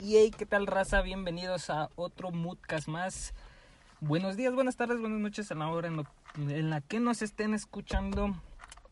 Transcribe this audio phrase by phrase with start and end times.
[0.00, 1.02] Y hey, ¿qué tal raza?
[1.02, 3.34] Bienvenidos a otro Moodcast más.
[4.00, 7.20] Buenos días, buenas tardes, buenas noches a la hora en, lo- en la que nos
[7.22, 8.34] estén escuchando.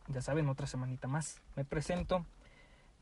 [0.08, 1.40] Ya saben, otra semanita más.
[1.54, 2.26] Me presento.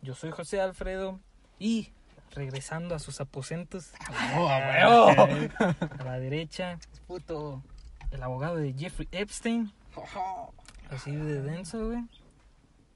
[0.03, 1.19] Yo soy José Alfredo
[1.59, 1.93] y
[2.32, 3.93] regresando a sus aposentos.
[4.37, 7.63] ¡Oh, a la derecha, puto,
[8.11, 9.73] el abogado de Jeffrey Epstein.
[10.91, 12.05] Así de denso, güey.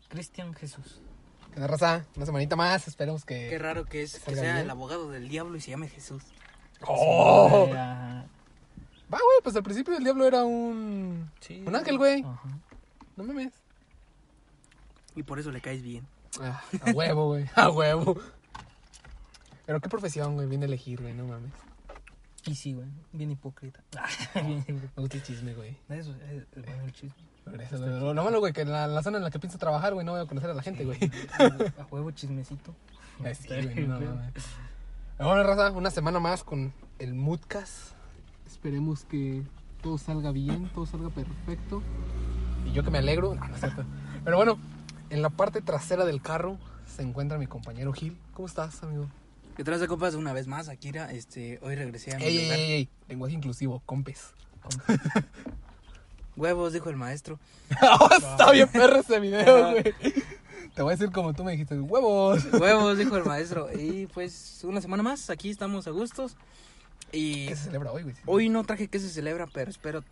[0.09, 1.01] Cristian Jesús.
[1.55, 2.05] ¿Qué raza?
[2.17, 3.49] Una semanita más, esperemos que...
[3.49, 4.57] Qué raro que es que sea bien.
[4.59, 6.23] el abogado del diablo y se llame Jesús.
[6.87, 7.67] ¡Oh!
[7.67, 7.73] Sí.
[7.73, 11.31] Va, güey, pues al principio el diablo era un...
[11.41, 11.63] Sí.
[11.67, 12.23] Un ángel, güey.
[12.23, 12.49] Ajá.
[13.17, 13.53] No mames.
[15.17, 16.07] Y por eso le caes bien.
[16.41, 18.17] Ah, a huevo, güey, a huevo.
[19.67, 21.53] Pero qué profesión, güey, viene a elegir, güey, no mames.
[22.47, 22.87] Y sí, güey.
[23.13, 23.83] Bien hipócrita.
[24.35, 24.93] Bien hipócrita.
[24.95, 25.77] Me gusta el chisme, güey.
[25.89, 27.17] Eso es, es bueno el chisme.
[27.51, 28.01] Güey.
[28.01, 30.05] Lo, lo malo, güey, que en la, la zona en la que pienso trabajar, güey,
[30.05, 30.99] no voy a conocer a la gente, güey.
[31.39, 32.75] A huevo chismecito.
[33.25, 34.33] Ay, sí, güey, no mames.
[35.17, 37.93] Pero bueno, raza, una semana más con el Moodcast.
[38.47, 39.43] Esperemos que
[39.83, 41.83] todo salga bien, todo salga perfecto.
[42.67, 43.35] Y yo que me alegro.
[43.35, 43.85] No, no es cierto.
[44.25, 44.59] Pero bueno,
[45.11, 48.17] en la parte trasera del carro se encuentra mi compañero Gil.
[48.35, 49.09] ¿Cómo estás, amigo?
[49.57, 50.15] ¿Qué traes de compas?
[50.15, 52.59] Una vez más, Akira, este, hoy regresé a mi Ey, ey, lugar.
[52.59, 54.33] ey, ey, lenguaje inclusivo, compes.
[56.39, 57.39] Huevos, dijo el maestro.
[58.17, 59.83] Está bien perro ese video, güey.
[60.75, 62.45] Te voy a decir como tú me dijiste, huevos.
[62.53, 63.69] Huevos, dijo el maestro.
[63.77, 66.37] Y pues, una semana más, aquí estamos a gustos.
[67.11, 68.15] Y ¿Qué se celebra hoy, güey?
[68.27, 70.05] hoy no traje que se celebra, pero espero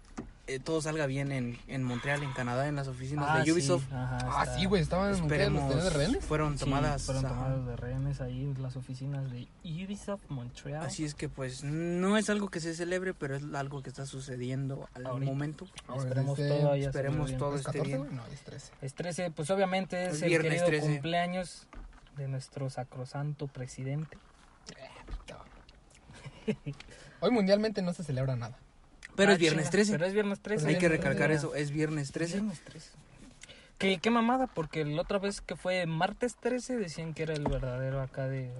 [0.46, 3.84] eh, todo salga bien en, en Montreal, en Canadá, en las oficinas de Ubisoft.
[3.90, 6.24] Ah, sí, güey, estaban en Montreal, los tenían de rehenes.
[6.24, 7.02] Fueron tomadas.
[7.02, 10.84] fueron tomadas de rehenes ahí en las oficinas de Ubisoft Montreal.
[10.84, 14.06] Así es que pues no es algo que se celebre, pero es algo que está
[14.06, 15.32] sucediendo al Ahorita.
[15.32, 15.66] momento.
[15.88, 17.54] Ahora, Esperemos este, todo haya esperemos todo.
[17.54, 18.16] ¿Es esté 14, bien.
[18.16, 18.72] No, es 13.
[18.82, 20.86] Es 13, pues obviamente es, el viernes querido 13.
[20.86, 21.66] cumpleaños
[22.16, 24.16] de nuestro sacrosanto presidente.
[27.20, 28.56] Hoy mundialmente no se celebra nada.
[29.16, 29.92] Pero Ah, es viernes chinga, 13.
[29.92, 30.66] Pero es viernes 13.
[30.68, 31.38] Hay que viernes recalcar 13.
[31.46, 32.34] eso, es viernes 13.
[32.34, 32.90] Viernes 13.
[33.78, 37.44] ¿Qué, qué mamada, porque la otra vez que fue martes 13 decían que era el
[37.44, 38.50] verdadero acá de...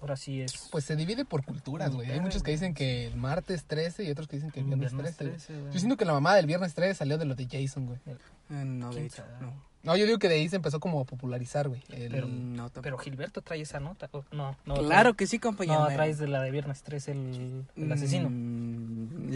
[0.00, 0.68] Ahora sí es...
[0.72, 2.10] Pues se divide por culturas, güey.
[2.10, 4.92] Hay muchos que dicen que el martes 13 y otros que dicen que el viernes,
[4.96, 5.24] 13.
[5.24, 5.36] güey.
[5.36, 5.72] 13, güey.
[5.74, 7.98] Yo siento que la mamá del viernes 13 salió de lo de Jason, güey.
[8.06, 8.16] Eh,
[8.64, 9.52] No, de ¿Quién hecho, no.
[9.82, 11.82] No, yo digo que de ahí se empezó como a popularizar, güey.
[11.90, 12.70] El- Pero- No.
[12.80, 14.08] Pero Gilberto trae esa nota.
[14.12, 14.74] ¿o No, no.
[14.76, 15.80] claro que sí, compañero.
[15.80, 18.28] No, traes de la de viernes 13 el, el asesino.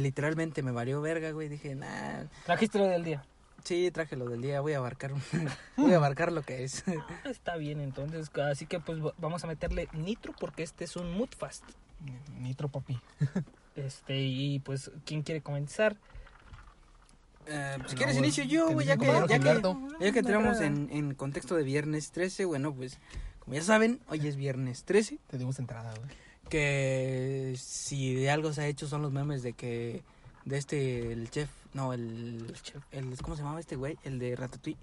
[0.00, 1.48] Literalmente me varió verga, güey.
[1.48, 2.24] Dije, nah.
[2.44, 3.24] Trajiste lo del día.
[3.64, 4.60] Sí, traje lo del día.
[4.60, 5.22] Voy a abarcar, un-
[5.76, 6.84] voy a abarcar lo que es.
[6.86, 8.30] Ah, Está bien, entonces.
[8.38, 11.64] Así que pues va- vamos a meterle nitro porque este es un mood fast.
[12.38, 13.00] Nitro papi.
[13.76, 15.98] Este, y pues, ¿quién quiere comenzar?
[17.46, 20.18] Eh, si No, quieres, inicio yo, güey, ya que, ya que, compañero ya que Me
[20.20, 22.98] entramos en, en contexto de viernes 13, bueno, pues,
[23.40, 25.18] como ya saben, hoy es viernes 13.
[25.28, 26.08] Te dimos entrada, güey.
[26.48, 30.02] Que si de algo se ha hecho son los memes de que
[30.44, 32.54] de este el chef no el,
[32.92, 34.78] el cómo se llamaba este güey el de Ratatouille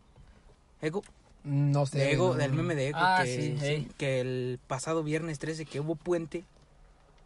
[0.81, 1.01] Ego
[1.43, 1.97] No sé.
[1.99, 2.33] de Ego no.
[2.35, 5.95] del meme de Ego Ah, que, sí, sí, que el pasado viernes 13 que hubo
[5.95, 6.43] puente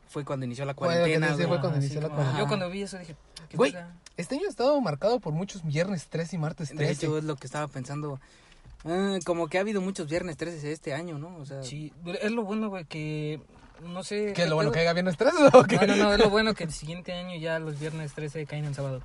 [0.10, 1.48] fue cuando inició la cuarentena sí, güey.
[1.48, 2.44] fue cuando inició la como- cuarentena.
[2.44, 3.16] Yo cuando vi eso dije,
[3.50, 3.74] ¿qué Güey?
[4.16, 6.84] Este año ha estado marcado por muchos viernes 13 y martes 13.
[6.86, 8.20] de hecho es lo que estaba pensando
[8.86, 12.32] Ah, como que ha habido muchos viernes 13 este año no o sea Sí, es
[12.32, 13.42] lo bueno, güey, que
[13.84, 14.34] no sé.
[14.34, 15.76] ¿Qué es lo bueno que haya viernes 13 o qué?
[15.78, 18.66] No, no, no, es lo bueno que el siguiente año ya los viernes 13 caen
[18.66, 19.02] en sábado.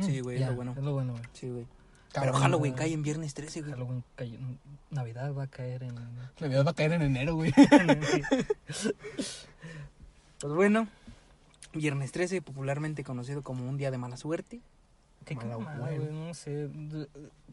[0.00, 1.24] sí güey es lo bueno Es lo bueno, güey.
[1.32, 1.66] sí güey
[2.12, 4.38] pero Halloween cae en viernes 13 güey Halloween cae-
[4.90, 5.94] Navidad va a caer en...
[6.40, 7.52] Navidad va a caer en enero, güey.
[10.38, 10.86] Pues bueno,
[11.72, 14.60] viernes 13, popularmente conocido como un día de mala suerte.
[15.26, 15.98] ¿Qué Mala mamada, güey.
[16.12, 16.68] No sé.
[16.68, 17.08] d-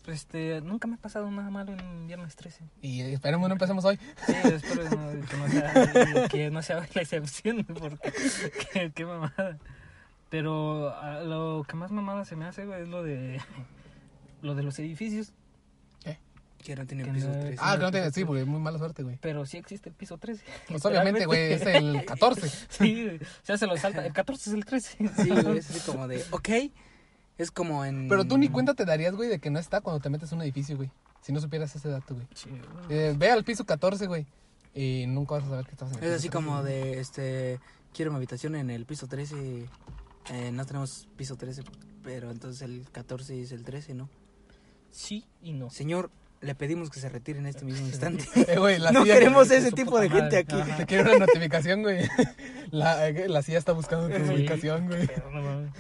[0.08, 2.64] Este, nunca me ha pasado nada malo en viernes 13.
[2.82, 3.98] Y esperemos no empecemos hoy.
[4.26, 8.14] Sí, espero no- que no sea, que no sea la excepción, porque
[8.74, 9.58] qué, qué mamada.
[10.30, 13.42] Pero a lo que más mamada se me hace, güey, es lo de
[14.42, 15.34] lo de los edificios.
[16.64, 17.58] Que no tiene Que piso no- 13.
[17.60, 19.18] Ah, que no tiene, sí, porque muy mala suerte, güey.
[19.20, 20.46] Pero sí existe el piso 13.
[20.70, 22.48] Pues obviamente, güey, es el 14.
[22.69, 24.06] Sí, güey, ya se lo salta.
[24.06, 24.98] El 14 es el 13.
[25.24, 26.50] Sí, güey, es así como de, ok.
[27.38, 28.07] Es como en.
[28.09, 30.35] Pero tú ni cuenta te darías, güey, de que no está cuando te metes a
[30.35, 30.91] un edificio, güey.
[31.21, 32.27] Si no supieras ese dato, güey.
[32.35, 32.50] Sí,
[32.89, 34.25] Eh, ve al piso 14, güey.
[34.75, 36.74] Y nunca vas a saber que estás en el Es piso así 13, como güey.
[36.74, 37.59] de, este.
[37.94, 39.65] Quiero mi habitación en el piso 13.
[40.31, 41.63] Eh, no tenemos piso 13,
[42.03, 44.09] pero entonces el 14 es el 13, ¿no?
[44.91, 45.69] sí y no.
[45.71, 48.25] Señor, le pedimos que se retire en este mismo instante.
[48.47, 50.38] Eh, güey, la no silla- queremos ese tipo de gente madre.
[50.39, 50.56] aquí.
[50.62, 50.77] Ajá.
[50.77, 52.07] Te quiero una notificación, güey.
[52.71, 54.33] La, eh, la silla está buscando tu Sí.
[54.33, 55.07] ubicación, güey.
[55.31, 55.71] No mames.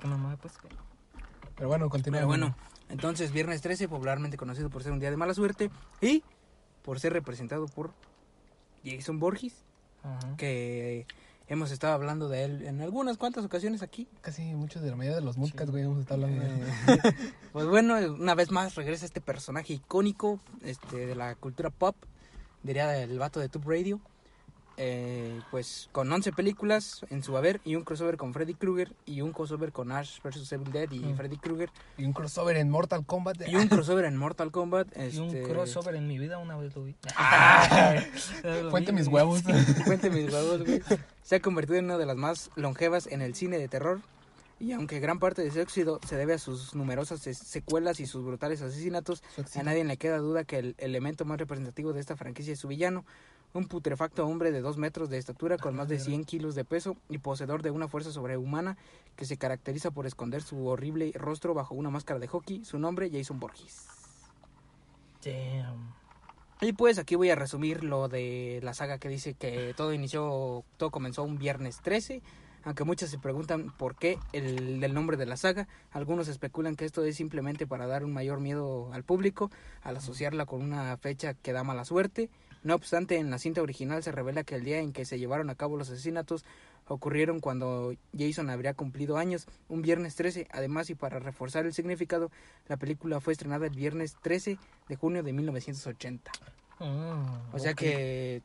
[0.00, 0.54] Qué mamada, pues.
[0.60, 0.74] güey.
[1.62, 2.18] Pero bueno, continúa.
[2.18, 2.56] Pero bueno,
[2.88, 5.70] entonces viernes 13, popularmente conocido por ser un día de mala suerte
[6.00, 6.24] y
[6.82, 7.92] por ser representado por
[8.84, 9.54] Jason Borges,
[10.02, 10.36] Ajá.
[10.36, 11.06] que
[11.46, 14.08] hemos estado hablando de él en algunas cuantas ocasiones aquí.
[14.22, 17.14] Casi muchos de la mayoría de los Moodcast, güey, hemos estado hablando de Eh,
[17.52, 21.94] pues bueno, una vez más regresa este personaje icónico este, de la cultura pop,
[22.64, 24.00] diría el vato de Tube Radio.
[24.78, 29.20] Eh, pues con 11 películas en su haber y un crossover con Freddy Krueger y
[29.20, 30.50] un crossover con Ash vs.
[30.52, 31.16] Evil Dead y Mm.
[31.16, 33.46] Freddy Krueger Y un crossover en Mortal Kombat.
[33.48, 34.88] y un crossover en Mortal Kombat.
[35.12, 36.94] Y un este, crossover en mi vida una vez lo vi.
[38.44, 39.42] Lo Cuente vi, mis huevos.
[39.84, 40.82] Cuente mis huevos, güey.
[41.22, 44.00] Se ha convertido en una de las más longevas en el cine de terror.
[44.60, 48.06] Y aunque gran parte de su éxito se debe a sus numerosas se- secuelas y
[48.06, 49.22] sus brutales asesinatos,
[49.56, 52.68] a nadie le queda duda que el elemento más representativo de esta franquicia es su
[52.68, 53.04] villano,
[53.54, 56.96] un putrefacto hombre de dos metros de estatura con más de 100 kilos de peso
[57.08, 58.76] y poseedor de una fuerza sobrehumana
[59.16, 62.64] que se caracteriza por esconder su horrible rostro bajo una máscara de hockey.
[62.64, 63.86] Su nombre, Jason Borges.
[65.24, 65.94] Damn.
[66.60, 70.64] Y pues aquí voy a resumir lo de la saga que dice que todo inició,
[70.76, 72.22] todo comenzó un viernes 13.
[72.64, 76.84] Aunque muchos se preguntan por qué el del nombre de la saga, algunos especulan que
[76.84, 79.50] esto es simplemente para dar un mayor miedo al público
[79.82, 82.30] al asociarla con una fecha que da mala suerte.
[82.62, 85.50] No obstante, en la cinta original se revela que el día en que se llevaron
[85.50, 86.44] a cabo los asesinatos
[86.86, 90.48] ocurrieron cuando Jason habría cumplido años, un viernes 13.
[90.50, 92.30] Además, y para reforzar el significado,
[92.68, 96.30] la película fue estrenada el viernes 13 de junio de 1980.
[96.78, 98.42] Mm, O sea que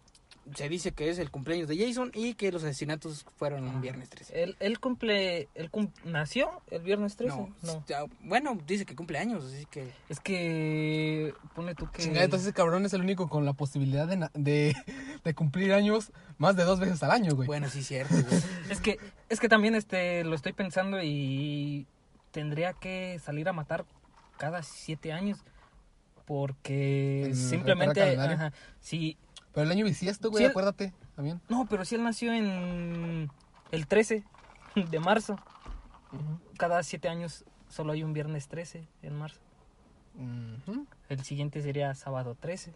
[0.55, 4.09] se dice que es el cumpleaños de Jason y que los asesinatos fueron un viernes
[4.09, 4.43] 13.
[4.43, 5.49] Él, él cumple.
[5.55, 7.35] Él cum- nació el viernes 13.
[7.35, 7.83] No, No.
[7.87, 9.91] ya, bueno, dice que cumple años, así que...
[10.09, 11.33] Es que.
[11.55, 12.03] Pone tú que.
[12.03, 14.75] Chingada, entonces ese cabrón es el único con la posibilidad de, na- de,
[15.23, 17.47] de cumplir años más de dos veces al año, güey.
[17.47, 18.41] Bueno, sí, cierto, güey.
[18.69, 18.97] Es que,
[19.29, 21.87] es que también este lo estoy pensando y
[22.31, 23.85] tendría que salir a matar
[24.37, 25.39] cada siete años.
[26.25, 27.99] Porque En el simplemente.
[28.01, 28.35] calendario.
[28.35, 29.17] Ajá, si,
[29.57, 31.41] Pero el año bisiesto, güey, Sí, acuérdate, también.
[31.49, 33.31] no, pero si él nació en
[33.71, 34.23] el 13
[34.75, 35.35] de marzo.
[36.59, 39.39] Cada siete años solo hay un viernes 13 en marzo.
[41.09, 42.75] El siguiente sería sábado 13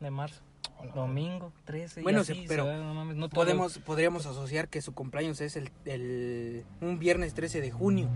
[0.00, 0.42] de marzo.
[0.78, 0.92] Hola.
[0.92, 2.00] Domingo 13.
[2.00, 4.92] y Bueno, así sí, se pero no mames, no todos- Podemos, podríamos asociar que su
[4.92, 8.10] cumpleaños es el, el- un viernes 13 de junio.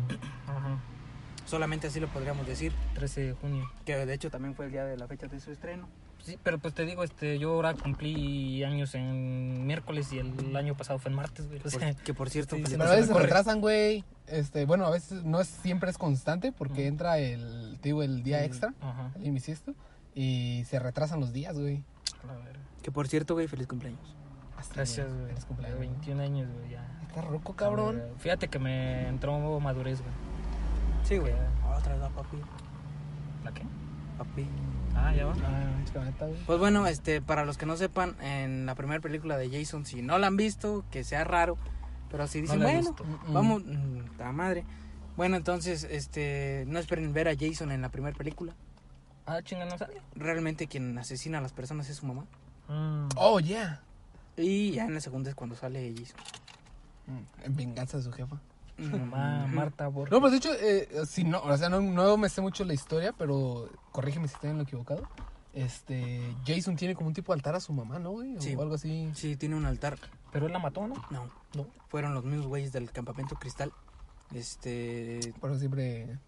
[0.47, 0.79] Ajá,
[1.47, 2.75] Solamente así lo podríamos decir.
[2.95, 3.71] 13 de junio.
[3.87, 5.89] Que de hecho también fue el día de la fecha de su estreno.
[6.23, 10.77] Sí, pero pues te digo, este, yo ahora cumplí años en miércoles y el año
[10.77, 11.59] pasado fue en martes, güey.
[11.59, 14.05] O Por- sea, que por cierto, sí, pues, Pero a se veces se retrasan, güey.
[14.29, 18.23] Este, bueno, a veces no es siempre es constante porque entra el, te digo, el
[18.23, 19.11] día el- extra, Ajá.
[19.17, 19.75] el año bisiesto,
[20.15, 21.83] y se retrasan los días, güey.
[22.29, 22.57] A ver.
[22.83, 24.01] que por cierto, güey, feliz cumpleaños.
[24.57, 25.27] Así, Gracias, güey.
[25.29, 25.79] Feliz cumpleaños.
[25.81, 26.99] 21 años, güey, ya.
[27.09, 27.97] Estás roco, cabrón.
[27.97, 30.13] Ver, Fíjate que me entró madurez, güey.
[31.05, 31.33] Sí, güey.
[31.77, 32.37] Otra vez va, papi.
[33.45, 33.63] ¿La qué?
[34.25, 34.47] Papi.
[34.95, 35.35] Ah, ya va.
[35.45, 35.69] Ah.
[36.47, 40.01] Pues bueno, este, para los que no sepan, en la primera película de Jason, si
[40.03, 41.59] no la han visto, que sea raro,
[42.11, 43.05] pero si dicen, he bueno, visto.
[43.29, 44.65] Vamos, mm, ta madre.
[45.17, 48.55] Bueno, entonces, este, no esperen ver a Jason en la primera película.
[49.27, 50.01] Ah, chinga, no sale.
[50.15, 52.25] Realmente quien asesina a las personas es su mamá.
[52.69, 53.09] Mm.
[53.17, 53.83] Oh, yeah.
[54.37, 56.17] Y ya en la segunda es cuando sale Jason.
[57.07, 58.41] Mm, En venganza de su jefa.
[58.91, 59.47] Mamá.
[59.47, 60.13] Marta Borges.
[60.13, 62.75] No, pues de hecho, eh, si no, o sea, no, no me sé mucho la
[62.75, 65.09] historia, pero corrígeme si estoy en lo equivocado.
[65.55, 68.37] Este, Jason tiene como un tipo de altar a su mamá, ¿no, güey?
[68.37, 68.53] O Sí.
[68.53, 69.11] algo así.
[69.15, 69.99] Sí, tiene un altar.
[70.33, 70.95] Pero él la mató, ¿no?
[71.11, 71.67] No, No.
[71.89, 73.73] fueron los mismos güeyes del campamento cristal.
[74.35, 76.19] Este, Por eso siempre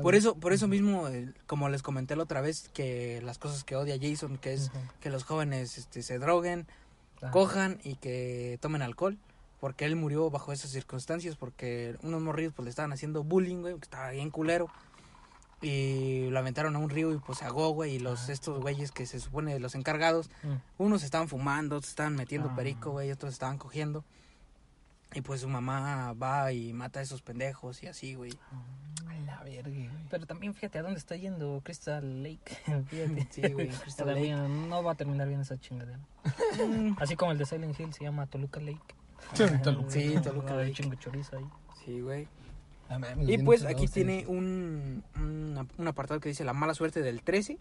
[0.00, 3.64] por eso, por eso mismo, eh, como les comenté la otra vez, que las cosas
[3.64, 4.70] que odia Jason, que es
[5.00, 6.66] que los jóvenes este, se droguen,
[7.32, 9.18] cojan y que tomen alcohol.
[9.60, 13.74] Porque él murió bajo esas circunstancias, porque unos morrillos pues le estaban haciendo bullying, güey,
[13.74, 14.68] que estaba bien culero.
[15.62, 17.94] Y lo aventaron a un río y pues se ahogó, güey.
[17.94, 18.32] Y los, Ah.
[18.32, 20.54] estos güeyes que se supone los encargados, Mm.
[20.78, 22.54] unos estaban fumando, otros estaban metiendo Ah.
[22.56, 24.04] perico, güey, otros estaban cogiendo.
[25.14, 28.32] Y pues su mamá va y mata a esos pendejos y así, güey.
[29.08, 29.88] Ay, la verga, güey.
[30.10, 32.58] Pero también fíjate a dónde está yendo Crystal Lake.
[32.90, 33.26] Fíjate.
[33.30, 36.00] Sí, güey, Crystal Todavía No va a terminar bien esa chingadera.
[36.98, 38.94] Así como el de Silent Hill se llama Toluca Lake.
[39.62, 39.90] Toluca.
[39.90, 41.44] Sí, Toluca Hay chingo chorizo ahí.
[41.84, 42.28] Sí, güey.
[42.88, 43.94] Ah, mames, Y pues aquí sí.
[43.94, 47.58] tiene un, un, un apartado que dice la mala suerte del 13.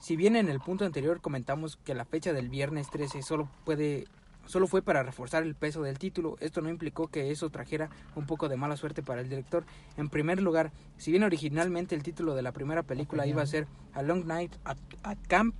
[0.00, 4.06] Si bien en el punto anterior comentamos que la fecha del viernes 13 solo puede
[4.48, 8.24] solo fue para reforzar el peso del título, esto no implicó que eso trajera un
[8.24, 9.64] poco de mala suerte para el director.
[9.98, 13.66] En primer lugar, si bien originalmente el título de la primera película iba a ser
[13.92, 15.54] A Long Night at, at Camp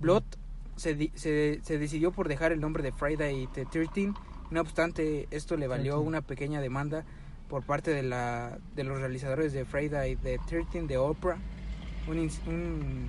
[0.00, 0.24] Blood,
[0.76, 4.12] se, se, se decidió por dejar el nombre de Friday the 13.
[4.50, 6.06] No obstante, esto le valió 13.
[6.08, 7.04] una pequeña demanda
[7.48, 11.38] por parte de, la, de los realizadores de Friday the 13 de Oprah,
[12.08, 13.08] un, ins- un-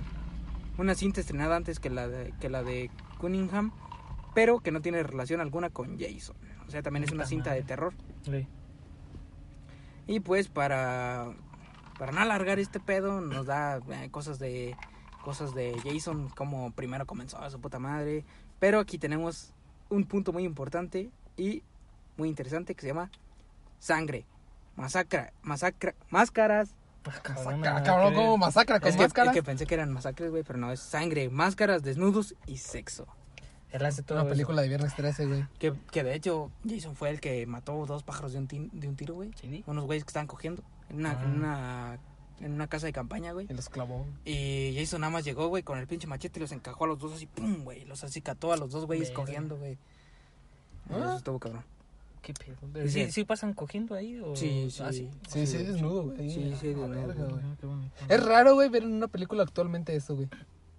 [0.78, 3.72] una cinta estrenada antes que la de, que la de Cunningham,
[4.34, 6.36] pero que no tiene relación alguna con Jason.
[6.66, 7.94] O sea, también es una cinta de terror.
[8.22, 8.46] Sí.
[10.06, 11.32] Y pues para
[11.98, 14.76] para no alargar este pedo nos da eh, cosas de
[15.24, 18.24] cosas de Jason como primero comenzó a su puta madre,
[18.58, 19.52] pero aquí tenemos
[19.90, 21.62] un punto muy importante y
[22.16, 23.10] muy interesante que se llama
[23.78, 24.24] sangre,
[24.76, 26.74] masacra, masacra, máscaras.
[27.04, 29.30] Masacra, cabrón, como masacra con Es que, máscara.
[29.30, 33.06] es que pensé que eran masacres, güey, pero no, es sangre, máscaras, desnudos y sexo.
[33.70, 34.30] Él hace todo Una eso.
[34.34, 35.46] película de Viernes 13, güey.
[35.58, 38.96] Que, que de hecho Jason fue el que mató dos pájaros de un, de un
[38.96, 39.30] tiro, güey.
[39.40, 39.62] Sí.
[39.66, 41.22] Unos güeyes que estaban cogiendo en una, Ah.
[41.24, 41.98] en una,
[42.40, 43.46] en una casa de campaña, güey.
[43.48, 44.06] Y los clavó.
[44.24, 46.98] Y Jason nada más llegó, güey, con el pinche machete y los encajó a los
[46.98, 47.84] dos así, pum, güey.
[47.84, 49.78] Los acicató a los dos güeyes cogiendo, güey.
[50.90, 50.98] Ah.
[50.98, 51.64] Eso estuvo cabrón.
[52.22, 52.88] ¿Qué pedo?
[52.88, 54.18] ¿Sí, sí pasan cogiendo ahí?
[54.20, 54.34] O...
[54.36, 54.82] Sí, sí.
[54.84, 55.08] Ah, sí.
[55.28, 56.30] Sí, sí, es desnudo, güey.
[56.30, 57.40] Sí, sí, desnudo.
[57.62, 58.04] Ah.
[58.08, 60.28] Es raro, güey, ver en una película actualmente eso, güey.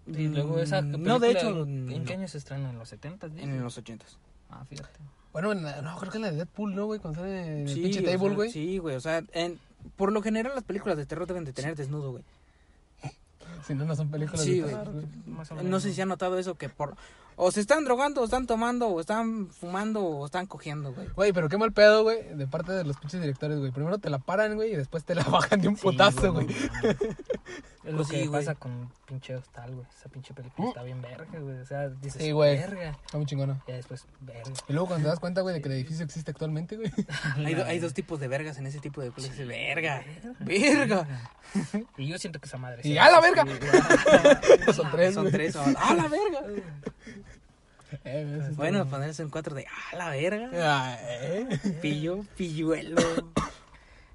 [0.07, 2.69] Y luego esa Mm, película, No, de hecho, ¿En qué año se estrena?
[2.69, 3.27] ¿En los 70?
[3.37, 4.17] En los ochentas.
[4.49, 4.99] Ah, fíjate.
[5.31, 6.99] Bueno, no, creo que en la de Deadpool, ¿no, güey?
[6.99, 8.51] Cuando sale el pinche table, güey.
[8.51, 9.59] Sí, güey, o sea, en,
[9.95, 12.23] por lo general las películas de terror deben de tener desnudo, güey.
[13.67, 14.73] Si no, no son películas Sí, de güey.
[14.75, 15.65] terror, güey.
[15.65, 16.95] No sé si han notado eso, que por...
[17.41, 21.07] O se están drogando, o están tomando, o están fumando, o están cogiendo, güey.
[21.15, 23.71] Güey, pero qué mal pedo, güey, de parte de los pinches directores, güey.
[23.71, 26.47] Primero te la paran, güey, y después te la bajan de un Sí, putazo, güey.
[26.47, 26.97] mames.
[27.83, 28.41] Es lo Pues que sí, güey.
[28.45, 29.87] pasa con pinche hostal, güey.
[29.97, 30.69] Esa pinche película ¿Mm?
[30.69, 31.59] está bien verga, güey.
[31.59, 32.57] O sea, dices, Sí, güey.
[32.57, 32.89] verga.
[33.05, 33.63] Está muy chingona.
[33.69, 34.51] Ya después, verga.
[34.67, 36.91] Y luego cuando te das cuenta, güey, de que el edificio existe actualmente, güey.
[37.37, 39.47] Hay, do- hay dos tipos de vergas en ese tipo de películas.
[39.47, 40.03] Verga,
[40.41, 41.07] verga.
[41.97, 42.81] Y yo siento que esa madre.
[42.83, 43.43] Y sí, ¡a la sí, verga!
[43.45, 44.73] güey.
[44.75, 45.55] Son tres, Son tres.
[45.55, 46.41] ¡Ah, la verga!
[48.03, 50.49] Eh, Bueno, ponerse en cuatro de ¡ah, la verga!
[50.53, 51.47] Ah, eh.
[51.81, 52.97] Pillo, pilluelo.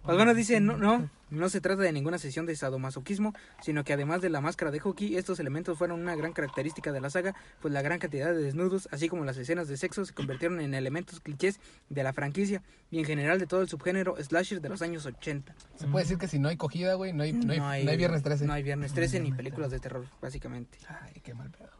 [0.02, 3.92] Pues bueno, dice, no, no, no se trata de ninguna sesión de sadomasoquismo, sino que
[3.92, 7.34] además de la máscara de hockey, estos elementos fueron una gran característica de la saga,
[7.60, 10.74] pues la gran cantidad de desnudos, así como las escenas de sexo, se convirtieron en
[10.74, 14.82] elementos clichés de la franquicia y en general de todo el subgénero slasher de los
[14.82, 15.54] años 80.
[15.76, 17.96] Se puede decir que si no hay cogida, güey, no hay, no hay, no hay
[17.96, 18.46] viernes 13.
[18.46, 20.78] No hay viernes 13 ni películas de terror, básicamente.
[20.88, 21.70] Ay, qué mal pedo.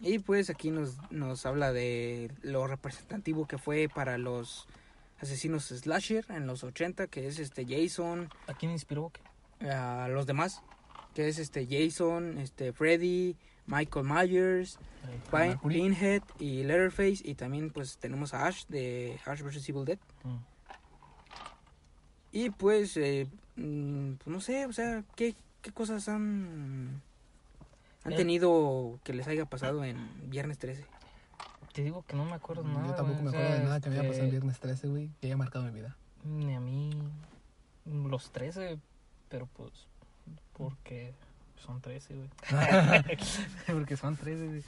[0.00, 4.68] Y pues aquí nos, nos habla de lo representativo que fue para los
[5.20, 9.10] asesinos slasher en los 80, que es este Jason, ¿A quién inspiró?
[9.60, 9.68] qué?
[9.70, 10.62] a los demás,
[11.14, 15.20] que es este Jason, este Freddy, Michael Myers, Ahí.
[15.30, 15.74] Pin- Mercury.
[15.74, 19.98] Pinhead y Letterface y también pues tenemos a Ash de Ash vs Evil Dead.
[20.24, 20.36] Mm.
[22.32, 27.00] Y pues, eh, mm, pues, no sé, o sea, ¿qué, qué cosas han,
[28.04, 28.16] han Eh.
[28.16, 29.96] tenido que les haya pasado en
[30.30, 30.84] Viernes 13?
[31.78, 32.88] Te digo que no me acuerdo nada.
[32.88, 34.30] Yo tampoco güey, me o acuerdo sea, de nada que me haya pasado el este,
[34.32, 35.96] viernes 13, güey, que haya marcado mi vida.
[36.24, 36.90] Ni a mí.
[37.86, 38.80] Los 13,
[39.28, 39.86] pero pues.
[40.54, 41.14] Porque
[41.64, 42.28] son 13, güey.
[43.72, 44.64] porque son 13, güey.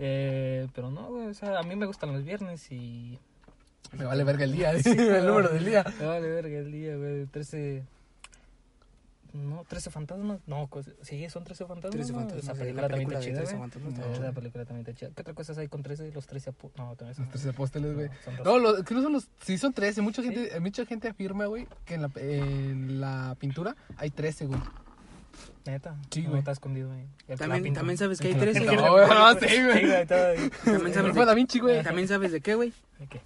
[0.00, 1.28] Eh, pero no, güey.
[1.28, 3.18] O sea, a mí me gustan los viernes y.
[3.92, 5.82] Me vale verga el día, el número del día.
[5.98, 7.24] Me vale verga el día, güey.
[7.24, 7.84] 13.
[9.32, 10.40] No, 13 fantasmas.
[10.46, 11.92] No, cos- sí, son 13 fantasmas.
[11.92, 12.18] 13 ¿no?
[12.18, 13.70] fantasmas, Esa sí, película la también película está chida, 13 güey.
[13.70, 14.14] fantasmas está No.
[14.26, 15.10] Esa película también está chida.
[15.14, 16.12] ¿Qué otra cosa hay con 13?
[16.12, 17.24] Los 13 apu- No, también son.
[17.26, 18.08] Los 13 apóstoles, güey.
[18.38, 18.44] no.
[18.44, 19.28] No, los, que no son los.
[19.42, 20.00] Sí, son 13.
[20.02, 20.28] Mucha ¿Sí?
[20.28, 24.60] gente, eh, mucha gente afirma, güey, que en la, en la pintura hay 13, güey.
[25.66, 25.96] Neta.
[26.10, 26.38] Sí, No, güey.
[26.40, 27.06] está escondido, güey.
[27.38, 28.80] También- también sabes que hay El 13, clapping.
[28.84, 29.80] No, güey, no, sí, güey.
[29.80, 30.06] Sí, güey.
[30.06, 31.82] También sabes, Da de, Vinci, güey.
[31.82, 32.72] también sabes de qué, güey.
[32.98, 33.20] ¿De qué?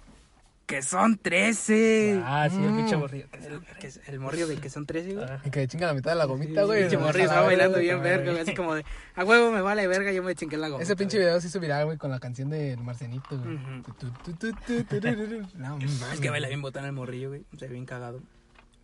[0.65, 2.21] Que son 13.
[2.25, 2.77] Ah, sí, el Mm.
[2.77, 3.27] pinche morrillo.
[3.33, 5.25] El, que es el morrillo de que son 13, güey.
[5.29, 6.81] Ah, Y que chinga la mitad de la gomita, güey.
[6.81, 8.41] Pinche no, morrillo estaba bailando bien verga, güey.
[8.41, 8.83] Así como de,
[9.15, 10.81] a huevo me vale verga, yo me chingué la goma.
[10.81, 13.55] Ese pinche video se hizo viral, güey, con la canción del Marcenito, güey.
[13.55, 13.83] Ujú.
[13.83, 14.53] Tu, tu, tu, tu,
[14.83, 15.57] tu, tu, tu.
[15.59, 15.77] No,
[16.11, 17.45] Es que baila bien botán el morrillo, güey.
[17.59, 18.21] Se ve bien cagado.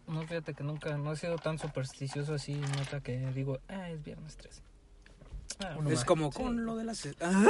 [0.08, 4.04] No, fíjate que nunca, no he sido tan supersticioso así, neta, que digo, ah, es
[4.04, 4.62] viernes 13.
[5.64, 6.06] Ah, Uno es más.
[6.06, 6.38] como Sí.
[6.38, 7.08] con lo de las...
[7.22, 7.46] Ah,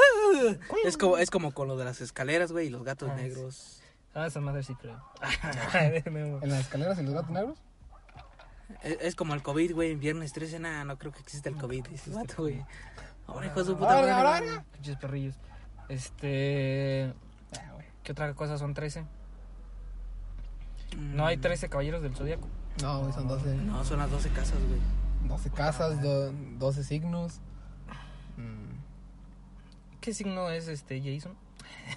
[0.86, 3.24] es, como, es como con lo de las escaleras, güey, y los gatos Ah, sí.
[3.24, 3.81] negros.
[4.14, 5.02] Ah, esa madre sí creo.
[6.42, 7.58] En las escaleras y los gatos negros.
[8.84, 11.56] Es, es como el COVID, güey, en viernes 13, nada, no creo que exista el
[11.58, 12.64] COVID, dice el vato, güey.
[13.28, 14.66] Ahora, hijo de su puta Ahora, madre, ahora.
[14.74, 15.36] Pinches perrillos.
[15.90, 17.14] Este.
[17.58, 17.78] Ah.
[18.04, 19.02] ¿Qué otra cosa son 13?
[20.98, 22.48] Mm, No hay 13 caballeros del zodiaco.
[22.82, 23.56] No, güey, son 12.
[23.56, 24.80] No, son las 12 casas, güey.
[25.28, 27.40] 12 casas, do- 12 signos.
[28.38, 28.72] Mm.
[30.02, 31.36] ¿Qué signo es este Jason?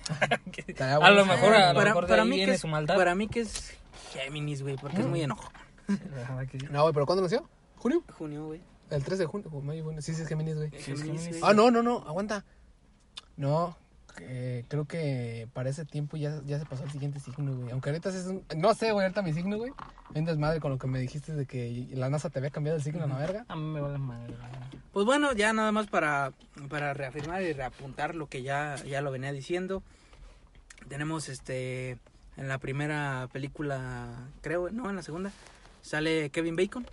[0.80, 2.68] A lo mejor, a lo para, mejor de para ahí mí que viene es, su
[2.68, 2.96] maldad.
[2.96, 3.72] para mí que es
[4.12, 5.24] Géminis, güey, porque es muy Mm.
[5.24, 5.50] enojo.
[6.70, 7.48] No, güey, pero ¿cuándo nació?
[7.76, 8.02] ¿Junio?
[8.18, 8.60] Junio, güey.
[8.90, 9.50] El 13 de junio.
[9.62, 10.00] Mayo, junio.
[10.02, 10.70] Sí, sí, es Géminis, güey.
[10.70, 11.28] Sí, es Géminis, Géminis.
[11.40, 11.40] güey.
[11.42, 12.44] Ah, no, no, no, aguanta.
[13.36, 13.76] No,
[14.20, 17.70] eh, creo que para ese tiempo ya, ya se pasó al siguiente signo, güey.
[17.70, 18.44] Aunque ahorita es un...
[18.56, 19.72] No sé, güey, ahorita mi signo, güey.
[20.10, 22.84] Bien desmadre con lo que me dijiste de que la NASA te había cambiado el
[22.84, 23.44] signo a la verga.
[23.48, 24.34] A mí me vale madre.
[24.34, 24.82] güey.
[24.92, 26.32] Pues bueno, ya nada más para,
[26.68, 29.82] para reafirmar y reapuntar lo que ya, ya lo venía diciendo.
[30.88, 31.98] Tenemos este
[32.36, 35.30] en la primera película, creo, no, en la segunda,
[35.82, 36.86] sale Kevin Bacon.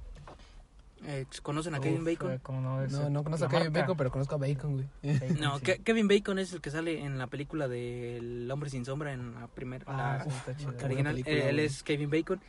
[1.03, 2.31] Eh, ¿Conocen a Kevin Uf, Bacon?
[2.34, 3.79] eh, como no, es, No, no conozco a Kevin marca.
[3.81, 4.88] Bacon, pero conozco a Bacon, güey.
[5.20, 5.65] Bacon, No, sí.
[5.65, 9.12] Ke- Kevin Bacon es el que sale en la película de El hombre sin sombra
[9.13, 10.72] en la primera Ah, la sí, está chido.
[10.77, 11.13] qué buena original.
[11.13, 11.65] película, Eh, él güey.
[11.65, 12.41] es Kevin Bacon.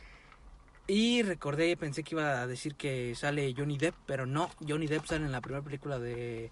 [0.85, 5.05] Y recordé, pensé que iba a decir que sale Johnny Depp, pero no, Johnny Depp
[5.05, 6.51] sale en la primera película de,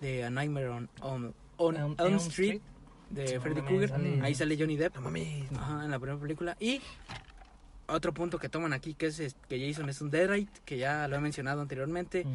[0.00, 2.60] de A Nightmare on, on, on Elm- Elm Elm Street,
[3.10, 3.94] de No Freddy Krueger.
[4.22, 4.96] Ahí sale Johnny Depp.
[4.96, 5.50] No mames.
[5.56, 6.56] Ajá, en la primera película.
[6.60, 6.82] Y
[7.88, 11.16] otro punto que toman aquí, que es que Jason es un Deadite, que ya lo
[11.16, 12.34] he mencionado anteriormente, Mm.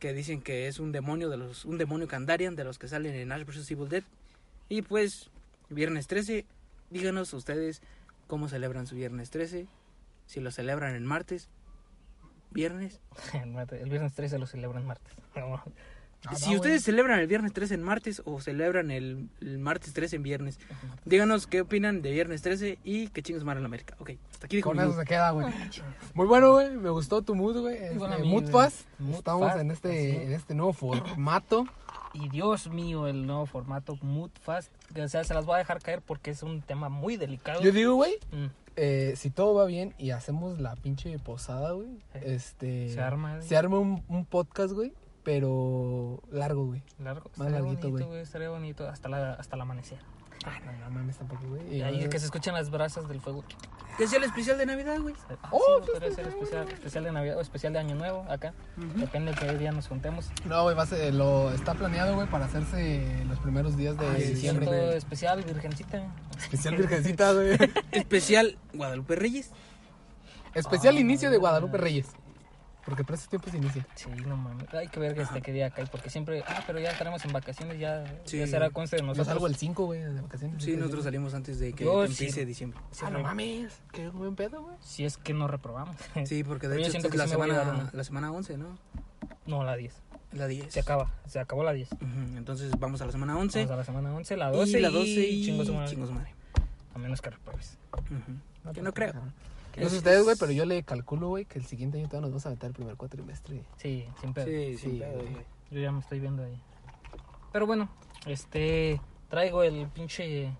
[0.00, 3.14] que dicen que es un demonio de los un demonio Kandarian de los que salen
[3.14, 4.02] en Ash vs Evil Dead.
[4.68, 5.30] Y pues
[5.70, 6.44] viernes 13,
[6.90, 7.80] díganos ustedes
[8.26, 9.66] cómo celebran su viernes 13,
[10.26, 11.48] si lo celebran el martes,
[12.50, 13.00] viernes.
[13.32, 15.12] El viernes 13 lo celebran martes.
[16.24, 16.30] No.
[16.32, 16.80] Ah, si ustedes güey.
[16.80, 20.58] celebran el viernes 13 en martes o celebran el, el martes 13 en viernes,
[21.04, 23.94] díganos qué opinan de viernes 13 y qué chingos madre en la América.
[23.98, 25.00] Ok, hasta aquí dijo Con mi eso mood.
[25.00, 25.46] se queda, güey.
[26.14, 26.70] Muy bueno, güey.
[26.70, 27.76] Me gustó tu mood, güey.
[27.76, 28.50] Este, bueno mood.
[28.98, 31.66] Mood Estamos Fast, en este, en este nuevo formato.
[32.14, 34.70] Y Dios mío, el nuevo formato Mood Fast.
[34.96, 37.60] O sea, se las voy a dejar caer porque es un tema muy delicado.
[37.60, 41.88] Yo digo, güey, Mm, eh, si todo va bien y hacemos la pinche posada, güey,
[42.12, 42.18] Sí.
[42.22, 42.88] este...
[42.92, 43.48] Se arma, güey.
[43.48, 44.92] Se arma un, un podcast, güey,
[45.24, 46.82] pero largo, güey.
[46.98, 47.30] largo.
[47.36, 48.20] Más Estaría larguito, bonito, güey.
[48.20, 49.98] Estaría bonito hasta, la, hasta el amanecer.
[50.46, 51.76] Ah, no, no mames tampoco, güey.
[51.78, 53.42] Y ahí que se escuchan las brasas del fuego.
[53.96, 55.14] Que sea el especial de Navidad, güey.
[55.42, 58.52] Ah, Oh, sí, podría ser especial, especial de Navidad o especial de Año Nuevo acá.
[58.96, 60.28] Depende de qué día nos juntemos.
[60.44, 64.06] No, güey, va a ser- lo está planeado, güey, para hacerse los primeros días de
[64.06, 64.66] Ah, diciembre.
[64.66, 64.96] güey.
[64.96, 66.12] especial, virgencita.
[66.36, 67.56] Especial Virgencita, güey.
[67.92, 69.50] Especial Guadalupe Reyes.
[70.52, 71.38] Especial inicio de.
[71.38, 72.08] Guadalupe Reyes.
[72.84, 73.86] Porque por esos tiempos se inicia.
[73.94, 74.72] Sí, no mames.
[74.74, 76.44] Hay que ver este, qué día cae, porque siempre.
[76.46, 78.38] Ah, pero ya estaremos en vacaciones, ya, Sí.
[78.38, 79.26] ya será conste de Yo nosotros.
[79.28, 80.62] salgo el 5, güey, de vacaciones.
[80.62, 82.44] Sí, nosotros salimos antes de que Yo empiece sí.
[82.44, 82.78] diciembre.
[82.90, 83.80] Sí, Ah, no mames.
[83.92, 84.76] Qué buen pedo, güey.
[84.80, 85.96] Si es que no reprobamos.
[86.26, 87.90] Sí, porque de Pero yo hecho es que la a semana, una.
[87.92, 88.76] la semana 11, ¿no?
[89.46, 89.94] No, la 10.
[90.32, 90.72] La 10.
[90.72, 91.92] Se acaba, se acabó la 10.
[91.92, 93.60] Ujú, Entonces vamos a la semana 11.
[93.60, 96.34] Vamos a la semana 11, la 12 y la 12 y chingo su madre.
[96.94, 97.78] A menos que repruebes.
[97.92, 98.72] Ujú.
[98.72, 99.12] Que no creo.
[99.14, 99.22] No
[99.82, 102.46] sé ustedes, güey, pero yo le calculo, güey, que el siguiente año todavía nos vamos
[102.46, 103.64] a meter el primer cuatrimestre.
[103.76, 104.46] Sí, sin pedo.
[104.46, 105.36] Sí, Sí, sin pedo, güey.
[105.70, 106.60] Yo ya me estoy viendo ahí.
[107.52, 107.88] Pero bueno,
[108.26, 109.00] este.
[109.28, 110.52] Traigo el pinche.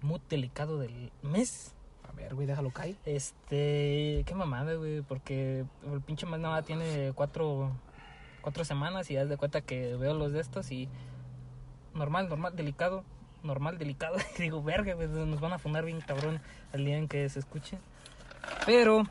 [0.00, 1.74] Mood delicado del mes.
[2.08, 2.96] A ver, güey, déjalo caer.
[3.04, 4.24] Este.
[4.26, 5.02] Qué mamada, güey.
[5.02, 7.72] Porque el pinche mes nada tiene cuatro.
[8.40, 10.88] Cuatro semanas y haz de cuenta que veo los de estos y.
[11.94, 13.04] Normal, normal, delicado.
[13.42, 14.16] Normal, delicado.
[14.38, 15.08] Y digo, verga, güey.
[15.08, 16.40] Nos van a fundar bien cabrón
[16.72, 17.78] al día en que se escuche.
[18.66, 19.04] Pero.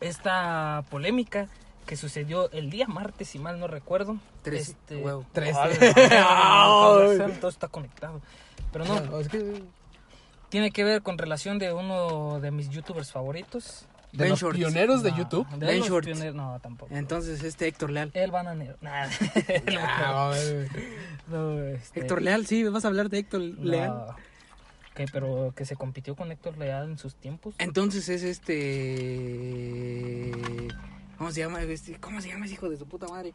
[0.00, 1.48] Esta polémica
[1.86, 4.18] que sucedió el día martes, si mal no recuerdo.
[4.42, 5.02] Trece, Este,
[7.40, 8.20] todo está conectado.
[8.72, 9.62] Pero no, No, es que
[10.50, 13.86] tiene que ver con relación de uno de mis youtubers favoritos.
[14.12, 14.56] de Ben los Shorts.
[14.58, 15.48] pioneros de No, YouTube.
[15.50, 16.94] de Ben los pioneros- no, tampoco.
[16.94, 18.10] Entonces, este Héctor Leal.
[18.14, 18.76] El bananero.
[18.80, 19.08] Nada.
[19.78, 20.68] Ah, güey.
[21.28, 23.64] no, este, Héctor Leal, sí, vas a hablar de Héctor no.
[23.64, 24.06] Leal.
[24.96, 27.54] Que, pero que se compitió con Héctor Leal en sus tiempos.
[27.58, 30.32] Entonces es este.
[31.18, 31.62] ¿Cómo se llama?
[31.62, 33.32] Este- ¿Cómo se llama ese hijo de su puta madre?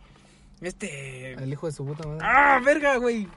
[0.60, 1.34] Este.
[1.34, 2.19] El hijo de su puta madre.
[2.24, 3.28] ¡Ah, verga, güey!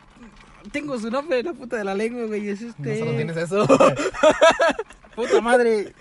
[0.72, 2.48] Tengo su nombre en la puta de la lengua, güey.
[2.48, 2.98] Es No este.
[2.98, 3.66] solo tienes eso.
[5.14, 5.92] Puta madre.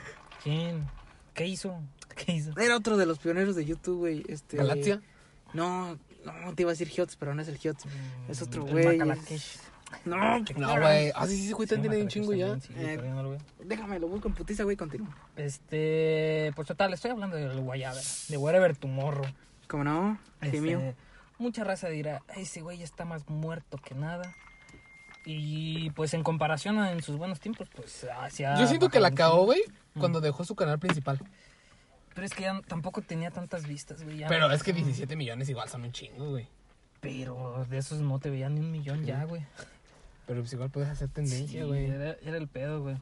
[0.44, 0.86] ¿Quién?
[1.34, 1.80] ¿Qué hizo?
[2.16, 2.58] ¿Qué hizo?
[2.60, 4.24] Era otro de los pioneros de YouTube, güey.
[4.28, 4.58] Este.
[4.58, 5.02] Galaxia.
[5.54, 7.84] No, no, te iba a decir Hiots, pero no es el Hiots.
[8.30, 8.98] Es otro El güey.
[8.98, 9.58] Macalakesh.
[10.06, 11.12] No, No, güey.
[11.16, 12.58] Ah, sí, sí, sí, güey, Sí, tiene un chingo ya.
[12.58, 15.16] también, déjame, lo busco en putiza, güey, continúa.
[15.36, 19.26] Este, pues total, estoy hablando del Guayaba, de Wherever Tomorrow.
[19.68, 20.20] ¿Cómo no?
[20.42, 20.96] Este, Gemio.
[21.38, 24.34] mucha raza dirá, ese güey está más muerto que nada.
[25.26, 28.58] Y pues en comparación a en sus buenos tiempos, pues hacia...
[28.60, 29.62] Yo siento que la cagó, güey,
[29.98, 31.20] cuando dejó su canal principal.
[32.14, 34.24] Pero es que ya tampoco tenía tantas vistas, güey.
[34.28, 36.48] Pero no- es que 17 millones igual son un chingo, güey.
[37.00, 39.46] Pero de esos no te veían ni un millón ya, güey.
[40.26, 41.86] Pero pues igual puedes hacer tendencia, Sí, güey.
[41.90, 42.98] era, era el pedo, güey.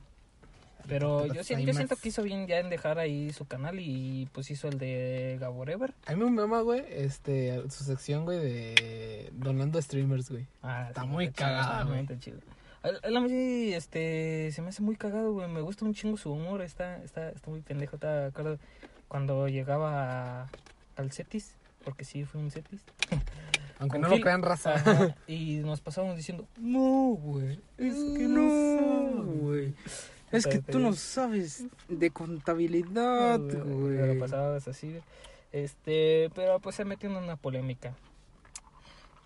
[0.87, 3.79] Pero yo, si- Hay yo siento que hizo bien ya en dejar ahí su canal
[3.79, 5.93] y pues hizo el de Gaborever.
[6.07, 10.47] A mí me mama, güey, este, su sección, güey, de donando streamers, güey.
[10.63, 12.03] Ah, Está sí, muy chido, cagada, está güey.
[12.07, 12.39] muy chido.
[12.81, 15.47] A- a la mí, este, se me hace muy cagado, güey.
[15.47, 16.63] Me gusta un chingo su humor.
[16.63, 17.99] Está, está, está muy pendejo.
[17.99, 18.57] ¿Te acuerdas
[19.07, 20.49] cuando llegaba a-
[20.95, 21.53] al Cetis?
[21.85, 22.81] Porque sí, fue un Cetis.
[23.81, 24.75] Aunque no lo crean, raza.
[24.75, 27.59] Ajá, y nos pasábamos diciendo, no, güey.
[27.77, 29.41] Es que no, no, sabes".
[29.41, 29.73] güey.
[30.31, 34.17] Es que Pero- tú no sabes de contabilidad, Pero güey.
[34.19, 34.97] pasabas así.
[35.51, 37.93] Este, pero pues se metió en una polémica.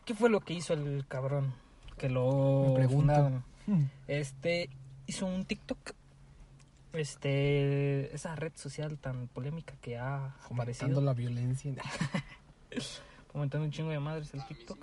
[0.05, 1.53] ¿Qué fue lo que hizo el cabrón?
[1.97, 2.97] Que lo pregunto.
[3.13, 3.43] fundaron.
[4.07, 4.69] Este,
[5.05, 5.77] hizo un TikTok.
[6.93, 11.01] Este, esa red social tan polémica que ha aparecido.
[11.01, 11.73] la violencia.
[13.35, 14.77] Fomentando un chingo de madres el TikTok.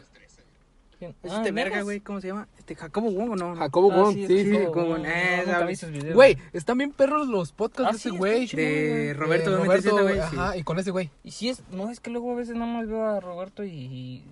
[0.98, 1.14] ¿Quién?
[1.22, 1.84] ¿Es Ah, este verga, ¿negas?
[1.84, 2.00] güey?
[2.00, 2.46] ¿Cómo se llama?
[2.58, 3.56] Este Jacobo Wong o no?
[3.56, 4.58] Jacobo Ah, Wong, sí, sí, sí.
[4.58, 4.96] Jacobo Wong.
[4.98, 5.68] en- No, eh, nunca ¿sabes?
[5.68, 6.14] vi sus videos.
[6.14, 8.46] Güey, están bien perros los podcasts Ah, de ese güey.
[8.48, 10.20] De Roberto Eh, MTZ, Roberto, güey, sí.
[10.20, 11.10] ajá, y con ese güey.
[11.24, 13.70] Y si es, no es que luego a veces nada más veo a Roberto y,
[13.70, 14.24] y,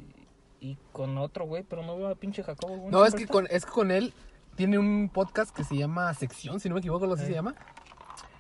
[0.60, 2.76] y con otro güey, pero no veo a pinche Jacobo.
[2.76, 3.32] güey, No, es que está.
[3.32, 4.12] con, es que con él
[4.54, 7.28] tiene un podcast que se llama Sección, si no me equivoco, lo así Sí.
[7.30, 7.54] se llama.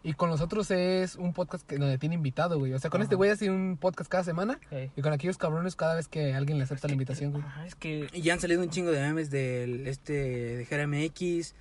[0.02, 2.72] Y con los otros es un podcast que, donde tiene invitado, güey.
[2.72, 3.04] O sea, con Ajá.
[3.04, 4.58] este güey hace un podcast cada semana.
[4.96, 7.44] Y con aquellos cabrones cada vez que alguien le acepta la invitación, güey.
[7.66, 11.54] Es que Y ya han salido un chingo de memes del este de GRMX,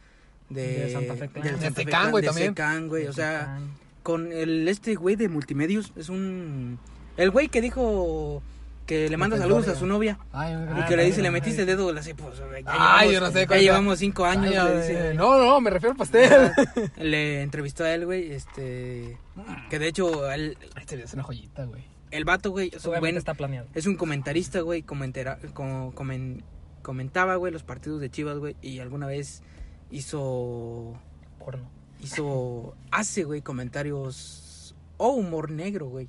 [0.50, 1.44] de, De Santa Fe Clan.
[1.44, 2.50] del De Santa Fe Secán, Clan, güey, de también.
[2.52, 3.60] Secán, güey, o sea,
[4.04, 6.80] con el este güey de multimedios es un
[7.18, 8.42] el güey que dijo
[8.90, 11.68] que le manda saludos a su novia Ay, y que le dice, le metiste el
[11.68, 14.78] dedo, le pues, ya Ay, llevamos- yo no sé ya llevamos cinco años, Ay, le
[14.82, 15.14] dice.
[15.14, 16.52] no, no, me refiero al pastel.
[16.98, 19.18] Le entrevistó a él, güey, este,
[19.70, 21.84] que de hecho, el, Este video es una joyita, güey.
[22.10, 23.68] el vato, güey, es un buen, está planeado.
[23.76, 26.42] es un comentarista, güey, comentera- co- comen-
[26.82, 29.44] comentaba, güey, los partidos de Chivas, güey, y alguna vez
[29.92, 31.00] hizo,
[31.38, 31.70] Porno.
[32.02, 36.08] hizo, hace, güey, comentarios o humor negro, güey,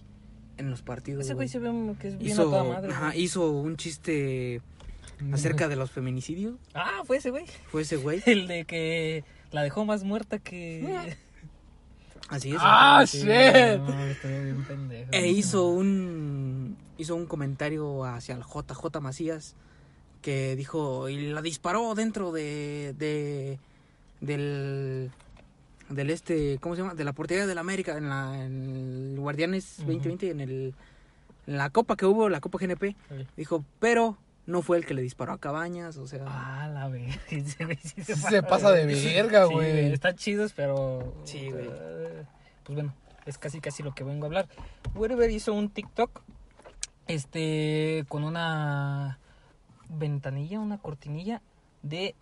[0.60, 1.70] en los partidos, Ese güey se ve
[2.00, 2.92] que es bien a Hizo, toda madre.
[2.92, 4.60] ajá, hizo un chiste
[5.32, 7.44] acerca de los feminicidios, Ah, fue ese güey.
[7.70, 11.16] fue ese güey, El de que la dejó más muerta que.
[12.28, 12.58] así es.
[12.60, 13.26] ¡Ah, Sí, shit!
[13.26, 15.08] no, estoy bien pendejo.
[15.12, 19.56] E hizo un hizo un comentario hacia el JJ Macías
[20.22, 23.58] que dijo y la disparó dentro de, de
[24.20, 25.10] del
[25.90, 29.80] del este cómo se llama de la portería del América en la en el Guardianes
[29.80, 29.86] Ujú.
[29.92, 30.74] 2020 en el
[31.46, 33.26] en la copa que hubo la Copa GNP Sí.
[33.36, 37.12] dijo pero no fue el que le disparó a Cabañas o sea Ah, la verga.
[37.28, 37.42] Sí
[38.04, 39.92] Sí se pasa de verga, Sí, güey.
[39.92, 41.14] Están chidos, pero.
[41.24, 41.66] Sí, güey.
[41.70, 42.24] eh,
[42.64, 42.94] pues bueno,
[43.26, 44.48] es casi casi lo que vengo a hablar.
[44.94, 46.22] Wherever hizo un TikTok.
[47.06, 48.04] Este.
[48.08, 49.18] Con una
[49.88, 51.42] ventanilla, una cortinilla
[51.82, 52.14] de.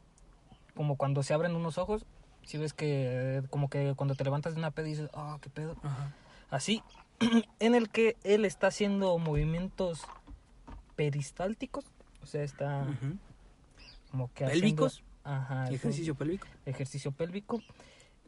[0.75, 2.05] Como cuando se abren unos ojos.
[2.49, 3.43] Si ves que.
[3.51, 5.77] Como que cuando te levantas de una peda y dices, ah, qué pedo.
[5.83, 6.15] Ajá.
[6.51, 6.83] Así.
[7.61, 10.03] En el que él está haciendo movimientos
[10.97, 11.85] peristálticos.
[12.23, 12.87] O sea, está
[14.11, 14.93] como que Pélvicos.
[14.95, 17.61] haciendo- Ajá, ejercicio pélvico ejercicio pélvico.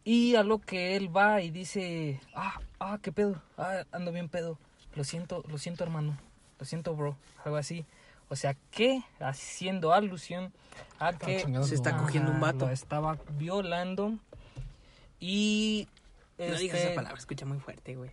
[0.04, 4.28] Y a lo que él va y dice, ah, ah, qué pedo, ah, ando bien
[4.28, 4.59] pedo.
[4.96, 6.18] Lo siento, lo siento hermano,
[6.59, 7.85] lo siento bro, algo así.
[8.30, 10.52] O sea que haciendo alusión
[10.98, 12.66] a que chingando se está Ajá, cogiendo un vato.
[12.66, 14.14] Lo estaba violando
[15.18, 15.86] y
[16.38, 18.10] no digas este, esa palabra escucha muy fuerte güey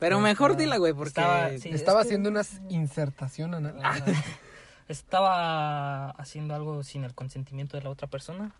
[0.00, 3.78] pero mejor dila güey porque estaba- sí, Estaba es que- haciendo una insertación anal.
[3.82, 3.96] ah,
[4.88, 8.52] estaba haciendo algo sin el consentimiento de la otra persona.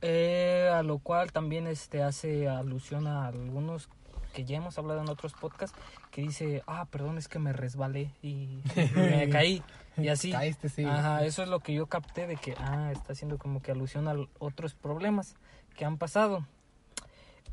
[0.00, 3.88] Eh, a lo cual también este hace alusión a algunos
[4.32, 5.76] que ya hemos hablado en otros podcasts
[6.10, 8.60] que dice, ah, perdón, es que me resbalé y
[8.94, 9.62] me caí
[9.96, 10.30] y así.
[10.32, 10.84] Caíste, sí.
[10.84, 14.08] Ajá, eso es lo que yo capté de que, ah, está haciendo como que alusión
[14.08, 15.34] a otros problemas
[15.76, 16.46] que han pasado.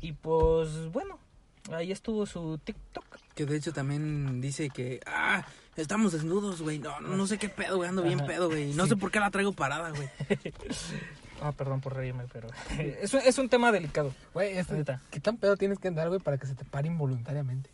[0.00, 1.18] Y pues bueno,
[1.72, 3.04] ahí estuvo su TikTok.
[3.34, 5.44] Que de hecho también dice que, ah,
[5.76, 6.78] estamos desnudos, güey.
[6.78, 7.88] No, no sé qué pedo, güey.
[7.88, 8.26] Ando bien Ajá.
[8.28, 8.72] pedo, güey.
[8.74, 10.08] No sé por qué la traigo parada, güey.
[11.42, 14.14] Ah, perdón por reírme, pero es, un- es un tema delicado.
[14.32, 14.98] Güey, este-.
[15.10, 17.68] ¿qué tan pedo tienes que andar, güey, para que se te pare involuntariamente?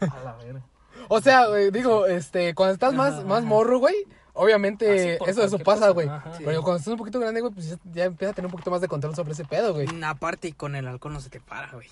[0.00, 0.62] A la verga.
[1.08, 3.46] O sea, güey, digo, este, cuando estás más, Ajá, más ajá.
[3.46, 3.94] morro, güey,
[4.34, 6.08] obviamente eso, eso pasa, cosa, güey.
[6.08, 6.34] ajá.
[6.36, 6.42] Sí.
[6.44, 8.70] Pero cuando estás un poquito grande, güey, pues ya, ya empiezas a tener un poquito
[8.70, 9.88] más de control sobre ese pedo, güey.
[10.04, 11.88] Aparte, y con el alcohol no se te para, güey.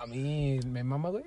[0.00, 1.24] A mí me mama, güey.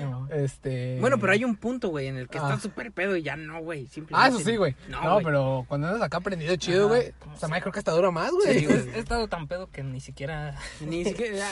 [0.00, 0.28] No.
[0.32, 0.98] este...
[1.00, 2.42] Bueno, pero hay un punto, güey, en el que Ah.
[2.48, 3.88] estás súper pedo y ya no, güey.
[4.12, 4.74] Ah, eso sí, güey.
[4.88, 5.24] No, No, güey.
[5.24, 6.96] pero cuando andas acá aprendido chido, Ajá.
[6.96, 8.60] güey, o sea, me creo que hasta dura más, güey.
[8.60, 8.88] Sí, güey.
[8.94, 11.46] He estado tan pedo que ni siquiera Ni siquiera...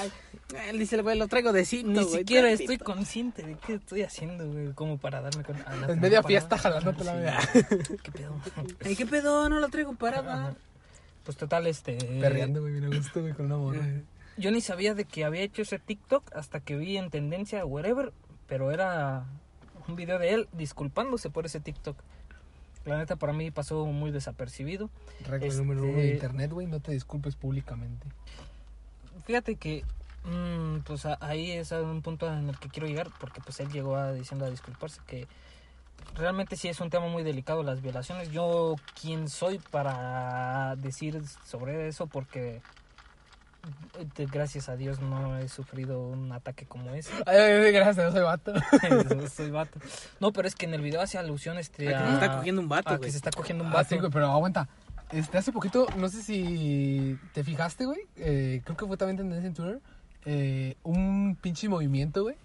[0.69, 2.73] Él dice, güey, lo traigo de cinto, ni güey, siquiera tantito.
[2.73, 5.45] estoy consciente de qué estoy haciendo, güey, como para darme.
[5.67, 6.29] Ah, la En media parada.
[6.29, 7.39] fiesta jalándote la vida.
[8.03, 8.35] ¿Qué pedo?
[8.85, 9.49] Ay, ¿qué pedo?
[9.49, 10.35] No la traigo parada.
[10.49, 10.55] Ajá.
[11.25, 11.97] Pues total, este.
[12.21, 13.87] Perreando, güey, bien a gusto, güey, con una morra.
[14.39, 18.13] Yo ni sabía de que había hecho ese TikTok hasta que vi en tendencia wherever,
[18.47, 19.25] pero era
[19.89, 21.97] un video de él disculpándose por ese TikTok.
[22.85, 24.91] La neta para mí pasó muy desapercibido.
[25.27, 28.07] Regla Este- número uno de internet, güey, no te disculpes públicamente.
[29.25, 29.85] Fíjate que
[30.25, 33.97] mm, pues ahí es un punto en el que quiero llegar porque pues él llegó
[33.97, 35.27] a, diciendo a disculparse que
[36.15, 38.31] realmente sí es un tema muy delicado las violaciones.
[38.31, 42.63] Yo quién soy para decir sobre eso porque
[44.31, 47.11] gracias a Dios no he sufrido un ataque como ese.
[47.27, 48.53] Ay, ay, ay, gracias, soy vato.
[49.35, 49.79] Soy vato.
[50.21, 52.61] No, pero es que en el video hace alusión este A que se está cogiendo
[52.63, 53.89] un vato, a que se está cogiendo un Ah, vato.
[53.91, 54.69] sí, güey, pero aguanta.
[55.11, 58.01] Este, hace poquito, no sé si te fijaste, güey.
[58.17, 59.81] eh, creo que fue también tendencia en Twitter.
[60.25, 62.37] eh, un pinche movimiento, güey.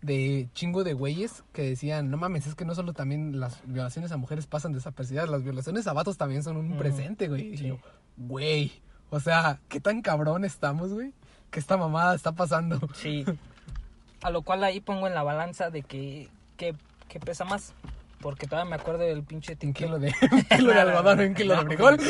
[0.00, 4.12] De chingo de güeyes que decían, no mames, es que no solo también las violaciones
[4.12, 7.54] a mujeres pasan desapercibidas, las violaciones a vatos también son un presente, güey.
[7.54, 7.78] Y yo,
[8.16, 8.72] güey,
[9.10, 11.12] o sea, qué tan cabrón estamos, güey,
[11.50, 12.80] que esta mamada está pasando.
[12.94, 13.24] Sí.
[14.22, 16.74] A lo cual ahí pongo en la balanza de que, que,
[17.08, 17.72] que pesa más.
[18.20, 21.56] Porque todavía me acuerdo del pinche Un kilo de, un kilo de algodón, un kilo
[21.56, 21.98] de frijol.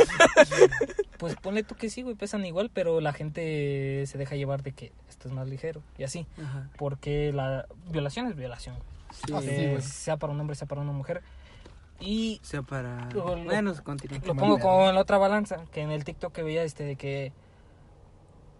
[1.18, 4.70] Pues ponle tú que sí, güey, pesan igual, pero la gente se deja llevar de
[4.70, 6.26] que esto es más ligero y así.
[6.40, 6.68] Ajá.
[6.78, 9.42] Porque la violación es violación, güey.
[9.42, 9.82] Sí, sí, Eh, güey.
[9.82, 11.22] sea para un hombre, sea para una mujer.
[12.00, 12.40] Y.
[13.12, 14.18] Lo- lo- Bueno, continúa.
[14.24, 14.66] lo pongo pedo.
[14.68, 17.32] como en la otra balanza, que en el TikTok que veía este de que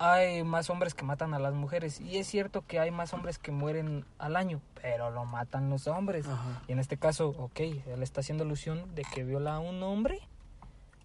[0.01, 2.01] hay más hombres que matan a las mujeres.
[2.01, 5.87] Y es cierto que hay más hombres que mueren al año, pero lo matan los
[5.88, 6.27] hombres.
[6.27, 6.62] Ajá.
[6.68, 10.20] Y en este caso, ok, él está haciendo alusión de que viola a un hombre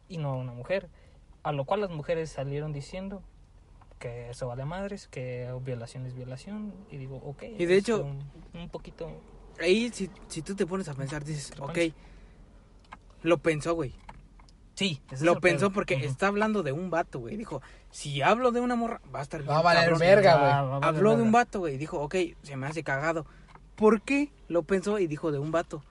[0.08, 0.90] y no a una mujer.
[1.42, 3.22] A lo cual las mujeres salieron diciendo
[4.00, 6.74] que eso vale madres, que violación es violación.
[6.92, 7.44] Y digo, ok.
[7.58, 8.24] Y de hecho- Un,
[8.62, 9.10] un poquito...
[9.62, 11.78] Ahí, si, si tú te pones a pensar, dices, ok.
[13.24, 13.94] Lo pensó, güey.
[14.76, 15.74] Sí, ese es Lo pensó pedo.
[15.74, 17.38] porque está hablando de un vato, güey.
[17.38, 20.82] Dijo, si hablo de una morra, va a estar Va a bien valer verga, güey.
[20.82, 21.78] Va- Habló de un vato, güey.
[21.78, 23.26] Dijo, ok, se me hace cagado.
[23.76, 25.84] ¿Por qué lo pensó y dijo de un vato?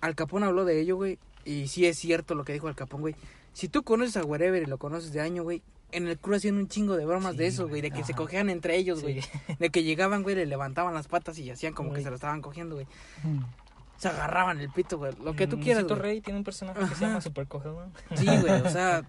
[0.00, 1.18] Al Capón habló de ello, güey.
[1.44, 3.14] Y sí es cierto lo que dijo Al Capón, güey.
[3.52, 5.62] Si tú conoces a Wherever y lo conoces de año, güey.
[5.92, 7.80] En el crew hacían un chingo de bromas Sí, de eso, güey.
[7.80, 9.04] De que se cogían entre ellos, Sí.
[9.04, 9.20] güey.
[9.60, 12.42] De que llegaban, güey, le levantaban las patas y hacían como que se lo estaban
[12.42, 12.86] cogiendo, güey.
[13.22, 13.44] Mm.
[13.96, 15.12] Se agarraban el pito, güey.
[15.22, 15.98] Lo que tú Mm, quieras, güey.
[15.98, 17.92] Rey tiene un personaje que se llama Super Cogedón.
[18.16, 18.60] Sí, güey.
[18.62, 19.02] O sea,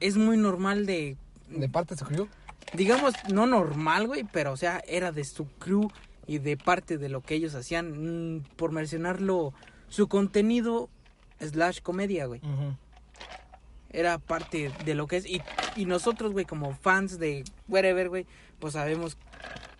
[0.00, 1.16] es muy normal de
[1.48, 2.28] De parte de su crew.
[2.74, 5.90] digamos, no normal, güey, pero o sea, era de su crew
[6.26, 9.54] y de parte de lo que ellos hacían, mm, por mencionarlo,
[9.88, 10.90] su contenido
[11.40, 12.42] slash comedia, güey.
[13.90, 15.24] Era parte de lo que es.
[15.26, 15.40] Y,
[15.76, 18.26] y nosotros, güey, como fans de wherever, güey,
[18.58, 19.16] pues sabemos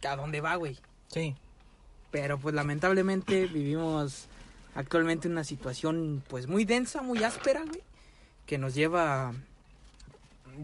[0.09, 0.79] a dónde va, güey.
[1.09, 1.35] Sí.
[2.11, 4.29] Pero pues lamentablemente vivimos
[4.75, 7.83] actualmente una situación pues muy densa, muy áspera, güey,
[8.47, 9.33] que nos lleva a...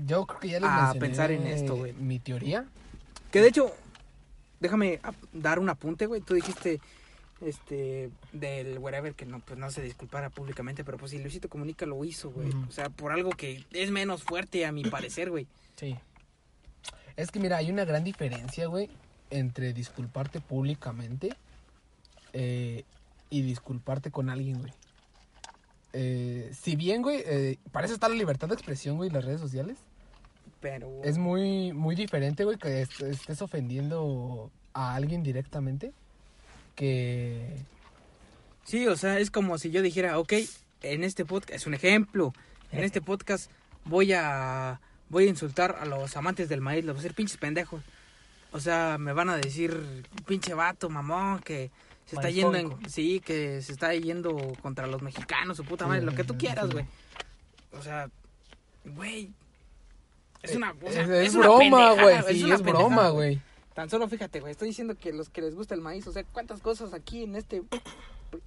[0.07, 1.93] Yo creo que ya les A pensar en esto, güey.
[1.93, 2.67] Mi teoría.
[3.31, 3.73] Que de hecho,
[4.59, 5.01] déjame
[5.33, 6.21] dar un apunte, güey.
[6.21, 6.81] Tú dijiste
[7.41, 11.87] este del wherever que no pues no se disculpara públicamente, pero pues si Luisito Comunica
[11.87, 12.51] lo hizo, güey.
[12.69, 15.47] O sea, por algo que es menos fuerte a mi parecer, güey.
[15.77, 15.97] Sí.
[17.17, 18.91] Es que mira, hay una gran diferencia, güey,
[19.31, 21.37] entre disculparte públicamente
[22.33, 22.85] eh,
[23.39, 24.73] y disculparte con alguien, güey.
[25.93, 29.25] Eh, si bien, güey, eh, para eso está la libertad de expresión, güey, y las
[29.25, 29.79] redes sociales.
[30.61, 35.93] Pero Es muy, muy diferente, güey, que est- estés ofendiendo a alguien directamente.
[36.75, 37.57] Que...
[38.65, 40.33] sí, o sea, es como si yo dijera, ok,
[40.83, 42.33] en este podcast es un ejemplo.
[42.73, 43.51] En este podcast
[43.85, 47.37] voy a voy a insultar a los amantes del maíz, los voy a decir pinches
[47.37, 47.83] pendejos.
[48.53, 51.71] O sea, me van a decir pinche vato, mamón, que
[52.07, 56.01] se está yendo en, sí, que se está yendo contra los mexicanos, su puta madre,
[56.01, 56.73] Sí, lo que tú quieras, sí.
[56.73, 56.85] güey.
[57.73, 58.09] O sea,
[58.85, 59.33] güey,
[60.43, 62.17] es Eh, una, o es, sea, es es una broma, güey.
[62.17, 63.41] es Sí, una es broma, güey.
[63.75, 66.23] Tan solo fíjate, güey, estoy diciendo que los que les gusta el maíz, o sea,
[66.25, 67.63] cuántas cosas aquí en este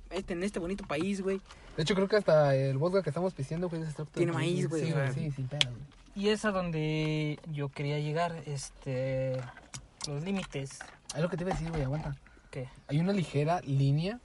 [0.09, 1.41] este en este bonito país, güey.
[1.75, 4.85] De hecho, creo que hasta el vodka que estamos pisteando, güey, es Tiene maíz, güey,
[4.85, 5.83] Sí, sí, sin pedo, güey.
[6.15, 9.37] Y es a donde yo quería llegar, este,
[10.07, 10.79] los límites.
[11.15, 12.15] Es lo que te iba a decir, güey, aguanta.
[12.57, 12.67] ¿Qué?
[12.87, 14.19] Hay una ligera línea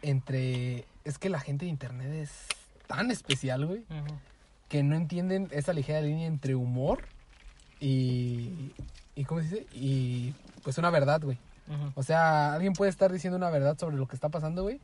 [0.00, 0.84] entre...
[1.02, 2.46] Es que la gente de internet es
[2.86, 3.84] tan especial, güey,
[4.68, 7.02] que no entienden esa ligera línea entre humor
[7.80, 8.70] y...
[9.16, 9.66] ¿Y cómo se dice?
[9.72, 11.36] Y pues una verdad, güey.
[11.96, 14.80] O sea, alguien puede estar diciendo una verdad sobre lo que está pasando, güey.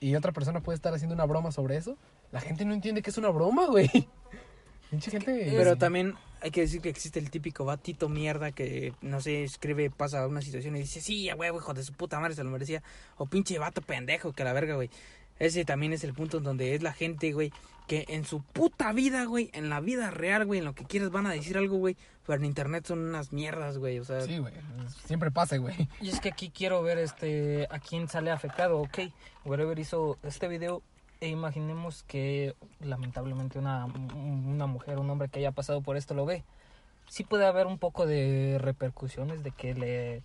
[0.00, 1.96] Y otra persona puede estar haciendo una broma sobre eso.
[2.32, 3.88] La gente no entiende que es una broma, güey.
[4.90, 5.54] Pinche gente...
[5.56, 9.88] Pero también hay que decir que existe el típico batito mierda que, no sé, escribe,
[9.88, 12.50] pasa una situación y dice, sí, a huevo, hijo de su puta madre, se lo
[12.50, 12.82] merecía.
[13.16, 14.90] O pinche vato pendejo, que la verga, güey.
[15.38, 17.50] Ese también es el punto en donde es la gente, güey,
[17.88, 21.10] que en su puta vida, güey, en la vida real, güey, en lo que quieras
[21.10, 24.20] van a decir algo, güey, pero en internet son unas mierdas, güey, o sea...
[24.20, 24.52] Sí, güey.
[25.06, 25.88] Siempre pasa, güey.
[26.02, 28.98] Y es que aquí quiero ver este a quién sale afectado, ok.
[29.46, 30.82] Wherever hizo este video
[31.20, 36.26] e imaginemos que lamentablemente una, una mujer, un hombre que haya pasado por esto lo
[36.26, 36.44] ve.
[37.08, 40.22] Sí puede haber un poco de repercusiones de que le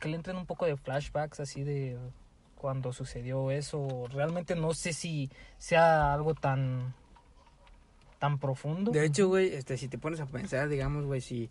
[0.00, 1.98] que le entren un poco de flashbacks así de
[2.56, 4.06] cuando sucedió eso.
[4.10, 6.94] Realmente no sé si sea algo tan
[8.18, 8.90] tan profundo.
[8.90, 11.50] De hecho, güey, este, si te pones a pensar, digamos, güey, si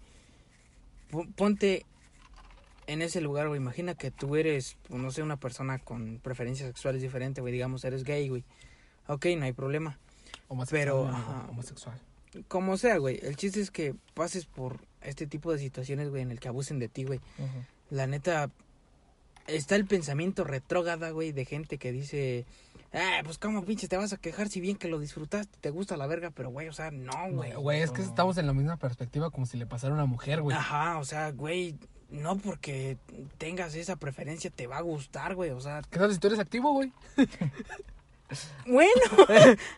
[1.09, 1.85] pon- ponte
[2.87, 6.67] en ese lugar, güey, imagina que tú eres, pues, no sé, una persona con preferencias
[6.67, 8.43] sexuales diferentes, güey, digamos, eres gay, güey.
[9.07, 9.97] Ok, no hay problema.
[10.47, 11.45] Homosexual, Pero, ajá.
[11.49, 11.99] homosexual.
[12.47, 13.19] Como sea, güey.
[13.21, 16.79] El chiste es que pases por este tipo de situaciones, güey, en el que abusen
[16.79, 17.19] de ti, güey.
[17.89, 18.49] La neta,
[19.47, 22.45] está el pensamiento retrógrada, güey, de gente que dice,
[22.93, 25.97] ah, pues cómo pinche te vas a quejar si bien que lo disfrutaste, te gusta
[25.97, 27.51] la verga, pero güey, o sea, no, güey.
[27.51, 28.07] Güey, güey, es que no.
[28.07, 30.55] estamos en la misma perspectiva como si le pasara a una mujer, güey.
[30.55, 31.75] Ajá, o sea, güey,
[32.09, 32.97] no porque
[33.37, 36.39] tengas esa preferencia te va a gustar, güey, o sea, ¿Qué tal si tú eres
[36.39, 36.91] activo, güey?
[38.65, 38.91] bueno,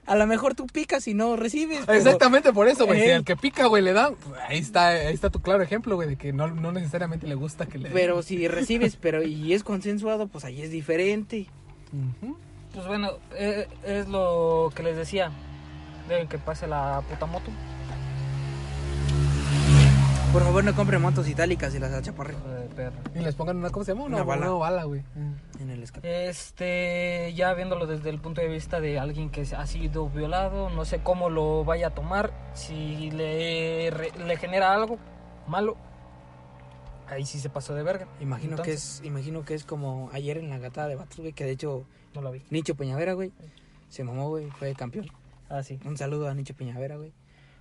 [0.08, 1.82] a lo mejor tú picas y no recibes.
[1.86, 3.02] pero- Exactamente por eso, güey.
[3.04, 4.12] Si al que pica, güey, le da.
[4.48, 7.68] Ahí está, ahí está tu claro ejemplo, güey, de que no, no necesariamente le gusta
[7.68, 7.90] que le.
[7.92, 11.48] Pero si recibes, pero y es consensuado, pues ahí es diferente.
[12.74, 15.32] Pues bueno, eh, es lo que les decía.
[16.08, 17.52] Deben que pase la puta moto.
[20.32, 22.98] Por favor, no compren motos itálicas y las achaparren hijo de perra.
[23.16, 24.06] Y les pongan una, ¿cómo se llama?
[24.06, 24.46] Una, Una bala.
[24.52, 25.02] Una bala, güey.
[25.60, 26.30] en el escape.
[26.30, 30.86] Este, ya viéndolo desde el punto de vista de alguien que ha sido violado, no
[30.86, 35.00] sé cómo lo vaya a tomar, si le, re- le genera algo
[35.48, 35.78] malo,
[37.08, 38.08] ahí sí se pasó de verga.
[38.20, 41.46] Imagino que es, imagino que es como ayer en la gatada de Batos, güey, que
[41.46, 42.44] de hecho No lo vi.
[42.52, 43.32] Nicho Peñavera, güey,
[43.90, 45.08] se mamó, güey, fue campeón.
[45.50, 45.80] Ah, sí.
[45.86, 47.14] Un saludo a Nicho Peñavera, güey.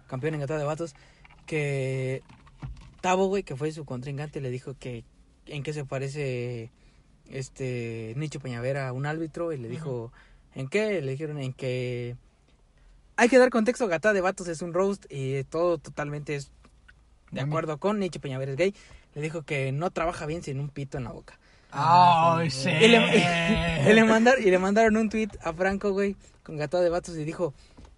[0.07, 0.95] Campeón en gatada de vatos.
[1.47, 2.23] Que
[3.01, 5.05] Tavo, güey, que fue su contrincante, le dijo que
[5.47, 6.71] en qué se parece
[7.31, 9.53] este Nicho Peñavera a un árbitro.
[9.53, 10.13] Y le dijo,
[10.55, 11.01] ¿en qué?
[11.01, 12.17] Le dijeron en que
[13.17, 16.51] hay que dar contexto, gatada de vatos es un roast y todo totalmente es
[17.31, 17.51] de Mami.
[17.51, 18.75] acuerdo con Nicho Peñavera es gay.
[19.15, 21.39] Le dijo que no trabaja bien sin un pito en la boca.
[21.71, 22.71] ¡Ay, sí!
[22.71, 22.97] Y le,
[23.91, 27.17] y le mandar- y le mandaron un tweet a Franco, güey, con gatada de vatos
[27.17, 27.53] y dijo,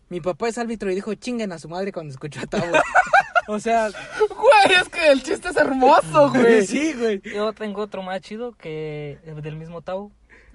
[0.08, 2.64] mi papá es árbitro y dijo, chinguen a su madre cuando escuchó a Tavo.
[3.50, 6.66] o sea, Güey, es que el chiste es hermoso, güey.
[6.66, 7.20] sí, güey.
[7.22, 10.10] Yo tengo otro más chido que es del mismo Tau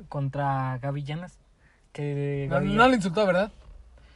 [0.10, 1.38] contra Gavillanas.
[1.92, 3.52] Que No, no le insultó, ¿verdad?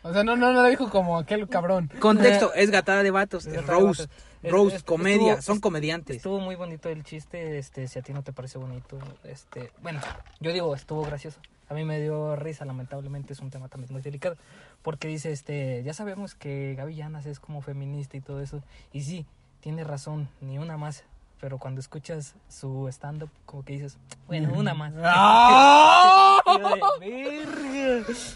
[0.02, 1.90] O sea, no, no, no le dijo como aquel cabrón.
[2.00, 4.16] Contexto, es gatada de vatos, Es gatada de roast, vatos.
[4.44, 6.16] Es- roast, es- comedia, estuvo- son comediantes.
[6.18, 10.00] Estuvo muy bonito el chiste, este, si a ti no te parece bonito, este, bueno,
[10.40, 11.40] yo digo, estuvo gracioso.
[11.70, 14.36] A mí me dio risa, lamentablemente es un tema también muy delicado,
[14.82, 19.04] porque dice, este, ya sabemos que Gaby Llanas es como feminista y todo eso, y
[19.04, 19.26] sí,
[19.62, 21.04] tiene razón, ni una más,
[21.40, 24.94] pero cuando escuchas su stand-up, como que dices, bueno, una más.
[25.04, 26.40] ¡Ah!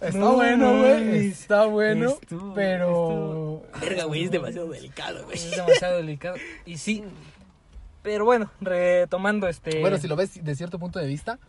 [0.02, 1.28] Está No bueno, güey.
[1.28, 2.10] Está bueno.
[2.12, 3.64] Estuvo- pero.
[3.82, 5.36] Verga, güey, es demasiado delicado, güey.
[5.38, 6.36] Es demasiado delicado.
[6.66, 7.04] Y sí,
[8.02, 9.82] pero bueno, retomando este...
[9.82, 11.40] Bueno, si lo ves de cierto punto de vista,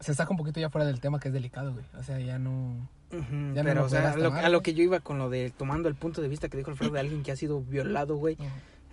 [0.00, 1.84] se saca un poquito ya fuera del tema que es delicado, güey.
[1.98, 2.88] O sea, ya no.
[3.12, 4.62] Ujú, Ya no pero, o sea, a lo, tomar, a lo güey.
[4.64, 7.00] que yo iba con lo de tomando el punto de vista que dijo Alfredo de
[7.00, 8.36] alguien que ha sido violado, güey.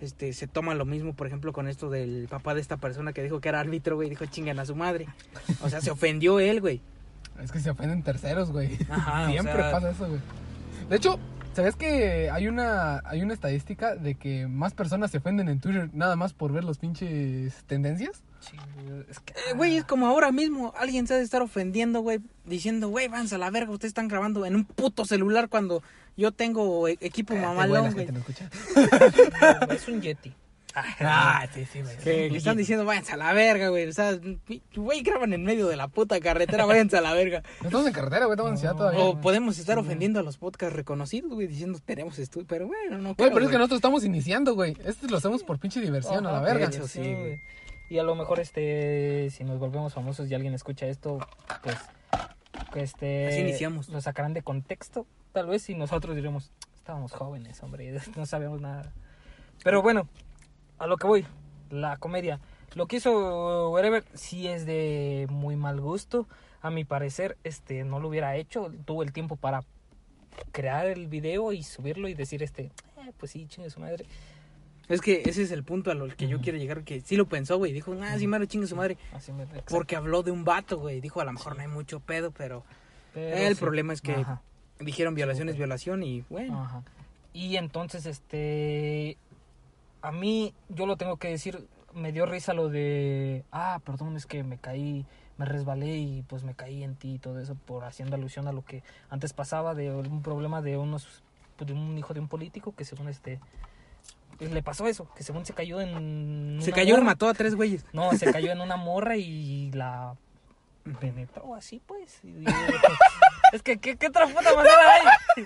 [0.00, 3.22] Este, se toma lo mismo, por ejemplo, con esto del papá de esta persona que
[3.22, 5.06] dijo que era árbitro, güey, dijo chingan a su madre.
[5.62, 6.80] O sea, se ofendió él, güey.
[7.42, 8.78] Es que se ofenden terceros, güey.
[8.90, 10.20] Ajá, o Siempre sea- pasa eso, güey.
[10.88, 11.18] De hecho,
[11.52, 15.90] ¿sabes que hay una, hay una estadística de que más personas se ofenden en Twitter
[15.92, 18.22] nada más por ver los pinches tendencias?
[18.50, 18.56] Sí,
[19.10, 19.32] es que...
[19.32, 23.08] Eh, Güey, es como ahora mismo, alguien se ha de estar ofendiendo, güey, diciendo, güey,
[23.08, 25.82] váyanse a la verga, ustedes están grabando en un puto celular cuando
[26.16, 28.06] yo tengo e- equipo Cállate, güey, mamalón, güey.
[29.66, 30.34] no es un Yeti.
[31.00, 31.96] Ah, sí, sí, güey.
[31.96, 33.88] Que, que están diciendo, váyanse a la verga, güey.
[33.88, 34.16] O sea,
[34.76, 37.42] güey, graban en medio de la puta carretera, váyanse a la verga.
[37.62, 39.00] No estamos en carretera, güey, estamos en ciudad todavía.
[39.00, 42.46] O podemos estar ofendiendo a los podcasts reconocidos, güey, diciendo, tenemos estudio.
[42.48, 43.58] Pero bueno, no Güey, creo, pero es que güey.
[43.58, 44.76] nosotros estamos iniciando, güey.
[44.84, 46.66] Esto lo hacemos por pinche diversión, a la verga.
[46.66, 47.40] hecho, sí, güey.
[47.88, 51.18] Y a lo mejor este si nos volvemos famosos y alguien escucha esto,
[51.62, 51.76] pues
[52.74, 53.88] este Así iniciamos.
[53.88, 58.92] Lo sacarán de contexto, tal vez y nosotros diremos, estábamos jóvenes, hombre, no sabíamos nada.
[59.64, 60.08] Pero bueno,
[60.78, 61.26] a lo que voy,
[61.70, 62.40] la comedia.
[62.74, 66.28] Lo que hizo Wherever sí es de muy mal gusto.
[66.60, 68.70] A mi parecer, este no lo hubiera hecho.
[68.84, 69.64] Tuvo el tiempo para
[70.52, 72.64] crear el video y subirlo y decir este,
[72.98, 74.04] "Eh, pues sí, chingue su madre.
[74.88, 77.26] Es que ese es el punto a lo que yo quiero llegar, que sí lo
[77.26, 77.72] pensó, güey.
[77.72, 78.96] Dijo, ah, sí, maro, chingue su madre.
[79.12, 79.74] Así me exacto.
[79.74, 81.00] Porque habló de un vato, güey.
[81.00, 82.64] Dijo, a lo mejor no hay mucho pedo, pero...
[83.12, 83.60] Pero el sí.
[83.60, 84.42] problema es que Ajá.
[84.80, 86.62] dijeron violación es violación y, bueno...
[86.62, 86.82] Ajá.
[87.32, 89.16] Y entonces, este,
[90.02, 94.26] a mí, yo lo tengo que decir, me dio risa lo de, ah, perdón, es
[94.26, 97.84] que me caí, me resbalé y pues me caí en ti y todo eso, por
[97.84, 101.22] haciendo alusión a lo que antes pasaba de un problema de unos,
[101.56, 103.40] pues, de un hijo de un político que según este,
[104.38, 106.58] le pasó eso, que según se cayó en...
[106.60, 107.84] Se cayó y mató a tres güeyes.
[107.92, 110.14] No, se cayó en una morra y la
[111.00, 112.20] penetró así, pues.
[112.24, 112.44] y
[113.52, 115.44] es que, ¿qué, qué otra puta manera hay?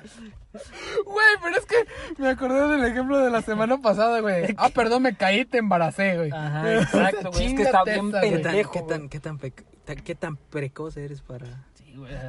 [1.05, 1.77] Güey, pero es que
[2.19, 4.55] me acordé del ejemplo de la semana pasada, güey.
[4.57, 6.31] Ah, perdón, me caí, te embaracé, güey.
[6.31, 7.47] Ajá, exacto, güey.
[7.47, 10.97] Es que está bien esa, ¿Qué tan, pendejo, qué tan, qué tan, qué tan precoz
[10.97, 11.47] eres para...?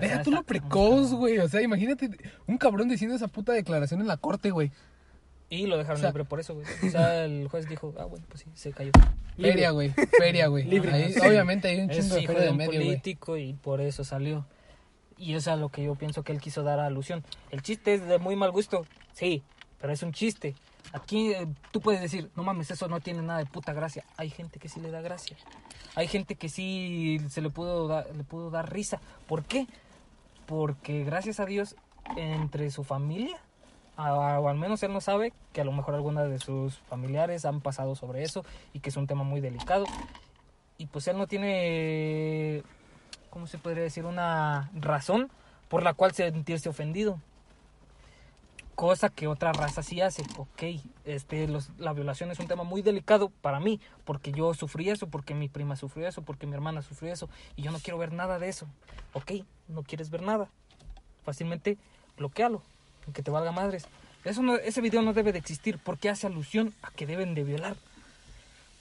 [0.01, 1.39] Deja tú lo precoz, güey.
[1.39, 2.09] O sea, imagínate
[2.47, 4.71] un cabrón diciendo esa puta declaración en la corte, güey.
[5.49, 6.65] Y lo dejaron O sea- libre por eso, güey.
[6.87, 8.91] O sea, el juez dijo, ah, bueno, pues sí, se cayó.
[9.37, 9.89] Feria, güey.
[10.17, 10.63] Feria, güey.
[10.63, 11.13] Libre.
[11.25, 14.45] Obviamente hay un chingo de feria de un medio, político y por eso salió.
[15.17, 17.23] Y eso es a lo que yo pienso que él quiso dar alusión.
[17.51, 19.43] El chiste es de muy mal gusto, sí,
[19.79, 20.55] pero es un chiste.
[20.91, 24.03] Aquí eh, tú puedes decir, no mames, eso no tiene nada de puta gracia.
[24.17, 25.37] Hay gente que sí le da gracia.
[25.95, 28.99] Hay gente que sí se le pudo, dar- le pudo dar risa.
[29.27, 29.67] ¿Por qué?
[30.45, 31.75] Porque gracias a Dios,
[32.17, 33.37] entre su familia,
[33.97, 37.61] o al menos él no sabe que a lo mejor alguna de sus familiares han
[37.61, 39.85] pasado sobre eso y que es un tema muy delicado.
[40.77, 42.63] Y pues él no tiene,
[43.29, 44.05] ¿cómo se podría decir?
[44.05, 45.29] Una razón
[45.69, 47.19] por la cual sentirse ofendido.
[48.75, 50.23] Cosa que otra raza sí hace.
[50.37, 50.63] Ok,
[51.05, 55.07] este, los, la violación es un tema muy delicado para mí, porque yo sufrí eso,
[55.07, 58.13] porque mi prima sufrió eso, porque mi hermana sufrió eso, y yo no quiero ver
[58.13, 58.67] nada de eso.
[59.13, 59.33] Ok,
[59.67, 60.49] no quieres ver nada.
[61.23, 61.77] Fácilmente
[62.17, 62.63] bloquealo,
[63.11, 63.85] que te valga madres.
[64.23, 67.43] Eso no- ese video no debe de existir porque hace alusión a que deben de
[67.43, 67.75] violar.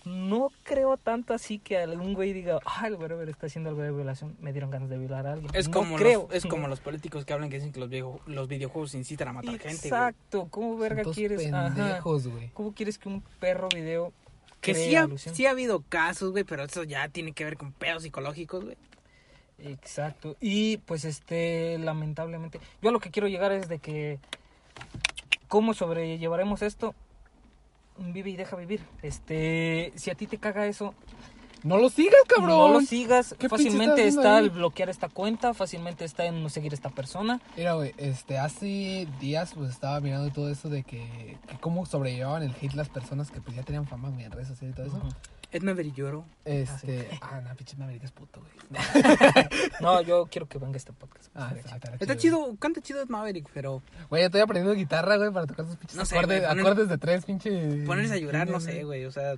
[0.05, 3.93] No creo tanto así que algún güey diga, ah, el güey está haciendo algo de
[3.93, 5.51] violación, me dieron ganas de violar a alguien.
[5.55, 6.27] Es no como, creo.
[6.29, 9.29] Los, es como los políticos que hablan que dicen que los, video- los videojuegos incitan
[9.29, 9.67] a matar gente.
[9.69, 9.77] güey.
[9.77, 11.53] Exacto, ¿cómo verga Son quieres?
[11.53, 11.73] Ajá.
[11.75, 12.49] pendejos, güey.
[12.53, 14.13] ¿Cómo quieres que un perro video
[14.61, 17.71] Que sí ha, sí ha habido casos, güey, pero eso ya tiene que ver con
[17.73, 18.77] pedos psicológicos, güey.
[19.65, 20.37] Exacto.
[20.41, 24.19] Y pues este, lamentablemente, yo a lo que quiero llegar es de que
[25.49, 26.95] cómo sobrellevaremos esto.
[27.99, 28.81] Vive y deja vivir.
[29.03, 30.95] Este, si a ti te caga eso,
[31.63, 32.49] No lo sigas, cabrón.
[32.49, 33.37] no lo sigas.
[33.39, 34.45] ¿Qué pinche Fácilmente está ahí?
[34.45, 37.41] el bloquear esta cuenta, fácilmente está en no seguir esta persona.
[37.57, 42.43] Mira, güey, este, hace días pues estaba mirando todo eso de que, que cómo sobrellevaban
[42.43, 44.87] el hate las personas que pues ya tenían fama, güey, en redes sociales y todo
[44.87, 45.09] eso.
[45.53, 46.25] Edna Lloro.
[46.45, 48.83] Este, ah, no, pinche Maverick es puto, güey.
[49.81, 51.31] No, yo quiero que venga este podcast.
[51.35, 51.93] Ah, está, chido.
[51.93, 55.65] está Está chido, canta chido Ed Maverick, pero Güey, estoy aprendiendo guitarra, güey, para tocar
[55.67, 57.85] esos pinches No sé, acordes, güey, poner- acordes de tres, pinche.
[57.85, 59.35] ponerse a llorar, no sé, güey, o sea...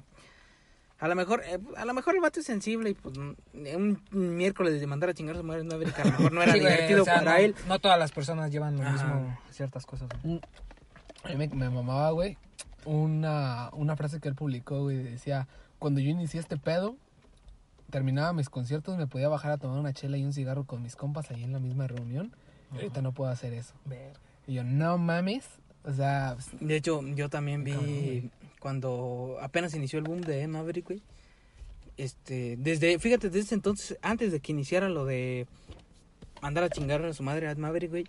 [1.00, 4.36] A lo mejor, eh, a lo mejor el vato es sensible y pues un, un
[4.36, 5.64] miércoles de mandar a chingar a su madre a
[6.04, 7.54] lo mejor no era Sí, divertido o sea, para no, él.
[7.66, 8.92] No todas las personas llevan lo Ajá.
[8.92, 10.08] mismo ciertas cosas.
[10.22, 10.40] güey.
[11.24, 12.38] A mí me, me mamaba, güey,
[12.84, 15.48] una, una frase que él publicó, güey, decía,
[15.84, 16.96] cuando yo inicié este pedo,
[17.90, 20.96] terminaba mis conciertos, me podía bajar a tomar una chela y un cigarro con mis
[20.96, 22.32] compas ahí en la misma reunión.
[22.72, 23.74] Y ahorita no puedo hacer eso.
[23.84, 24.18] Verga.
[24.46, 25.44] Y yo, no mames.
[25.84, 28.30] O sea, pues, De hecho, yo también vi Cabrón,
[28.60, 31.02] cuando apenas inició el boom de Maverick, güey.
[31.98, 35.46] Este, desde, fíjate, desde entonces, antes de que iniciara lo de
[36.40, 38.06] mandar a chingar a su madre a Ed Maverick, güey,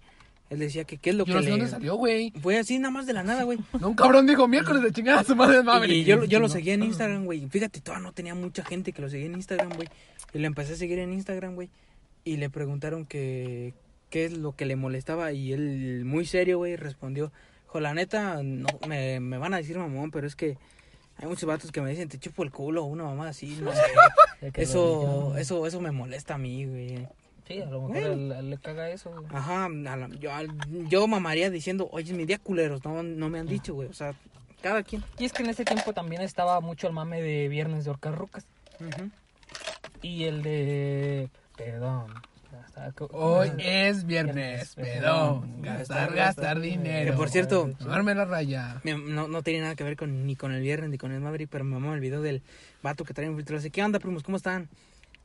[0.49, 1.51] él decía que qué es lo yo que no sé le...
[1.51, 2.31] dónde salió, güey.
[2.41, 3.59] Fue así nada más de la nada, güey.
[3.79, 5.97] No, un cabrón dijo miércoles de chingada a su madre Maverick.
[5.97, 7.47] Y yo, yo lo seguía en Instagram, güey.
[7.49, 9.89] Fíjate, todavía no tenía mucha gente que lo seguía en Instagram, güey.
[10.33, 11.69] Y le empecé a seguir en Instagram, güey.
[12.23, 13.73] Y le preguntaron que
[14.09, 15.31] qué es lo que le molestaba.
[15.31, 17.31] Y él, muy serio, güey, respondió:
[17.67, 20.57] Jo, la neta, no, me, me van a decir mamón, pero es que
[21.17, 23.81] hay muchos vatos que me dicen, te chupo el culo, una mamá así, no sé.
[24.53, 27.07] Eso, eso, eso me molesta a mí, güey.
[27.47, 28.41] Sí, a lo mejor Bueno.
[28.41, 29.11] le caga eso.
[29.11, 29.25] güey.
[29.31, 30.09] Ajá, a la-
[30.89, 33.87] yo, mamaría diciendo, oye, es mi día culeros, no, no me han dicho, güey.
[33.87, 34.13] O sea,
[34.61, 35.03] cada quien.
[35.19, 38.15] Y es que en ese tiempo también estaba mucho el mame de Viernes de Orcas
[38.15, 38.45] Rucas.
[38.79, 39.09] Ujú.
[40.01, 41.29] Y el de.
[41.55, 42.13] Perdón.
[43.11, 45.61] Hoy es viernes, pedón.
[45.61, 47.11] Gastar, gastar dinero.
[47.11, 48.81] Que por cierto, Sumarme la raya.
[48.83, 51.49] No, no tiene nada que ver con ni con el viernes ni con el Maverick,
[51.49, 52.41] pero me mamó el video del
[52.83, 53.53] vato que trae un filtro.
[53.55, 54.23] Le dice, ¿qué onda, primos?
[54.23, 54.67] ¿Cómo están?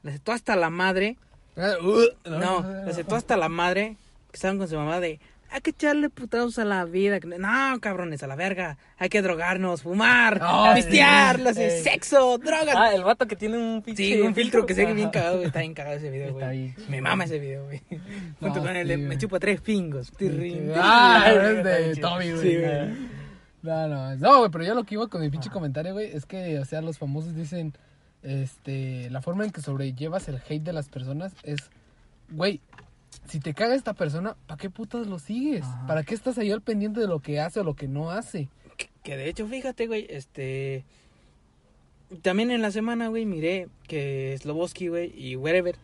[0.02, 1.16] Le dice, tú hasta la madre.
[1.56, 3.96] Uh, No, le dice, tú hasta la madre.
[4.30, 5.18] Que estaban con su mamá de,
[5.52, 7.18] hay que echarle putados a la vida.
[7.24, 8.78] No, cabrones, a la verga.
[8.98, 10.40] Hay que drogarnos, fumar,
[10.76, 11.62] pistear, sí.
[11.62, 11.80] Eh.
[11.82, 12.76] sexo, drogas.
[12.76, 14.04] Ah, el vato que tiene un pinche.
[14.04, 15.42] sí, un filtro que se ve bien cagado.
[15.42, 16.58] Está bien cagado ese video, Está güey.
[16.58, 16.74] bien.
[16.88, 17.82] Me mama ese video, güey.
[18.38, 20.12] Junto No, con el me chupa tres pingos.
[20.76, 21.96] Ah, es de.
[22.00, 22.42] Tommy, güey.
[22.42, 23.10] Sí, güey.
[23.62, 26.24] No, no, no, güey, pero yo lo que iba con mi pinche comentario, güey, es
[26.24, 27.74] que, o sea, los famosos dicen,
[28.22, 31.70] este, la forma en que sobrellevas el hate de las personas es,
[32.30, 32.60] güey,
[33.26, 35.64] si te caga esta persona, ¿para qué putas lo sigues?
[35.64, 35.86] Ajá.
[35.86, 38.48] ¿Para qué estás ahí al pendiente de lo que hace o lo que no hace?
[38.76, 40.84] Que, que de hecho, fíjate, güey, este...
[42.22, 45.76] También en la semana, güey, miré que Sloboski, güey, y Wherever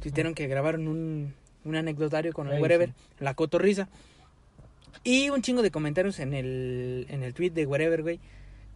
[0.00, 1.34] tuvieron que grabaron un,
[1.64, 2.94] un anecdotario con el Wherever, sí.
[3.18, 3.88] la cotorriza.
[5.04, 8.20] Y un chingo de comentarios en el, en el tweet de Wherever, güey,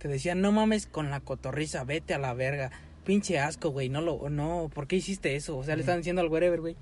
[0.01, 2.73] que decían, no mames con la cotorriza, vete a la verga.
[3.07, 5.57] Pinche asco, güey, no lo, no, ¿por qué hiciste eso?
[5.57, 6.77] O sea, le estaban diciendo al Wherever, güey.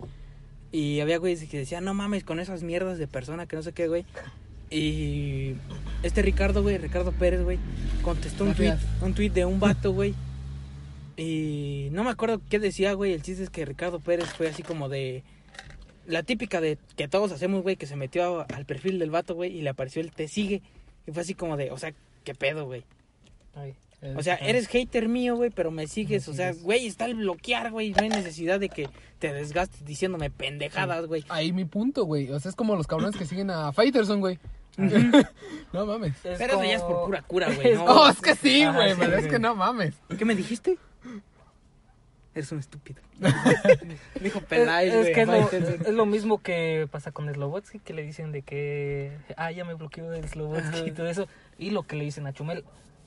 [0.73, 3.73] Y había güeyes que decían, no mames con esas mierdas de persona que no sé
[3.73, 4.05] qué, güey.
[4.71, 5.55] Y
[6.03, 7.59] este Ricardo, güey, Ricardo Pérez, güey,
[8.03, 10.15] contestó un tweet, un tweet de un vato, güey.
[11.17, 13.13] Y no me acuerdo qué decía, güey.
[13.13, 15.23] El chiste es que Ricardo Pérez fue así como de.
[16.07, 19.35] la típica de que todos hacemos, güey, que se metió a- al perfil del vato,
[19.35, 20.61] güey, y le apareció el te sigue.
[21.07, 21.93] Y fue así como de, o sea,
[22.25, 22.83] ¿qué pedo, güey?
[23.55, 23.75] Ay,
[24.17, 26.29] O sea, eres hater mío, güey, pero me sigues.
[26.29, 27.93] O sea, güey, está el bloquear, güey.
[27.93, 28.89] No hay necesidad de que
[29.19, 31.25] te desgastes diciéndome pendejadas, güey.
[31.29, 32.31] Ahí mi punto, güey.
[32.31, 34.39] O sea, es como los cabrones que siguen a Fighterson, güey.
[35.73, 36.13] no mames.
[36.25, 37.75] Es Pero eso ya es por como- pura cura, güey.
[37.75, 37.85] ¿no?
[37.89, 39.95] Oh, es que sí, güey, sí, pero es que no mames.
[40.19, 40.79] ¿Qué me dijiste?
[42.35, 43.01] Eres un estúpido.
[44.21, 48.03] Dijo Peláez, es que es lo, es lo mismo que pasa con Slobotsky, que le
[48.03, 51.29] dicen de que, ah, ya me bloqueó el Slobotsky y todo eso.
[51.59, 52.65] Y lo que le dicen a Chumel,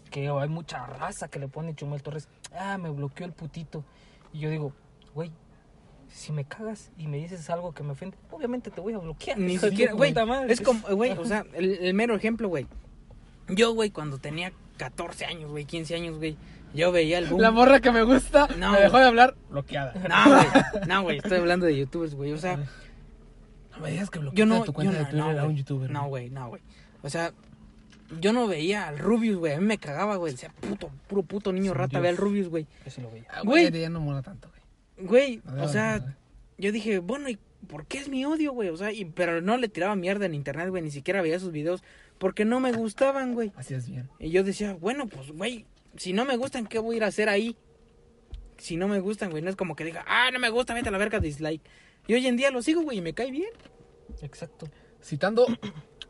[0.10, 2.28] que hay mucha raza que le pone Chumel Torres,
[2.58, 3.84] ah, me bloqueó el putito.
[4.34, 4.74] Y yo digo,
[5.14, 5.32] güey,
[6.10, 9.38] si me cagas y me dices algo que me ofende, obviamente te voy a bloquear.
[9.38, 10.14] Ni siquiera, güey.
[10.48, 12.68] Es como, güey, o sea, el, el mero ejemplo, güey.
[13.50, 16.38] Yo, güey, cuando tenía 14 años, güey, 15 años, güey,
[16.74, 17.42] yo veía el boom.
[17.42, 18.74] La morra que me gusta No.
[18.74, 19.94] me dejó de hablar bloqueada.
[20.08, 20.88] No, güey.
[20.88, 22.34] No, güey, estoy hablando de youtubers, güey.
[22.34, 22.58] O sea,
[23.72, 24.64] No me digas que bloqueaste no.
[24.64, 25.92] tu cuenta yo de no, Twitter no, a un youtuber.
[25.92, 26.62] No, güey, no, güey.
[27.04, 27.32] O sea,
[28.20, 29.54] yo no veía al Rubius, güey.
[29.54, 30.34] A mí me cagaba, güey.
[30.34, 32.02] Decía, puto, puro puto niño rata, Dios.
[32.04, 32.66] ve al Rubius, güey.
[32.86, 33.26] Yo sí lo veía.
[33.30, 33.72] Ah, Güey.
[33.72, 35.08] ya no mola tanto, güey.
[35.08, 36.16] Güey, No, o sea, no.
[36.58, 37.38] yo dije, bueno, ¿y
[37.68, 38.70] por qué es mi odio, güey?
[38.70, 40.82] O sea, y, pero no le tiraba mierda en internet, güey.
[40.84, 41.84] Ni siquiera veía sus videos
[42.18, 43.52] porque no me gustaban, güey.
[43.56, 44.10] Así es bien.
[44.20, 45.66] Y yo decía, bueno, pues, güey,
[45.98, 47.56] si no me gustan, ¿qué voy a ir a hacer ahí?
[48.58, 50.90] Si no me gustan, güey, no es como que diga, ah, no me gusta, vete
[50.90, 51.62] a la verga, dislike.
[52.08, 53.52] Y hoy en día lo sigo, güey, y me cae bien.
[54.24, 54.68] Exacto.
[55.04, 55.46] Citando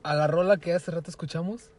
[0.04, 1.72] a la rola que hace rato escuchamos,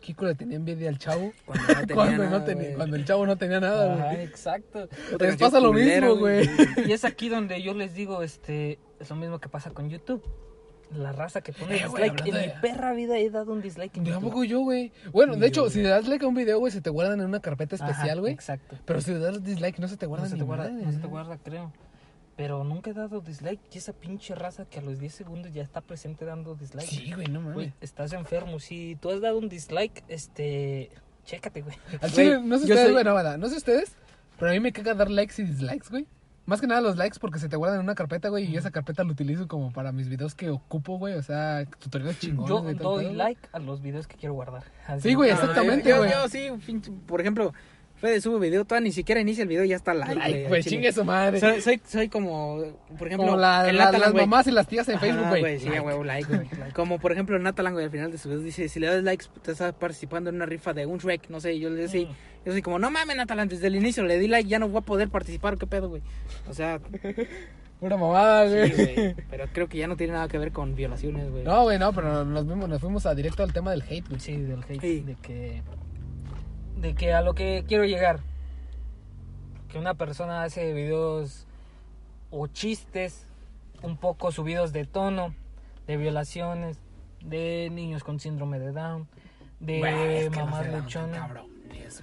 [0.00, 1.32] Kiko le tenía envidia al chavo.
[1.46, 2.74] Cuando no tenía cuando, nada, no tenía- güey.
[2.76, 4.24] cuando el chavo no tenía nada, Ajá, güey.
[4.24, 4.88] exacto.
[5.14, 6.48] Otra Les pasa lo mismo, güey.
[6.86, 10.22] Y es aquí donde yo les digo, este, es lo mismo que pasa con YouTube.
[10.96, 12.26] La raza que pone Eh, güey, dislike.
[12.34, 14.90] En mi perra vida he dado un dislike en tampoco yo, güey.
[15.12, 17.20] Bueno, Ni de hecho, si le das like a un video, güey, se te guardan
[17.20, 18.32] en una carpeta especial, Ajá, güey.
[18.32, 18.76] Exacto.
[18.86, 20.90] Pero si le das dislike, no se te guarda No se, te guarda, madre, no
[20.92, 21.72] se te guarda, creo.
[22.40, 23.60] Pero nunca he dado dislike.
[23.70, 26.88] Y esa pinche raza que a los 10 segundos ya está presente dando dislike.
[26.88, 27.54] Sí, güey, no mames.
[27.54, 28.58] Güey, estás enfermo.
[28.60, 30.88] Si tú has dado un dislike, este.
[31.26, 31.76] Chécate, güey.
[31.92, 33.92] Al Güey, chile, no sé yo ustedes, soy- güey, no, verdad, no sé ustedes,
[34.38, 36.06] pero a mí me caga dar likes y dislikes, güey.
[36.46, 38.70] Más que nada los likes porque se te guardan en una carpeta, güey, y esa
[38.70, 42.48] carpeta la utilizo como para mis videos que ocupo, güey, o sea, tutoriales chingones.
[42.48, 44.64] Yo güey, todo doy like a los videos que quiero guardar.
[44.86, 45.10] Así.
[45.10, 46.10] Sí, güey, exactamente, yo- güey.
[46.10, 47.52] Yo, sí, pinche- por ejemplo,
[48.00, 50.76] Fede sube video, todavía ni siquiera inicia el video y ya está like, güey, chile.
[50.76, 51.38] chingue su madre.
[51.38, 52.62] Soy, soy, soy como,
[52.98, 54.24] por ejemplo, como la, el la- las güey.
[54.26, 55.58] mamás y las tías en Facebook, güey.
[55.60, 56.48] Sí, like, güey.
[56.72, 59.26] Como por ejemplo, Natalan, güey, al final de su video dice, si le das likes,
[59.42, 62.12] te estás participando en una rifa de un Shrek, no sé, yo le decía, Mm.
[62.46, 64.78] yo soy como, no mames, Natalan, desde el inicio le di like, ya no voy
[64.78, 66.02] a poder participar, ¿qué pedo, güey?
[66.48, 66.80] O sea,
[67.80, 68.94] Pura mamada, sí, güey.
[68.94, 71.44] güey, pero creo que ya no tiene nada que ver con violaciones, güey.
[71.44, 74.20] No, güey, no, pero nos, fuimos, nos fuimos a directo al tema del hate, güey.
[74.20, 74.80] Sí, del hate.
[74.80, 75.00] Sí.
[75.00, 75.62] De que.
[76.80, 78.20] De que a lo que quiero llegar.
[79.68, 81.46] Que una persona hace videos
[82.30, 83.26] o chistes
[83.82, 85.34] un poco subidos de tono,
[85.86, 86.78] de violaciones,
[87.24, 89.08] de niños con síndrome de Down,
[89.60, 91.18] de Güey, es que no mamás dan luchonas.
[91.18, 92.02] cabrones.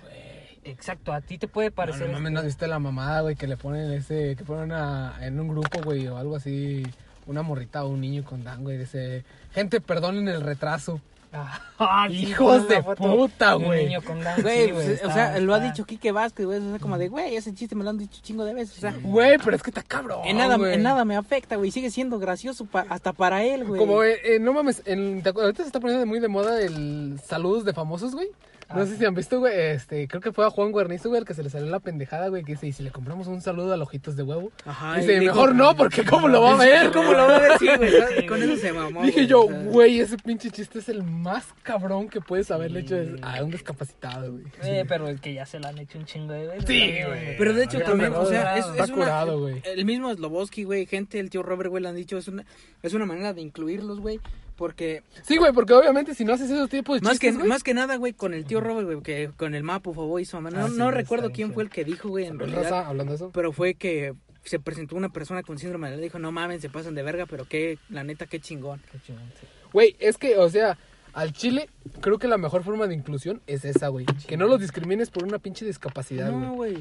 [0.63, 2.07] Exacto, a ti te puede No, parecer.
[2.07, 5.15] no mames, este- ¿no viste la mamada, güey, que le ponen ese, que ponen una,
[5.21, 6.83] en un grupo, güey, o algo así,
[7.25, 9.23] una morrita o un niño con Dan, güey, dice,
[9.53, 10.99] gente, perdonen el retraso.
[11.79, 13.85] Ah, sí, Hijos de puta, güey.
[13.85, 16.57] niño con Down, Güey, sí, pues, está- o sea, lo ha dicho Quique Vázquez, güey,
[16.57, 18.81] o sea, como de, güey, ese chiste me lo han dicho chingo de veces, o
[18.81, 20.73] sea, Güey, pero es que está cabrón, en nada, güey.
[20.73, 23.79] en nada me afecta, güey, sigue siendo gracioso pa- hasta para él, güey.
[23.79, 27.63] Como, eh, eh, no mames, en, ahorita se está poniendo muy de moda el saludos
[27.65, 28.29] de famosos, güey.
[28.75, 31.27] No sé si han visto, güey, este, creo que fue a Juan Guarnizo, güey, el
[31.27, 33.73] que se le salió la pendejada, güey, que dice, y si le compramos un saludo
[33.73, 34.51] a ojitos de huevo.
[34.65, 36.91] Ajá, dice, y dijo- mejor no, porque ¿cómo lo va a ver?
[36.91, 37.51] ¿Cómo lo va a ver?
[37.59, 39.01] Sí, güey, Sí, con eso se mamó.
[39.03, 42.97] Dije güey, yo, güey, ese pinche chiste es el más cabrón que puedes haberle hecho
[43.21, 44.45] a un discapacitado, güey.
[44.63, 46.65] Eh, pero es que ya se la han hecho un chingo de veces.
[46.67, 47.37] Sí, güey.
[47.37, 49.61] Pero de hecho también, o sea, es, está es una, curado, güey.
[49.65, 52.45] el mismo Sloboski, güey, gente, el tío Robert, güey, le han dicho, es una,
[52.83, 54.19] es una manera de incluirlos, güey,
[54.57, 57.47] porque Sí, güey, porque obviamente si no haces esos tipos de más que, güey.
[57.47, 60.25] más que nada, güey, con el tío Robert, güey, que con el Mapo, Fobo y
[60.25, 62.63] su mamá, no, Ah, sí, no recuerdo quién fue el que dijo, güey, en realidad,
[62.63, 63.31] Raza, hablando de eso.
[63.33, 66.95] pero fue que se presentó una persona con síndrome de dijo, no mames, se pasan
[66.95, 68.81] de verga, pero qué, la neta, qué chingón.
[68.91, 69.45] Qué chingón, sí.
[69.73, 70.77] Güey, es que, o sea,
[71.13, 74.05] al chile, creo que la mejor forma de inclusión es esa, güey.
[74.27, 76.77] Que no los discrimines por una pinche discapacidad, No, güey.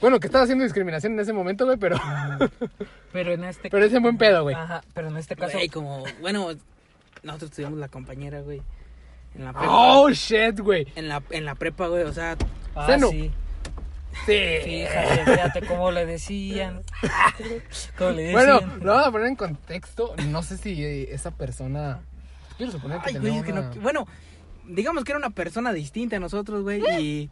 [0.00, 1.96] Bueno, que estás haciendo discriminación en ese momento, güey, pero,
[3.12, 4.56] Pero en este pero es en buen pedo, güey.
[4.56, 5.52] Ajá, pero en este caso.
[5.52, 6.48] Güey, como, bueno,
[7.24, 8.62] nosotros tuvimos la compañera, güey,
[9.34, 9.68] en la prepa.
[9.70, 10.86] Oh, shit, güey.
[10.94, 12.36] En la, en la prepa, güey, o sea,
[12.74, 13.08] Ah, Seno.
[13.10, 13.30] sí.
[14.26, 14.32] Sí.
[14.64, 16.82] Fíjate, fíjate cómo le decían.
[17.98, 18.32] Cómo le decían.
[18.32, 20.14] Bueno, lo vamos a poner en contexto.
[20.28, 22.00] No sé si eh, esa persona.
[22.56, 23.80] Quiero suponer que Ay, tenía güey, es que una- no.
[23.80, 24.06] Bueno,
[24.66, 26.80] digamos que era una persona distinta a nosotros, güey.
[27.00, 27.30] Y.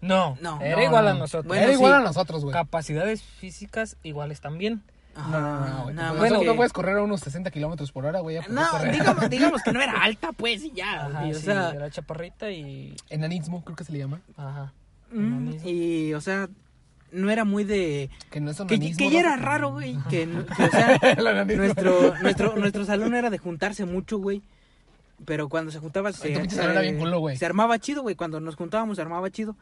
[0.00, 1.20] no, No, era no, igual a no.
[1.20, 1.46] nosotros.
[1.46, 1.78] Bueno, Era sí.
[1.78, 2.52] igual a nosotros, güey.
[2.52, 4.82] Capacidades físicas iguales también.
[5.16, 5.94] No, no, no, güey.
[5.94, 8.38] nada más no, que- no puedes correr a unos 60 kilómetros por hora, güey.
[8.48, 11.06] No, digamos, digamos que no era alta, pues, y ya.
[11.06, 12.96] Ajá, o sí, sea, era chaparrita y...
[13.10, 14.20] Enanismo, creo que se le llama.
[14.36, 14.72] Ajá.
[15.10, 16.48] mm, y, o sea,
[17.12, 18.08] no era muy de...
[18.30, 19.98] Que no es Que, que ya era raro, güey.
[20.08, 20.98] Que, o sea,
[21.56, 24.42] nuestro, nuestro, nuestro salón era de juntarse mucho, güey.
[25.24, 27.36] Pero cuando se juntaba, se, bien culo, güey.
[27.36, 28.16] se armaba chido, güey.
[28.16, 29.56] Cuando nos juntábamos, se armaba chido.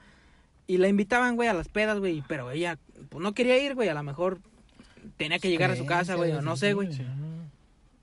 [0.67, 2.23] Y la invitaban, güey, a las pedas, güey.
[2.29, 2.79] Pero ella,
[3.09, 3.89] pues no quería ir, güey.
[3.89, 4.39] A lo mejor
[5.17, 6.33] tenía que llegar a su casa, güey.
[6.33, 6.89] O no sé, güey.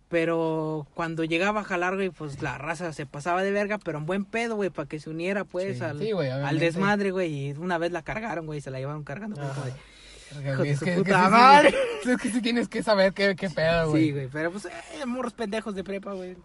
[0.09, 4.05] Pero cuando llegaba a jalar, güey, pues la raza se pasaba de verga, pero en
[4.05, 6.11] buen pedo, güey, para que se uniera, pues, Sí, al, sí,
[6.59, 7.49] desmadre, güey.
[7.49, 9.73] Y una vez la cargaron, güey, se la llevaron cargando, como de-
[10.51, 11.73] Hijo Es su que, es que madre.
[12.03, 14.05] sí, es que sí tienes que saber qué, qué pedo, güey.
[14.05, 16.35] Sí, güey, pero pues, eh, morros pendejos de prepa, güey.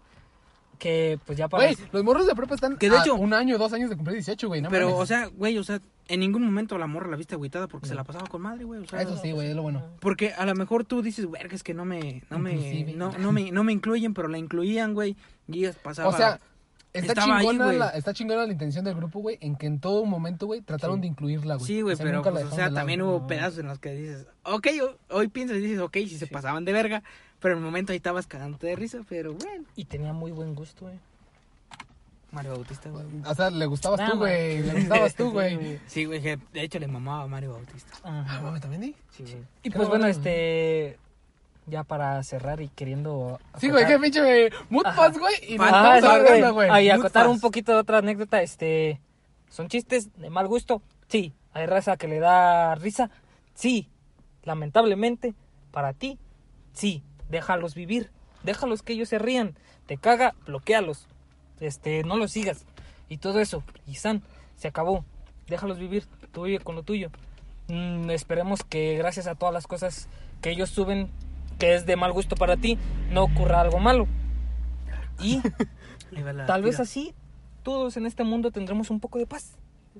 [0.83, 1.63] Que pues ya para...
[1.63, 3.95] Güey, los morros de prepa están Que de a hecho- un año, dos años de
[3.95, 4.61] cumplir 18, güey.
[4.61, 5.79] No pero, o sea, güey, o sea,
[6.09, 8.81] en ningún momento la morra la viste agüitada porque se la pasaba con madre, güey.
[8.81, 9.81] O sea, Eso sí, güey, es lo bueno.
[10.01, 13.31] Porque a lo mejor tú dices, verga, es que no me, no me, no, no
[13.31, 15.15] me, no me incluyen, pero la incluían, güey.
[15.47, 16.13] Y ellas pasaban.
[16.13, 16.41] O sea,
[16.91, 17.77] está ahí, chingona, güey.
[17.77, 20.99] la, está chingona la intención del grupo, güey, en que en todo momento, güey, trataron
[21.01, 21.65] de incluirla, güey.
[21.65, 22.75] sí, güey, O sea, pero, nunca la pues, o sea, lado.
[22.75, 26.17] también hubo pedazos en los que dices, ok, ho- hoy piensas y dices, ok, si
[26.17, 27.01] se pasaban de verga,
[27.43, 29.65] pero en el momento ahí estabas cagándote de risa, pero bueno.
[29.75, 30.97] Y tenía muy buen gusto, güey.
[32.31, 33.05] Mario Bautista, güey.
[33.25, 34.63] O sea, le gustabas Nah, tú, güey.
[34.63, 35.77] Le gustabas tú, güey.
[35.85, 37.91] Sí, güey, de hecho le mamaba a Mario Bautista.
[38.01, 38.41] Ah, Ajá.
[38.41, 38.93] mames, también, ¿eh?
[39.11, 39.43] Sí, güey.
[39.61, 40.07] Y pues bueno, bueno.
[40.07, 40.97] este...
[41.65, 43.41] Ya para cerrar y queriendo...
[43.57, 44.49] Sí, güey, qué pinche güey.
[44.69, 45.35] Mood pass, güey.
[45.45, 46.51] Y Ajá, estamos sí, güey.
[46.51, 46.85] güey.
[46.85, 49.01] Y Mood acotar un poquito de otra anécdota, este...
[49.49, 50.81] ¿Son chistes de mal gusto?
[51.09, 51.33] Sí.
[51.51, 53.11] ¿Hay raza que le da risa?
[53.53, 53.89] Sí.
[54.43, 55.35] Lamentablemente,
[55.71, 56.17] para ti,
[56.71, 57.03] sí.
[57.29, 58.09] Déjalos vivir.
[58.43, 59.55] Déjalos que ellos se rían.
[59.85, 61.07] Te caga, bloquealos.
[61.59, 62.65] Este, no los sigas.
[63.09, 63.63] Y todo eso.
[63.87, 64.21] Y San,
[64.55, 65.05] se acabó.
[65.47, 66.05] Déjalos vivir.
[66.31, 67.09] Tú vive con lo tuyo.
[67.67, 70.09] Mm, esperemos que gracias a todas las cosas
[70.41, 71.09] que ellos suben,
[71.59, 72.77] que es de mal gusto para ti,
[73.09, 74.07] no ocurra algo malo.
[75.19, 75.41] Y
[76.47, 77.13] Tal vez así
[77.63, 79.57] todos en este mundo tendremos un poco de paz,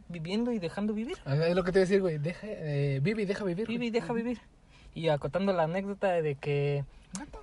[0.10, 1.18] viviendo y dejando vivir.
[1.26, 2.18] Ah, Es lo que te iba a decir, güey.
[2.18, 3.68] Deja, eh, vive y deja vivir.
[3.68, 4.40] Vive y deja vivir.
[4.96, 6.86] Y acotando la anécdota de que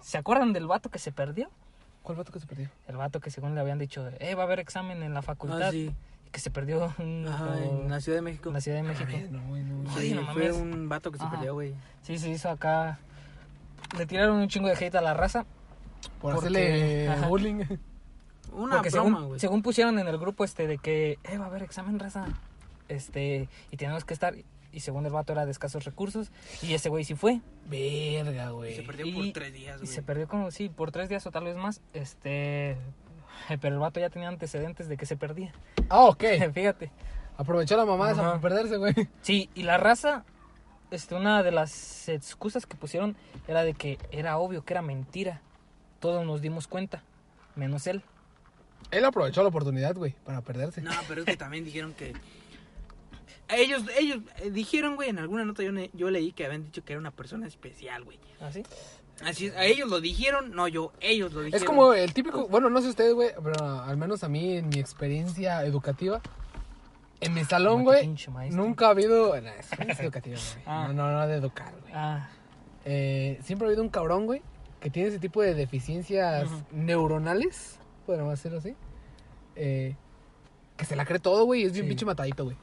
[0.00, 1.50] ¿se acuerdan del vato que se perdió?
[2.02, 2.68] ¿Cuál vato que se perdió?
[2.88, 5.62] El vato que según le habían dicho, "Eh, va a haber examen en la facultad."
[5.68, 5.92] Ah, sí.
[6.32, 8.50] que se perdió en, Ajá, en la Ciudad de México.
[8.50, 9.10] en la Ciudad de México.
[9.32, 9.90] No, güey, no.
[9.96, 11.32] Ay, Sí, no fue un vato que se Ajá.
[11.32, 11.74] perdió, güey.
[12.02, 13.00] Sí, se hizo acá
[13.98, 15.44] le tiraron un chingo de hate a la raza
[16.20, 17.26] Por Porque- hacerle ajá.
[17.26, 17.64] bullying.
[18.52, 19.40] Una Porque broma, según, güey.
[19.40, 22.26] según pusieron en el grupo este de que eh, va a haber examen raza.
[22.88, 24.34] Este, y tenemos que estar.
[24.72, 26.30] Y según el vato era de escasos recursos.
[26.62, 27.40] Y ese güey sí fue.
[27.66, 28.86] Verga, Se güey.
[28.86, 29.92] perdió Y- por tres días, Y güey.
[29.94, 31.80] se perdió como, sí, por tres días o tal vez más.
[31.92, 32.76] Este.
[33.60, 35.52] Pero el vato ya tenía antecedentes de que se perdía.
[35.88, 36.22] Ah, ok.
[36.54, 36.90] Fíjate.
[37.36, 38.94] Aprovechó la mamá esa para perderse, güey.
[39.22, 40.24] Sí, y la raza.
[40.90, 43.16] Este, una de las excusas que pusieron
[43.48, 45.40] era de que era obvio que era mentira.
[46.00, 47.02] Todos nos dimos cuenta.
[47.56, 48.02] Menos él.
[48.90, 50.82] Él aprovechó la oportunidad, güey, para perderse.
[50.82, 52.12] No, pero es que también dijeron que...
[53.52, 56.92] Ellos, ellos eh, dijeron, güey, en alguna nota yo, yo leí que habían dicho que
[56.92, 58.18] era una persona especial, güey.
[58.40, 58.62] ¿Así?
[59.24, 61.60] Así es, a ellos lo dijeron, no yo, ellos lo dijeron.
[61.62, 64.68] Es como el típico, bueno, no sé ustedes, güey, pero al menos a mí en
[64.70, 66.22] mi experiencia educativa,
[67.20, 68.08] en mi salón, güey,
[68.50, 70.64] nunca ha habido, no, es educativa, güey.
[70.64, 70.86] Ah.
[70.88, 71.92] No, no, no de educar, güey.
[71.94, 72.30] Ah,
[72.86, 74.40] Eh, siempre ha habido un cabrón, güey,
[74.80, 78.74] que tiene ese tipo de deficiencias neuronales, podríamos decirlo así,
[79.56, 79.96] eh,
[80.78, 81.88] que se la cree todo, güey, y es bien Sí.
[81.90, 82.56] pinche matadito, güey.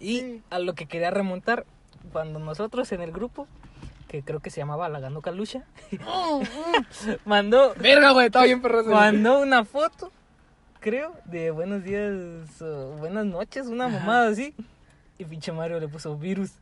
[0.00, 1.66] Y a lo que quería remontar,
[2.12, 3.46] cuando nosotros en el grupo,
[4.08, 5.64] que creo que se llamaba Lagando Calucha,
[7.26, 10.10] mandó, Verga, güey, estaba bien perro mandó una foto,
[10.80, 14.54] creo, de buenos días, o buenas noches, una mamada así.
[15.18, 16.52] Y pinche Mario le puso virus.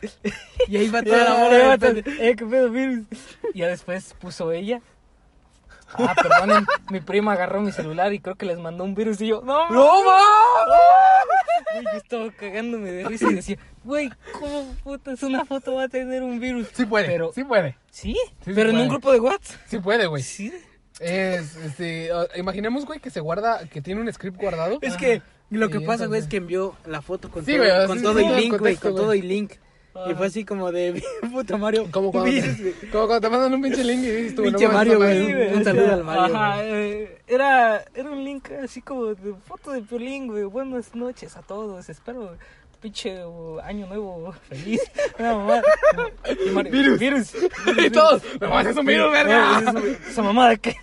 [0.68, 1.74] Y ahí va toda la bola
[2.20, 3.06] eh, qué pedo, virus.
[3.52, 4.80] Y ya después puso ella.
[5.96, 9.28] Ah, perdonen, mi prima agarró mi celular y creo que les mandó un virus y
[9.28, 11.33] yo, no, ¡No, mames!
[11.74, 15.88] Güey, yo estaba cagándome de risa y decía, güey, ¿cómo putas una foto va a
[15.88, 16.68] tener un virus?
[16.72, 18.14] Sí puede, Pero- sí puede, ¿Sí?
[18.44, 18.82] Sí, pero en puede.
[18.82, 19.60] un grupo de WhatsApp.
[19.68, 20.22] sí puede, güey.
[20.22, 20.52] Sí.
[21.00, 24.78] Es, este, imaginemos, güey, que se guarda, que tiene un script guardado.
[24.80, 27.98] Es que lo que pasa, güey, es que envió la foto con Sí, todo, con
[27.98, 29.52] sí, todo sí, y link, güey, con todo y link.
[30.10, 32.74] Y fue así como de, puta Mario, Como cuando, virus, güey.
[32.90, 35.54] como cuando te mandan un pinche link y dices tú, Pinche no Mario, güey.
[35.54, 39.82] un saludo al Mario, Ajá, eh, era, era un link así como de foto de
[39.82, 40.44] Piolín, güey.
[40.44, 41.88] Buenas noches a todos.
[41.88, 42.36] Espero
[42.80, 43.18] pinche
[43.62, 44.80] año nuevo feliz.
[45.18, 45.62] Mamá.
[46.44, 46.98] Y Mario, Virus.
[46.98, 47.34] Virus.
[47.78, 49.62] Y todos, no mames, es un virus, verga.
[50.08, 50.76] ¿Esa mamá de qué?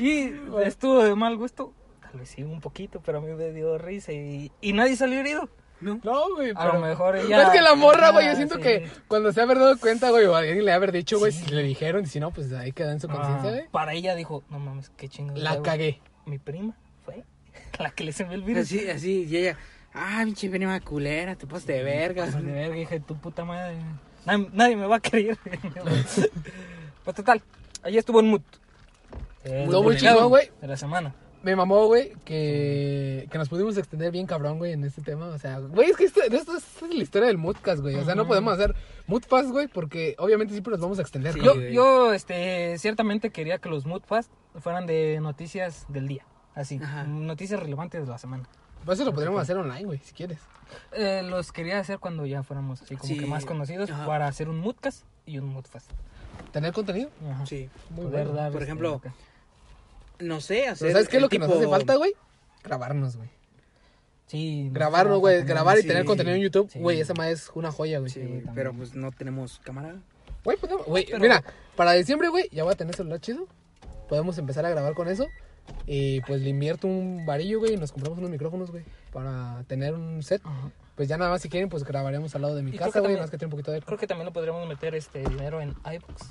[0.00, 0.30] y
[0.62, 1.72] estuvo de mal gusto.
[2.00, 5.18] Tal vez sí, un poquito, pero a mí me dio risa y, y nadie salió
[5.18, 5.48] herido.
[5.84, 6.00] No.
[6.02, 7.42] No, güey, A lo mejor ella.
[7.42, 8.62] Es que la morra, güey, yo Ah, siento sí.
[8.62, 11.62] que cuando se haber dado cuenta, güey, o alguien le haber dicho, güey, si le
[11.62, 13.68] dijeron, y si no, pues ahí queda en su conciencia, Ah, güey.
[13.70, 15.42] para ella dijo, no mames, qué chingados.
[15.42, 15.62] La hago".
[15.62, 16.00] cagué.
[16.26, 16.74] Mi prima
[17.04, 17.22] fue
[17.78, 18.62] la que le se me el virus.
[18.64, 19.58] Así, así, y ella,
[19.92, 22.24] ah, pinche prima culera, te pasas de verga.
[22.30, 23.76] Pues, de verga, dije, tu puta madre.
[24.24, 25.36] Nadie, nadie me va a creer.
[27.04, 27.42] pues total,
[27.82, 28.40] ahí estuvo en mood.
[29.44, 30.50] El Estuvo muy delegado chingón, güey.
[30.62, 31.14] De la semana.
[31.44, 35.26] Me mamó, güey, que, que nos pudimos extender bien cabrón, güey, en este tema.
[35.26, 37.96] O sea, güey, es que esto, esto es la historia del Moodcast, güey.
[37.96, 38.74] O sea, no podemos hacer
[39.06, 41.34] Moodfast, güey, porque obviamente siempre nos vamos a extender.
[41.34, 41.54] Sí, güey.
[41.74, 46.24] Yo, yo, este, ciertamente quería que los mood fast fueran de noticias del día.
[46.54, 47.04] Así, Ajá.
[47.04, 48.48] noticias relevantes de la semana.
[48.84, 50.38] Por eso lo podríamos hacer online, güey, si quieres.
[50.92, 53.18] Eh, los quería hacer cuando ya fuéramos así como Sí.
[53.20, 54.06] que más conocidos Ajá.
[54.06, 55.90] para hacer un moodcast y un moodfast.
[56.52, 57.10] Tener contenido.
[57.30, 57.44] Ajá.
[57.44, 57.68] Sí.
[57.90, 58.40] Muy Poder bueno.
[58.40, 59.02] dar, Por este, ejemplo.
[60.18, 60.86] No sé, hacer.
[60.86, 62.12] Pero ¿sabes qué es lo que nos hace falta, güey?
[62.62, 63.28] Grabarnos, güey.
[64.26, 65.42] sí, Grabarnos, nos güey.
[65.44, 66.78] Grabar y sí, tener contenido en YouTube, sí.
[66.78, 68.10] güey, esa madre es una joya, güey.
[68.10, 69.96] Sí, Sí, pero pues no tenemos cámara.
[70.44, 71.42] Güey, güey, Pero- mira,
[71.76, 73.46] para diciembre, güey, ya voy a tener celular chido.
[74.08, 75.26] Podemos empezar a grabar con eso.
[75.86, 79.94] Y pues le invierto un varillo, güey, y nos compramos unos micrófonos, güey, para tener
[79.94, 80.42] un set.
[80.44, 80.70] Ajá.
[80.94, 83.16] Pues ya nada más si quieren, pues grabaremos al lado de mi Y casa, güey,
[83.16, 83.80] más que tiene un poquito de.
[83.80, 86.22] Creo que también lo podríamos meter este dinero en iBooks.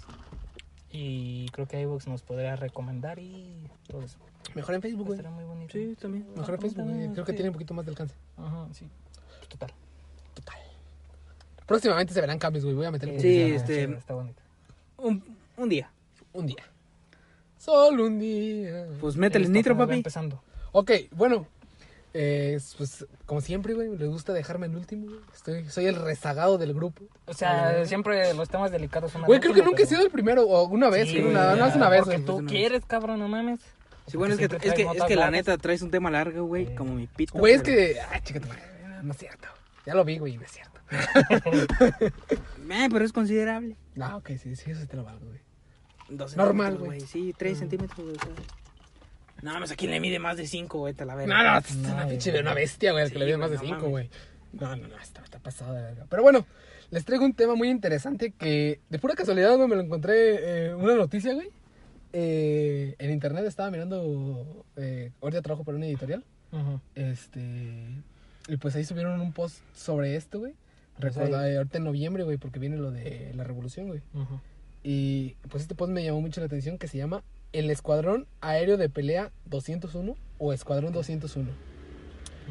[0.95, 4.19] Y creo que iBooks nos podría recomendar y todo eso.
[4.53, 5.21] Mejor en Facebook, güey.
[5.23, 5.73] Muy bonito.
[5.73, 6.27] Sí, también.
[6.35, 7.09] Mejor en Facebook, güey.
[7.13, 7.35] Creo que Sí.
[7.35, 8.15] tiene un poquito más de alcance.
[8.37, 8.87] Ajá, sí.
[9.49, 9.71] Total.
[10.35, 10.55] Total.
[11.65, 12.75] Próximamente se verán cambios, güey.
[12.75, 13.55] Voy a meterle Sí, publicidad.
[13.55, 14.41] este- sí, está bonito.
[14.97, 15.23] Un,
[15.57, 15.89] un día.
[16.31, 16.63] Un día.
[17.57, 18.87] Solo un día.
[19.01, 19.95] Pues métele nitro, papi.
[19.95, 20.43] Empezando.
[20.73, 21.47] Ok, bueno.
[22.13, 25.19] Eh, pues como siempre, güey, les gusta dejarme el último, güey.
[25.33, 27.03] Estoy, soy el rezagado del grupo.
[27.25, 30.43] O sea, siempre los temas delicados son Güey, creo que nunca he sido el primero,
[30.43, 32.25] o una vez, Sí, creo, güey, nada, ya, más una vez, Porque güey.
[32.25, 32.51] tú Una vez.
[32.51, 33.59] quieres, cabrón, no mames.
[34.07, 36.75] Sí, bueno, es que, es que, es que la neta traes un tema largo, güey,
[36.75, 37.37] como mi pito.
[37.39, 37.99] Güey, es pero- que.
[38.11, 38.61] Ay, chica, tu madre,
[39.01, 39.47] no es cierto.
[39.85, 40.79] Ya lo vi, güey, no es cierto.
[42.75, 43.77] Eh, pero es considerable.
[43.95, 45.39] No, ok, sí, sí, eso te lo valgo, güey.
[46.35, 47.01] Normal, güey.
[47.01, 48.17] Sí, tres centímetros, güey.
[49.43, 51.35] No, más a quién le mide más de cinco, güey, te la verga.
[51.43, 53.57] No, no, es No, una pinche una bestia, güey, al que le güey, más de
[53.57, 53.91] no cinco, mames.
[53.91, 54.09] güey.
[54.53, 56.05] No, no, no, está, está pasado de verga.
[56.09, 56.45] Pero bueno,
[56.91, 60.73] les traigo un tema muy interesante que de pura casualidad, güey, me lo encontré eh,
[60.75, 61.49] una noticia, güey.
[62.13, 66.23] Eh, en internet estaba mirando, eh, ahorita trabajo para una editorial.
[66.51, 66.79] Ujú.
[66.95, 67.87] Este.
[68.47, 70.53] Y pues ahí subieron un post sobre esto, güey.
[70.99, 74.01] Recuerda, ahí- eh, ahorita en noviembre, güey, porque viene lo de la revolución, güey.
[74.83, 77.23] Y pues este post me llamó mucho la atención que se llama
[77.53, 81.49] El Escuadrón Aéreo de Pelea 201 o Escuadrón 201.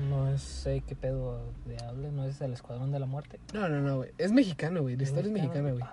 [0.08, 3.38] No sé qué pedo de hable, no es el Escuadrón de la Muerte.
[3.52, 4.12] No, no, no, güey.
[4.16, 4.96] Es mexicano, güey.
[4.96, 5.84] La historia es mexicana, güey.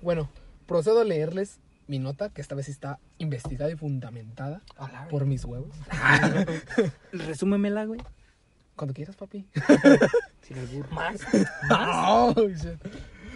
[0.00, 0.30] Bueno,
[0.66, 4.62] procedo a leerles mi nota, que esta vez está investigada y fundamentada
[5.10, 5.74] por mis huevos.
[7.12, 8.00] Resúmemela, güey.
[8.76, 9.46] Cuando quieras, papi.
[10.42, 10.84] Sin.
[10.90, 11.20] Más.
[11.70, 12.78] Oh, shit.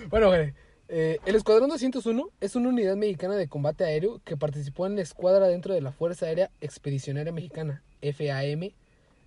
[0.09, 0.55] bueno, güey.
[0.95, 5.01] Eh, el Escuadrón 201 es una unidad mexicana de combate aéreo que participó en la
[5.01, 8.73] escuadra dentro de la Fuerza Aérea Expedicionaria Mexicana, FAM,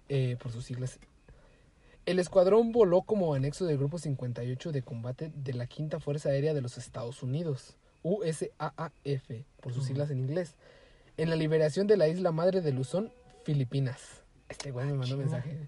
[0.07, 0.99] eh, por sus siglas.
[2.05, 6.53] El escuadrón voló como anexo del Grupo 58 de combate de la Quinta Fuerza Aérea
[6.53, 10.53] de los Estados Unidos, USAAF, por sus siglas en inglés,
[11.17, 13.11] en la liberación de la isla madre de Luzón,
[13.43, 14.21] Filipinas.
[14.49, 15.67] Este güey me mandó un mensaje.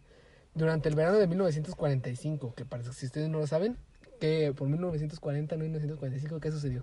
[0.53, 3.79] Durante el verano de 1945, que parece que si ustedes no lo saben,
[4.19, 6.81] que por 1940, no 1945, ¿qué sucedió?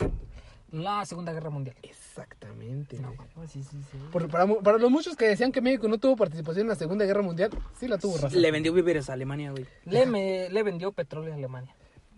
[0.73, 1.77] La Segunda Guerra Mundial.
[1.83, 2.99] Exactamente.
[2.99, 3.29] No, güey.
[3.37, 3.99] güey, sí, sí, sí.
[4.11, 7.05] Por- para, para los muchos que decían que México no tuvo participación en la Segunda
[7.05, 8.37] Guerra Mundial, sí la tuvo raza.
[8.37, 9.67] Le vendió víveres a Alemania, güey.
[9.85, 11.75] Le, me- le vendió petróleo a Alemania.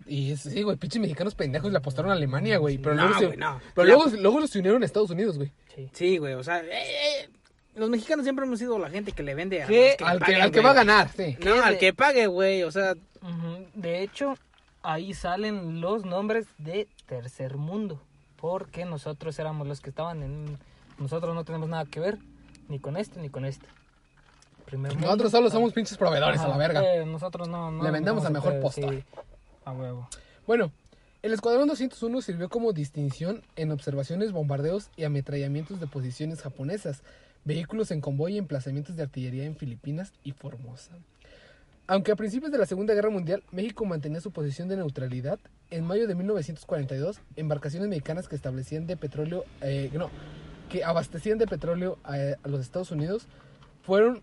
[0.07, 2.77] Y es- sí, güey, pinches mexicanos pendejos le apostaron a Alemania, güey.
[2.77, 3.59] Pero, No, luego, se, güey, no.
[3.75, 5.51] pero luego, luego se unieron a Estados Unidos, güey.
[5.75, 5.89] Sí.
[5.93, 7.29] Sí, güey, o sea, eh, eh,
[7.75, 10.71] los mexicanos siempre hemos sido la gente que le vende Al que, al que va
[10.71, 11.35] a ganar, sí.
[11.39, 12.95] No, ¿Qué al que pague, güey, o sea.
[13.75, 14.35] De hecho,
[14.87, 18.01] ahí salen los nombres de tercer mundo.
[18.37, 20.57] Porque nosotros éramos los que estaban en.
[20.97, 22.17] Nosotros no tenemos nada que ver
[22.69, 23.67] ni con este ni con este.
[24.65, 25.07] Primer mundo.
[25.07, 26.81] Nosotros solo somos pinches proveedores a la verga.
[26.83, 27.71] eh, nosotros no.
[27.71, 28.93] no Le vendemos se mejor postor.
[28.95, 29.03] sí,
[29.65, 30.07] a huevo.
[30.45, 30.71] Bueno,
[31.23, 37.01] el Escuadrón 201 sirvió como distinción en observaciones, bombardeos y ametrallamientos de posiciones japonesas,
[37.43, 40.91] vehículos en convoy y emplazamientos de artillería en Filipinas y Formosa.
[41.87, 45.85] Aunque a principios de la Segunda Guerra Mundial México mantenía su posición de neutralidad, en
[45.85, 50.09] mayo de 1942 embarcaciones mexicanas que establecían de petróleo, eh, no,
[50.69, 53.27] que abastecían de petróleo a, a los Estados Unidos
[53.83, 54.21] fueron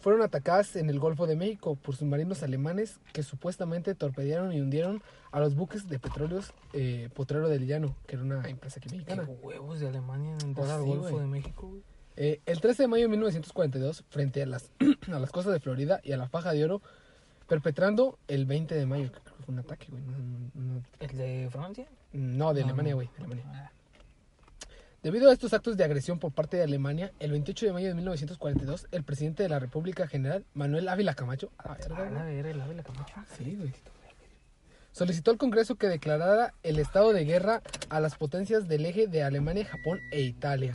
[0.00, 5.02] fueron atacadas en el Golfo de México por submarinos alemanes que supuestamente torpedearon y hundieron
[5.32, 8.94] a los buques de petróleos eh, Potrero del Llano, que era una empresa aquí Qué
[8.96, 9.24] mexicana.
[9.42, 11.72] huevos de Alemania en entrar Pues al sí, Golfo de México.
[12.20, 14.72] Eh, el 13 de mayo de 1942, frente a las,
[15.12, 16.82] a las costas de Florida y a la Faja de Oro,
[17.46, 19.10] perpetrando el 20 de mayo.
[19.12, 20.02] Creo que fue un ataque, güey.
[20.98, 21.86] ¿El de Francia?
[22.12, 23.08] no, de No, Alemania, güey.
[23.16, 23.44] de Alemania.
[23.54, 23.70] Ah,
[25.00, 27.94] Debido a estos actos de agresión por parte de Alemania, el 28 de mayo de
[27.94, 32.22] 1942, el presidente de la República General, Manuel Ávila Camacho, a la verga, A la
[32.24, 32.34] güey.
[32.34, 33.14] verga, el Ávila Camacho.
[33.38, 33.72] Sí, güey.
[34.90, 39.22] Solicitó al Congreso que declarara el estado de guerra a las potencias del eje de
[39.22, 40.74] Alemania, Japón e Italia,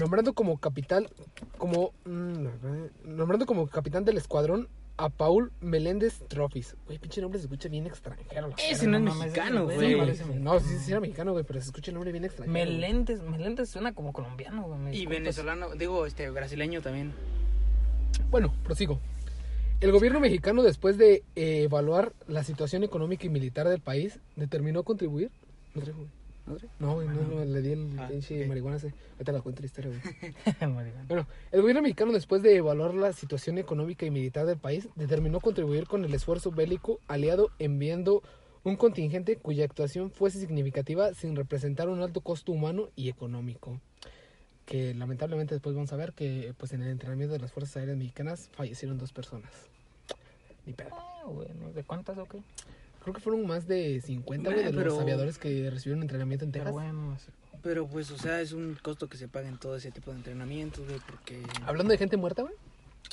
[0.00, 1.10] nombrando como capital,
[1.58, 2.46] como mm,
[3.04, 6.76] nombrando como capitán del escuadrón a Paul Meléndez Trophies.
[6.86, 8.48] Güey, pinche nombre se escucha bien extranjero.
[8.48, 8.98] la Ese verga.
[9.00, 9.96] no es mexicano, güey.
[10.38, 12.52] No, sí, sí era mexicano, güey, pero se escucha el nombre bien extranjero.
[12.52, 14.96] Meléndez, Meléndez suena como colombiano, güey.
[14.96, 17.12] Y venezolano, digo, este, brasileño también.
[18.30, 19.00] Bueno, prosigo.
[19.80, 24.84] El gobierno mexicano, después de eh, evaluar la situación económica y militar del país, determinó
[24.84, 25.30] contribuir.
[25.74, 25.82] No.
[26.46, 26.56] ¿No?
[26.80, 28.48] No, no, no, le di el Ah, pinche ok.
[28.48, 28.92] marihuana ese.
[29.12, 30.34] Ahorita la cuento la historia, güey.
[31.08, 35.40] Bueno, el gobierno mexicano, después de evaluar la situación económica y militar del país, determinó
[35.40, 38.22] contribuir con el esfuerzo bélico aliado enviando
[38.64, 43.80] un contingente cuya actuación fuese significativa sin representar un alto costo humano y económico.
[44.66, 47.98] Que lamentablemente después vamos a ver que pues en el entrenamiento de las Fuerzas Aéreas
[47.98, 49.50] Mexicanas fallecieron dos personas.
[50.66, 50.90] Ni pedo.
[50.92, 52.38] Ah, bueno, ¿de cuántas o qué?
[53.02, 56.44] Creo que fueron más de 50 güey, de Bueno, los pero- aviadores que recibieron entrenamiento
[56.44, 56.72] en Pero Texas.
[56.74, 57.30] bueno, sí.
[57.62, 60.16] Pero pues, o sea, es un costo que se paga en todo ese tipo de
[60.18, 61.42] entrenamientos, güey, porque...
[61.66, 62.54] Hablando de gente muerta, güey.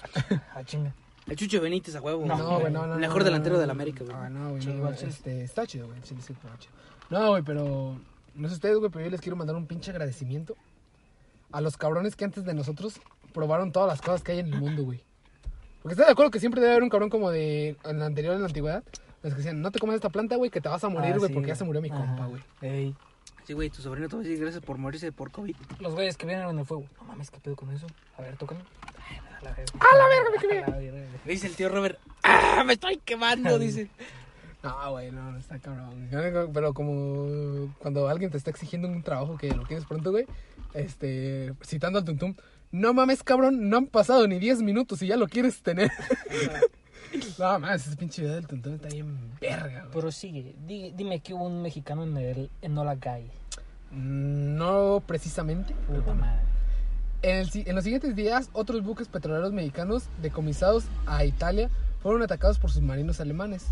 [0.56, 0.94] Ah, chinga.
[1.28, 2.26] El Chucho Benítez a huevo.
[2.26, 2.96] No, No, güey, no, no.
[2.98, 3.74] Mejor no, delantero no, del no.
[3.74, 4.16] América, güey.
[4.16, 6.00] Ah, no, güey, no, este, está chido, güey.
[6.04, 6.74] Sí, sí, está chido.
[7.12, 8.00] No, güey, pero
[8.34, 10.56] no sé ustedes, güey, pero yo les quiero mandar un pinche agradecimiento
[11.52, 13.00] a los cabrones que antes de nosotros
[13.34, 15.04] probaron todas las cosas que hay en el mundo, güey.
[15.84, 18.34] Porque estoy de acuerdo que siempre debe haber un cabrón como de en la anterior,
[18.34, 18.84] en la antigüedad,
[19.24, 21.18] los que decían, no te comas esta planta, güey, que te vas a morir, Ah,
[21.18, 22.00] güey, sí, porque ya se murió mi Ajá.
[22.00, 22.42] compa, güey.
[22.62, 22.96] Ey,
[23.46, 25.56] Sí, güey, tu sobrino te va a decir gracias por morirse por COVID.
[25.80, 26.86] Los güeyes que vienen en el fuego.
[27.00, 27.88] No mames, ¿qué pedo con eso?
[28.16, 28.62] A ver, tócame.
[29.10, 29.74] Ay, a la verga.
[29.80, 31.08] ¡A la verga, me quemé!
[31.26, 33.58] Dice el tío Robert, ¡ah, me estoy quemando!
[33.60, 33.90] Dice.
[34.62, 36.10] No, güey, no, no está cabrón.
[36.54, 40.26] Pero como cuando alguien te está exigiendo un trabajo que lo quieres pronto, güey,
[40.76, 42.36] este, citando al tuntum,
[42.72, 45.90] no mames, cabrón, no han pasado ni 10 minutos y ya lo quieres tener.
[47.40, 49.92] no, mames, ese pinche video del tuntum está bien verga, güey.
[49.92, 50.56] Prosigue.
[50.68, 53.30] Di- dime que hubo un mexicano en el Enola Gay.
[53.92, 55.74] No precisamente.
[55.88, 56.22] pero Puta bueno.
[56.28, 56.42] madre.
[57.22, 61.70] En, el si- en los siguientes días, otros buques petroleros mexicanos decomisados a Italia
[62.02, 63.66] fueron atacados por submarinos alemanes.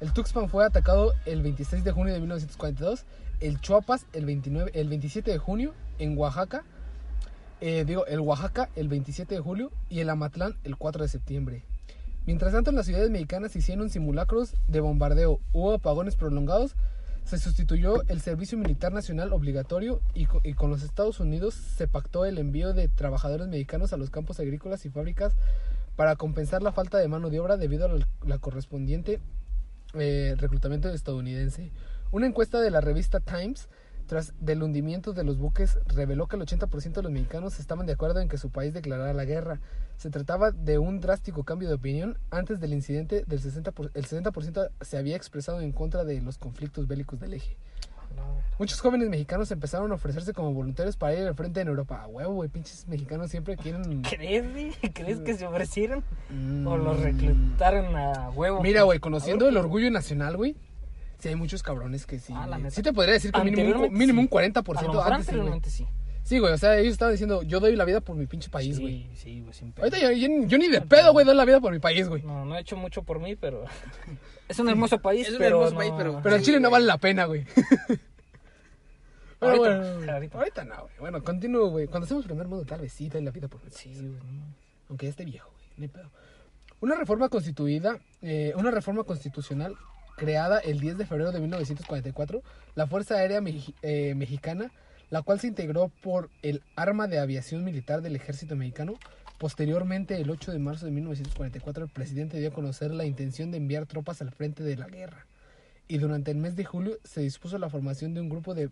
[0.00, 3.04] El Tuxpan fue atacado el 26 de junio de 1942,
[3.40, 6.64] el Chuapas el, 29, el 27 de junio, en Oaxaca,
[7.62, 11.64] eh, digo, el Oaxaca el 27 de julio y el Amatlán el 4 de septiembre.
[12.26, 16.74] Mientras tanto, en las ciudades mexicanas se hicieron simulacros de bombardeo, hubo apagones prolongados,
[17.24, 21.88] se sustituyó el servicio militar nacional obligatorio y, co- y con los Estados Unidos se
[21.88, 25.34] pactó el envío de trabajadores mexicanos a los campos agrícolas y fábricas
[25.96, 29.20] para compensar la falta de mano de obra debido a la correspondiente
[29.94, 31.70] eh, reclutamiento estadounidense.
[32.12, 33.68] Una encuesta de la revista Times
[34.06, 37.92] tras del hundimiento de los buques reveló que el 80% de los mexicanos estaban de
[37.94, 39.60] acuerdo en que su país declarara la guerra.
[39.96, 42.18] Se trataba de un drástico cambio de opinión.
[42.30, 46.38] Antes del incidente, del 60 por- el 60% se había expresado en contra de los
[46.38, 47.56] conflictos bélicos del eje.
[48.58, 52.00] Muchos jóvenes mexicanos empezaron a ofrecerse como voluntarios para ir al frente en Europa.
[52.02, 54.00] A huevo, güey, pinches mexicanos siempre quieren...
[54.10, 54.70] ¿Crees, güey?
[54.94, 55.98] ¿Crees que se ofrecieron?
[56.30, 56.64] ¿O Mm.
[56.84, 58.62] los reclutaron a huevo?
[58.62, 60.56] Mira, güey, conociendo el orgullo nacional, güey.
[61.18, 62.32] Sí, hay muchos cabrones que sí.
[62.34, 64.24] Ah, la sí te podría decir que mínimo un, Anteriormente mínimo sí.
[64.24, 65.70] un 40% A lo mejor antes, anteriormente.
[65.70, 65.86] Sí,
[66.38, 69.08] güey, o sea, ellos estaban diciendo, yo doy la vida por mi pinche país, güey.
[69.14, 69.84] Sí, sí, güey, sin pedo.
[69.84, 72.22] Ahorita yo, yo- yo ni de pedo, güey, doy la vida por mi país, güey.
[72.22, 73.64] No, no he hecho mucho por mí, pero...
[74.48, 76.60] Es un hermoso país, Es un pero hermoso no- país, pero- Pero el Sí, Chile
[76.60, 76.72] no güey.
[76.80, 77.44] vale la pena, güey.
[79.38, 80.38] Pero Ahorita, bueno, güey, ahorita.
[80.38, 80.92] ahorita no, güey.
[80.98, 81.86] Bueno, continúo, güey.
[81.88, 84.00] Cuando hacemos primer mundo, tal vez sí doy la vida por mi Sí, país.
[84.02, 84.12] güey.
[84.14, 84.54] no.
[84.88, 86.10] Aunque esté viejo, güey, no hay pedo.
[86.80, 89.74] Una reforma constituida, eh, una reforma constitucional
[90.16, 92.42] creada el 10 de febrero de 1944,
[92.74, 94.70] la Fuerza Aérea Meji- eh, Mexicana,
[95.10, 98.94] la cual se integró por el Arma de Aviación Militar del Ejército Mexicano.
[99.38, 103.58] Posteriormente, el 8 de marzo de 1944, el presidente dio a conocer la intención de
[103.58, 105.26] enviar tropas al frente de la guerra.
[105.88, 108.70] Y durante el mes de julio se dispuso la formación de un grupo de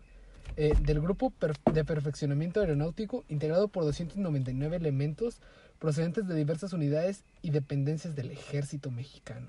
[0.57, 1.33] eh, del grupo
[1.73, 5.41] de perfeccionamiento aeronáutico integrado por 299 elementos
[5.79, 9.47] procedentes de diversas unidades y dependencias del ejército mexicano,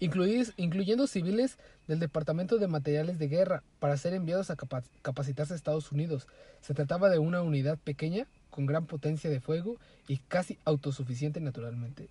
[0.00, 5.56] incluyendo civiles del Departamento de Materiales de Guerra para ser enviados a capa- capacitarse a
[5.56, 6.26] Estados Unidos.
[6.60, 9.76] Se trataba de una unidad pequeña con gran potencia de fuego
[10.08, 12.08] y casi autosuficiente naturalmente.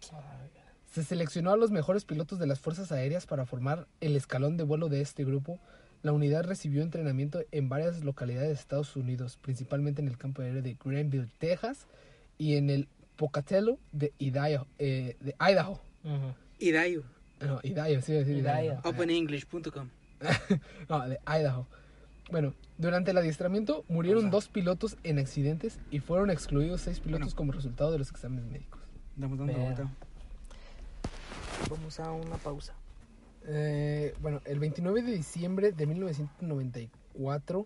[0.92, 4.64] Se seleccionó a los mejores pilotos de las fuerzas aéreas para formar el escalón de
[4.64, 5.60] vuelo de este grupo.
[6.04, 10.62] La unidad recibió entrenamiento en varias localidades de Estados Unidos, principalmente en el campo aéreo
[10.62, 11.88] de Greenville, Texas,
[12.38, 12.88] y en el
[13.18, 14.68] Pocatello de Idaho.
[14.78, 15.82] eh, de Idaho.
[16.04, 16.34] Ujú.
[16.60, 17.04] Idaho.
[17.40, 18.64] No, Idaho, sí, sí, Idaho.
[18.64, 18.90] Idaho.
[18.90, 19.90] Openenglish.com.
[20.90, 21.68] no, de Idaho.
[22.32, 27.36] Bueno, durante el adiestramiento murieron dos pilotos en accidentes y fueron excluidos seis pilotos Bueno.
[27.38, 28.82] como resultado de los exámenes médicos.
[29.16, 29.90] Estamos dando vuelta.
[31.70, 32.74] Vamos a una pausa.
[33.46, 37.66] Eh, bueno, el 29 de diciembre de 1994,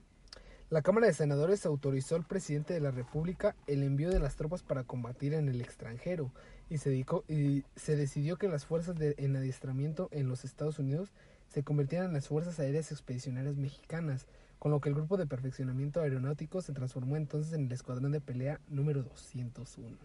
[0.70, 4.62] la Cámara de Senadores autorizó al presidente de la República el envío de las tropas
[4.62, 6.32] para combatir en el extranjero
[6.72, 10.80] y se, dedicó, y se decidió que las fuerzas de, en adiestramiento en los Estados
[10.80, 11.12] Unidos
[11.50, 14.26] se convirtieran en las Fuerzas Aéreas Expedicionarias Mexicanas,
[14.58, 18.22] con lo que el grupo de perfeccionamiento aeronáutico se transformó entonces en el Escuadrón de
[18.22, 19.98] Pelea número 201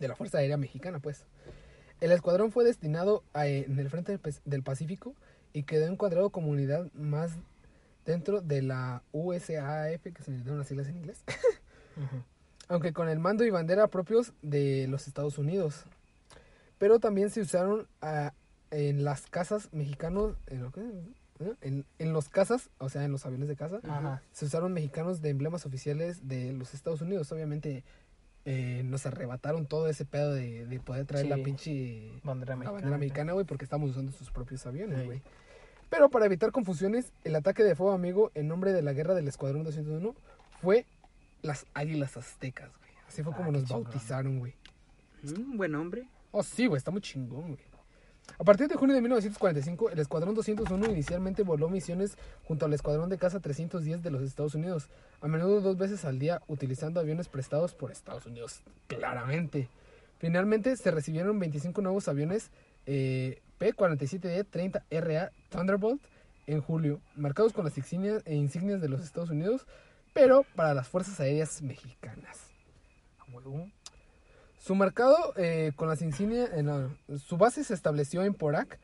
[0.00, 1.24] de la Fuerza Aérea Mexicana, pues.
[2.00, 5.14] El escuadrón fue destinado a- en el frente del, Pacífico
[5.52, 7.30] y quedó encuadrado como unidad más
[8.04, 11.22] dentro de la USAF, que se necesitan las siglas en inglés,
[11.96, 12.24] Ujú.
[12.68, 15.84] Aunque con el mando y bandera propios de los Estados Unidos.
[16.78, 18.32] Pero también se usaron ah,
[18.70, 21.54] en las casas mexicanos, en, lo que- ¿eh?
[21.60, 24.22] en, en los casas, o sea, en los aviones de casa, Ajá.
[24.32, 27.30] se usaron mexicanos de emblemas oficiales de los Estados Unidos.
[27.32, 27.84] Obviamente
[28.44, 31.30] eh, nos arrebataron todo ese pedo de, de poder traer Sí.
[31.30, 32.72] la pinche Bandera la mexicana.
[32.72, 35.04] bandera americana, güey, porque estamos usando sus propios aviones, Sí.
[35.06, 35.22] güey.
[35.90, 39.28] Pero para evitar confusiones, el ataque de fuego amigo en nombre de la guerra del
[39.28, 40.16] Escuadrón 201
[40.60, 40.86] fue
[41.42, 42.90] las Águilas Aztecas, güey.
[43.08, 43.84] Así fue Ah, como nos chingón.
[43.84, 44.54] bautizaron, güey.
[45.22, 46.08] Mm, buen hombre.
[46.30, 47.72] Oh, sí, güey, está muy chingón, güey.
[48.38, 53.10] A partir de junio de 1945, el Escuadrón 201 inicialmente voló misiones junto al Escuadrón
[53.10, 54.88] de Caza 310 de los Estados Unidos,
[55.20, 59.68] a menudo dos veces al día, utilizando aviones prestados por Estados Unidos, claramente.
[60.18, 62.50] Finalmente se recibieron 25 nuevos aviones
[62.86, 66.00] eh, P-47D 30RA Thunderbolt
[66.46, 69.66] en julio, marcados con las insignias, e insignias de los Estados Unidos,
[70.12, 72.52] pero para las Fuerzas Aéreas Mexicanas.
[74.58, 78.78] Su mercado eh, con las insignias, eh, no, su base se estableció en Porac,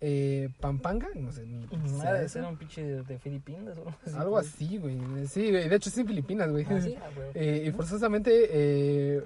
[0.00, 2.28] eh, Pampanga, no sé, ni eso.
[2.28, 4.96] ser un pinche de, de Filipinas o algo así, güey.
[5.26, 6.64] Sí, güey, de hecho en Filipinas, güey.
[6.70, 7.10] Ah, sí, ah.
[7.34, 9.24] Eh, y forzosamente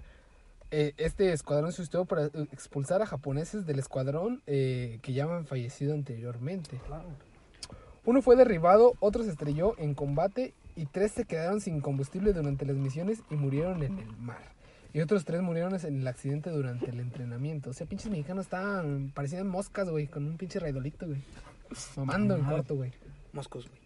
[0.71, 6.81] este escuadrón se usó para expulsar a japoneses del escuadrón que ya habían fallecido anteriormente.
[6.87, 7.09] Claro.
[8.07, 12.65] Uno fue derribado, otro se estrelló en combate y tres se quedaron sin combustible durante
[12.65, 14.41] las misiones y murieron en el mar.
[14.93, 17.71] Y otros tres murieron en el accidente durante el entrenamiento.
[17.71, 21.21] O sea, pinches mexicanos estaban, parecían moscas, güey, con un pinche raidolito, güey.
[21.97, 22.51] Mamando Ajá.
[22.51, 22.93] corto, güey.
[23.33, 23.81] Moscos, güey.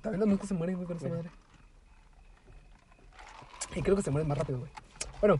[0.00, 1.28] También los moscos se mueren, güey, con esa madre.
[3.76, 4.70] Y creo que se mueren más rápido, güey.
[5.20, 5.38] Bueno,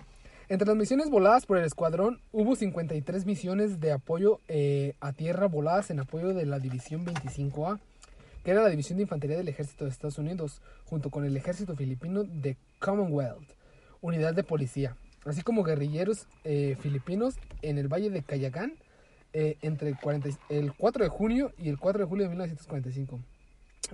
[0.50, 5.48] entre las misiones voladas por el escuadrón, hubo 53 misiones de apoyo eh, a tierra
[5.48, 7.80] voladas en apoyo de la División 25A,
[8.44, 11.74] que era la división de infantería del ejército de Estados Unidos, junto con el ejército
[11.74, 13.50] filipino de Commonwealth,
[14.02, 18.74] unidad de policía, así como guerrilleros eh, filipinos en el valle de Cayagán
[19.32, 22.28] eh, entre el 40 y- el 4 de junio y el 4 de julio de
[22.30, 23.18] 1945.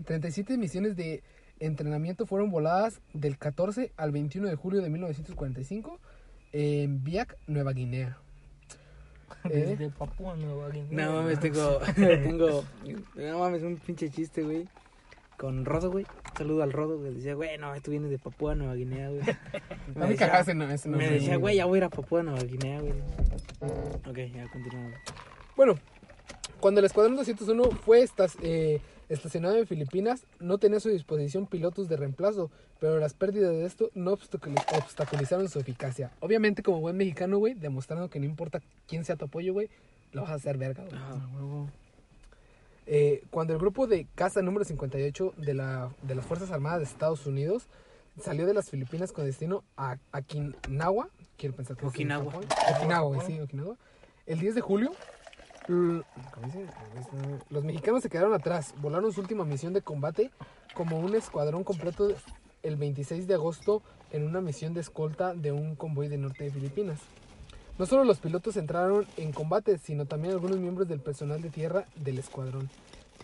[0.04, 1.22] 37 misiones de
[1.60, 5.98] entrenamiento fueron voladas del 14 al 21 de julio de 1945
[6.52, 8.18] en Biak, Nueva Guinea.
[9.44, 11.06] Eh, Desde Papúa Nueva Guinea.
[11.06, 12.64] No mames, tengo, tengo,
[13.14, 14.66] no mames, un pinche chiste, güey.
[15.36, 16.06] Con Rodo, güey.
[16.36, 17.14] Saludo al Rodo, güey.
[17.14, 19.22] Decía, güey, no, tú vienes de Papúa Nueva Guinea, güey.
[19.94, 22.22] no me ese no- ese me nombre, decía, güey, ya voy a ir a Papúa
[22.22, 22.92] Nueva Guinea, güey.
[24.06, 24.94] Ok, ya continuamos.
[25.56, 25.74] Bueno,
[26.60, 31.46] cuando el Escuadrón 201 fue estas, eh, estacionado en Filipinas, no tenía a su disposición
[31.46, 36.10] pilotos de reemplazo, pero las pérdidas de esto no obstaculi- obstaculizaron su eficacia.
[36.20, 39.68] Obviamente, como buen mexicano, güey, demostrando que no importa quién sea tu apoyo, güey,
[40.12, 40.94] lo vas a hacer verga, güey.
[40.96, 41.12] Ajá.
[41.12, 41.68] A huevo.
[42.86, 46.84] Eh, cuando el grupo de caza número 58 de, la, de las Fuerzas Armadas de
[46.86, 47.66] Estados Unidos
[48.20, 52.32] salió de las Filipinas con destino a Okinawa, quiero pensar que es Okinawa.
[52.76, 53.76] Okinawa, güey, sí, Okinawa.
[54.26, 54.92] El 10 de julio.
[57.50, 60.30] Los mexicanos se quedaron atrás, volaron su última misión de combate
[60.74, 62.08] como un escuadrón completo
[62.62, 66.50] el 26 de agosto en una misión de escolta de un convoy de norte de
[66.50, 66.98] Filipinas.
[67.78, 71.86] No solo los pilotos entraron en combate, sino también algunos miembros del personal de tierra
[71.96, 72.68] del escuadrón,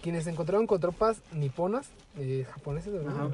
[0.00, 2.46] quienes se encontraron con tropas niponas, eh.
[3.06, 3.28] Ajá.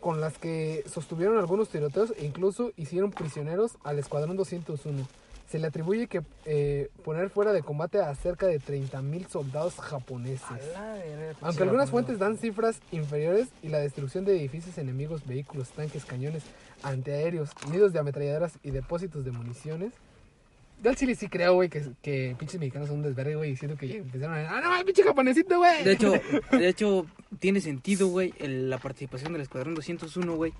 [0.00, 5.06] con las que sostuvieron algunos tiroteos e incluso hicieron prisioneros al escuadrón 201.
[5.48, 10.42] Se le atribuye que eh, poner fuera de combate a cerca de 30.000 soldados japoneses.
[10.50, 16.04] Verga, Aunque algunas fuentes dan cifras inferiores y la destrucción de edificios enemigos, vehículos, tanques,
[16.04, 16.42] cañones,
[16.82, 19.92] antiaéreos, nidos de ametralladoras y depósitos de municiones.
[20.82, 23.76] Yo al chile sí creo, güey, que, que pinches mexicanos son un desvergue, güey, diciendo
[23.76, 24.48] que empezaron a...
[24.58, 25.82] ¡Ah, no, pinche japonesito, güey!
[25.82, 26.12] De hecho,
[26.52, 27.06] de hecho,
[27.40, 30.52] tiene sentido, güey, el- la participación del Escuadrón 201, güey.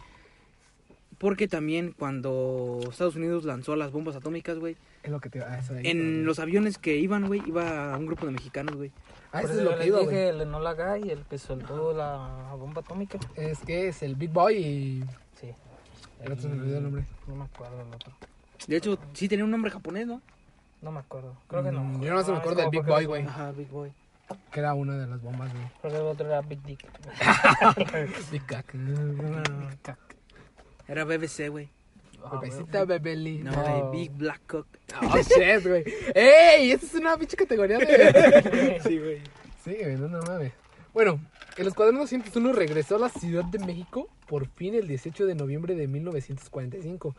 [1.19, 5.59] Porque también cuando Estados Unidos lanzó las bombas atómicas, güey, Es lo que te ah,
[5.59, 8.93] eso de ahí, en los aviones que iban, güey, iba un grupo de mexicanos, güey.
[9.33, 12.81] Ah, eso es lo que iba, dije el Enola Gay, el que soltó la bomba
[12.83, 13.19] atómica.
[13.35, 15.05] Es que es el Big Boy y.
[15.41, 15.53] Sí.
[16.21, 17.05] El otro se me olvidó el nombre.
[17.27, 18.13] No me acuerdo el otro.
[18.67, 20.23] De hecho, sí tenía un nombre japonés, ¿no?
[20.83, 21.37] No me acuerdo.
[21.49, 21.83] Creo que no.
[21.83, 23.25] Mm, yo nomás me Ah, acuerdo del Big Boy, güey.
[23.25, 23.93] Ajá, Big Boy.
[24.53, 25.65] Que era una de las bombas, güey.
[25.81, 26.87] Creo que el otro era Big Dick.
[28.31, 28.73] Big Cac.
[30.89, 31.69] Era BBC, güey.
[32.33, 33.39] Bebecita, bebeli.
[33.39, 33.63] No, No.
[33.91, 34.67] güey, Big Black Cock.
[35.03, 35.85] Oh, shit, güey.
[36.15, 36.73] ¡Ey!
[36.73, 38.81] Esa es una pinche categoría de.
[38.83, 39.21] Sí, güey.
[39.65, 40.53] Sí, güey, no, no mames.
[40.93, 41.21] Bueno,
[41.57, 45.75] el Escuadrón 201 regresó a la Ciudad de México por fin el 18 de noviembre
[45.77, 47.15] de 1945.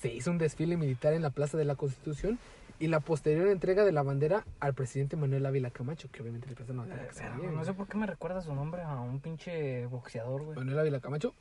[0.00, 2.38] Se hizo un desfile militar en la Plaza de la Constitución
[2.80, 6.54] y la posterior entrega de la bandera al presidente Manuel Ávila Camacho, que obviamente le
[6.54, 10.42] presta Pero veía, no sé por qué me recuerda su nombre a un pinche boxeador,
[10.42, 10.56] güey.
[10.56, 11.34] Manuel Ávila Camacho.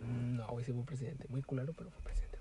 [0.00, 1.26] No, güey, sí fue presidente.
[1.28, 2.38] Muy culero, pero fue presidente.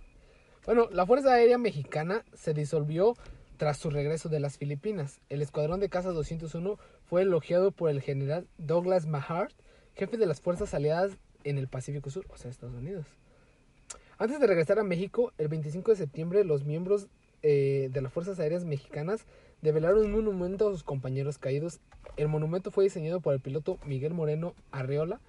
[0.66, 3.16] Bueno, la Fuerza Aérea Mexicana se disolvió
[3.58, 5.20] tras su regreso de las Filipinas.
[5.28, 9.52] El Escuadrón de Caza 201 fue elogiado por el general Douglas Mahart,
[9.96, 13.06] jefe de las fuerzas aliadas en el Pacífico Sur, o sea, Estados Unidos.
[14.18, 17.10] Antes de regresar a México, el 25 de septiembre, los miembros
[17.44, 19.26] eh, de las Fuerzas Aéreas Mexicanas
[19.62, 21.80] develaron un monumento a sus compañeros caídos.
[22.18, 25.20] El monumento fue diseñado por el piloto Miguel Moreno Arreola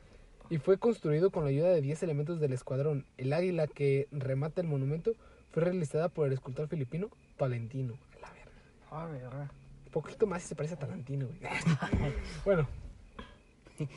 [0.49, 3.07] y fue construido con la ayuda de 10 elementos del escuadrón.
[3.19, 5.13] El águila que remata el monumento
[5.53, 7.95] fue realizada por el escultor filipino Tolentino.
[8.17, 8.51] A la verga.
[8.91, 9.51] A ver, ah.
[9.87, 11.39] Un poquito más y se parece a Talentino, güey.
[12.45, 12.69] bueno.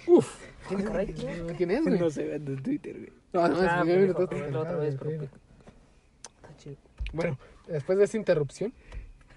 [0.07, 0.35] Uf.
[1.57, 1.99] ¿Quién es, güey?
[1.99, 3.11] No se ve en Twitter, güey.
[3.33, 5.29] No, no, Ah, es me que dijo, todo la otra vez, pero- sí.
[6.35, 6.75] Está chido.
[7.11, 7.37] Bueno,
[7.67, 8.73] después de esa interrupción,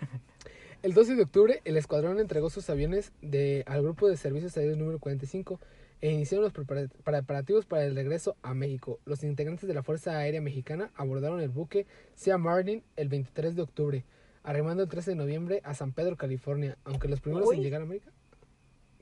[0.83, 4.79] el 12 de octubre el escuadrón entregó sus aviones de, al grupo de servicios aéreos
[4.79, 5.61] número 45
[6.03, 9.01] e iniciaron los prepara- preparativos para el regreso a México.
[9.07, 13.63] Los integrantes de la Fuerza Aérea Mexicana abordaron el buque Sea Martin el 23 de
[13.63, 14.05] octubre,
[14.43, 17.85] arrimando el 13 de noviembre a San Pedro, California, aunque los primeros en llegar a
[17.85, 18.11] América...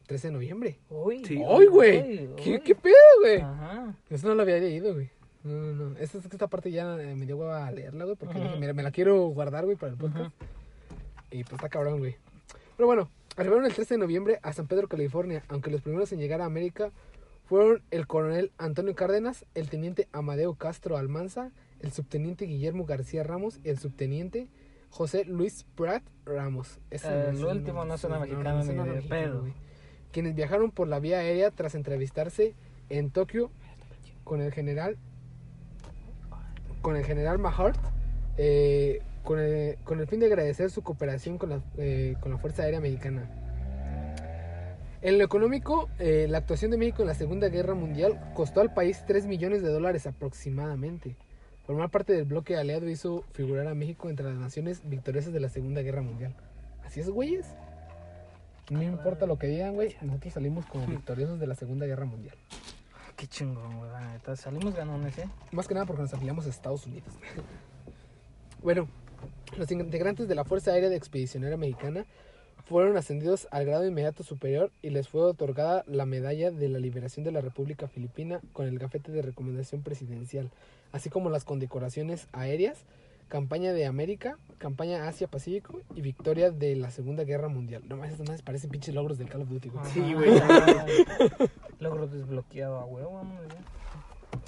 [0.06, 0.78] 13 de noviembre.
[0.90, 1.24] Uy.
[1.24, 1.42] Sí.
[1.48, 2.28] ¡Ay, güey!
[2.36, 2.60] ¿Qué, uy.
[2.60, 3.40] ¿Qué pedo, güey?
[3.40, 3.96] Ajá.
[4.10, 5.08] Eso no lo había leído, güey.
[5.44, 5.96] No, no, no.
[5.98, 8.82] Esta, esta parte ya eh, me dio hueva a leerla, güey, porque dije, mira, me
[8.82, 10.34] la quiero guardar, güey, para el podcast.
[11.30, 12.16] Y pues está cabrón, güey.
[12.76, 16.18] Pero bueno, arribaron el 13 de noviembre a San Pedro, California, aunque los primeros en
[16.18, 16.90] llegar a América
[17.44, 23.60] fueron el coronel Antonio Cárdenas, el teniente Amadeo Castro Almanza, el subteniente Guillermo García Ramos
[23.62, 24.48] y el subteniente
[24.88, 26.78] José Luis Prat Ramos.
[26.90, 29.40] Eh, es el último no suena mexicano ni suena de pedo.
[29.42, 29.52] güey.
[30.10, 32.54] Quienes viajaron por la vía aérea tras entrevistarse
[32.88, 33.50] en Tokio
[34.22, 34.96] con el general
[36.84, 37.80] con el general Mahart
[38.36, 42.36] eh, con, el, con el fin de agradecer su cooperación con la, eh, con la
[42.36, 43.26] Fuerza Aérea Mexicana.
[45.00, 48.74] En lo económico, eh, la actuación de México en la Segunda Guerra Mundial costó al
[48.74, 51.16] país 3 millones de dólares aproximadamente.
[51.66, 55.48] Formar parte del bloque aliado hizo figurar a México entre las naciones victoriosas de la
[55.48, 56.34] Segunda Guerra Mundial.
[56.84, 57.46] Así es, güeyes.
[58.68, 62.36] No importa lo que digan, güey, nosotros salimos como victoriosos de la Segunda Guerra Mundial.
[63.16, 64.36] Qué chingón, güey.
[64.36, 65.28] Salimos ganones, ¿eh?
[65.52, 67.08] Más que nada porque nos afiliamos a Estados Unidos.
[68.62, 68.88] bueno,
[69.56, 72.06] los integrantes de la Fuerza Aérea Expedicionaria Mexicana
[72.64, 77.24] fueron ascendidos al grado inmediato superior y les fue otorgada la medalla de la liberación
[77.24, 80.50] de la República Filipina con el gafete de recomendación presidencial,
[80.90, 82.84] así como las condecoraciones aéreas,
[83.28, 87.82] campaña de América, campaña Asia-Pacífico y victoria de la Segunda Guerra Mundial.
[87.88, 89.84] No más, estas más parecen pinches logros del Call of Duty, güey.
[89.92, 90.30] Sí, güey.
[91.80, 93.22] Logro desbloqueado a huevo.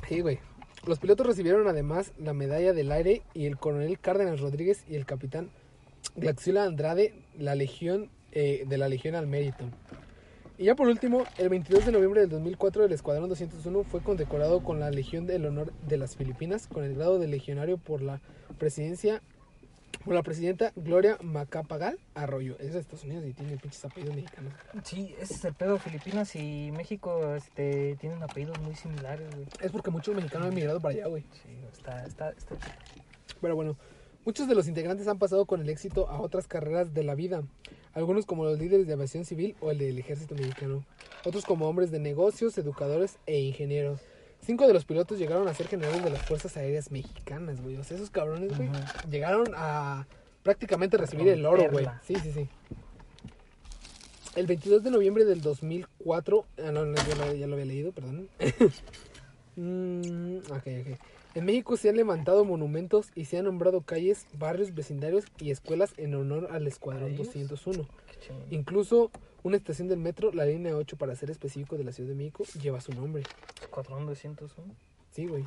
[0.08, 0.38] Sí, güey.
[0.86, 5.04] Los pilotos recibieron además la medalla del aire y el coronel Cárdenas Rodríguez y el
[5.04, 5.50] capitán
[6.14, 9.64] Glaxila Andrade la legión eh, de la Legión al Mérito.
[10.58, 14.62] Y ya por último, el 22 de noviembre del 2004 el Escuadrón 201 fue condecorado
[14.62, 18.20] con la Legión del Honor de las Filipinas con el grado de legionario por la
[18.58, 19.20] presidencia
[20.04, 22.56] por la presidenta Gloria Macapagal Arroyo.
[22.58, 24.52] Es de Estados Unidos y tiene pinches apellidos mexicanos.
[24.84, 25.78] Sí, ese es el pedo.
[25.78, 29.46] Filipinas y México este, tienen apellidos muy similares, güey.
[29.60, 31.24] Es porque muchos mexicanos han migrado para allá, güey.
[31.32, 32.56] Sí, está, está, está.
[33.40, 33.76] Pero bueno,
[34.26, 37.44] muchos de los integrantes han pasado con el éxito a otras carreras de la vida.
[37.94, 40.84] Algunos como los líderes de aviación civil o el del ejército mexicano.
[41.24, 44.00] Otros como hombres de negocios, educadores e ingenieros.
[44.40, 47.76] Cinco de los pilotos llegaron a ser generales de las Fuerzas Aéreas Mexicanas, güey.
[47.76, 48.68] O sea, esos cabrones, güey,
[49.08, 50.06] llegaron a
[50.42, 51.86] prácticamente recibir el oro, güey.
[52.02, 52.48] Sí, sí, sí.
[54.34, 57.92] El 22 de noviembre del 2004, ah, no, no, ya, lo, ya lo había leído,
[57.92, 58.28] perdón.
[59.58, 60.98] Mm, ok, ok.
[61.36, 65.92] En México se han levantado monumentos y se han nombrado calles, barrios, vecindarios y escuelas
[65.98, 67.26] en honor al Escuadrón ¿Ellos?
[67.26, 67.86] 201.
[68.06, 68.46] Qué chingón.
[68.48, 69.10] Incluso
[69.42, 72.44] una estación del metro, la línea 8 para ser específico de la Ciudad de México,
[72.58, 73.22] lleva su nombre.
[73.60, 74.74] Escuadrón 201.
[75.10, 75.44] Sí, güey.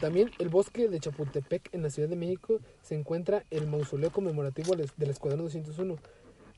[0.00, 4.74] También el bosque de Chapultepec en la Ciudad de México se encuentra el mausoleo conmemorativo
[4.74, 5.98] del del Escuadrón 201.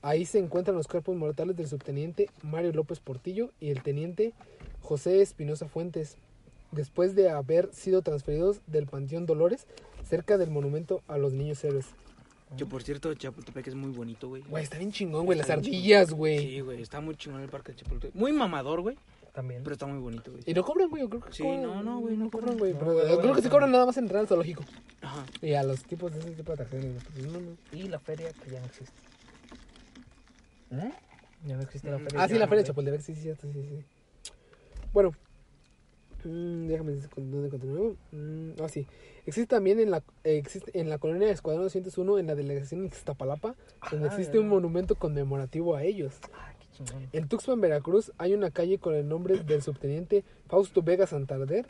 [0.01, 4.33] Ahí se encuentran los cuerpos mortales del subteniente Mario López Portillo y el teniente
[4.81, 6.17] José Espinosa Fuentes,
[6.73, 9.67] después de haber sido transferidos del Panteón Dolores
[10.09, 11.87] cerca del monumento a los niños héroes.
[12.57, 14.43] Que por cierto, Chapultepec es muy bonito, güey.
[14.43, 16.39] Güey, está bien chingón, güey, las ardillas, güey.
[16.39, 18.15] Sí, güey, está muy chingón el parque de Chapultepec.
[18.19, 18.97] Muy mamador, güey,
[19.35, 19.63] También.
[19.63, 20.43] pero está muy bonito, güey.
[20.47, 21.63] Y no cobran, güey, yo creo que Sí, cobran.
[21.63, 22.73] no, no, güey, no cobran, güey.
[22.73, 24.65] No, pero yo creo que sí cobran nada más en entrar al zoológico.
[25.03, 25.27] Ajá.
[25.43, 27.03] Y a los tipos de ese tipo de atracciones.
[27.13, 27.51] pues, no, no.
[27.73, 28.93] Y la feria que ya no existe.
[31.47, 32.05] Ya no existe la Ujú.
[32.05, 32.23] feria.
[32.23, 32.69] Ah, sí, la feria de.
[32.69, 33.85] Chapultepec, sí, sí, cierto, sí, sí.
[34.93, 35.13] Bueno,
[36.25, 37.97] mm, déjame decir dónde continúo.
[38.13, 38.87] Mm, ah, sí.
[39.27, 42.87] Existe también en la, existe en la colonia de Escuadrón 201, en la delegación de
[42.89, 43.55] Iztapalapa,
[43.91, 46.15] donde Ah, existe un monumento conmemorativo a ellos.
[46.33, 47.09] Ah, qué chingón.
[47.13, 51.67] En Tuxpan, Veracruz, hay una calle con el nombre del subteniente Fausto Vega Santander,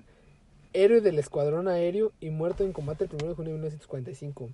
[0.73, 4.51] héroe del escuadrón aéreo y muerto en combate el 1 de junio de 1945.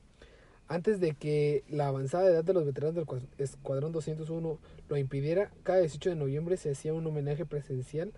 [0.66, 4.58] Antes de que la avanzada edad de los veteranos del cua- Escuadrón 201
[4.88, 8.12] lo impidiera, cada 18 de noviembre se hacía un homenaje presencial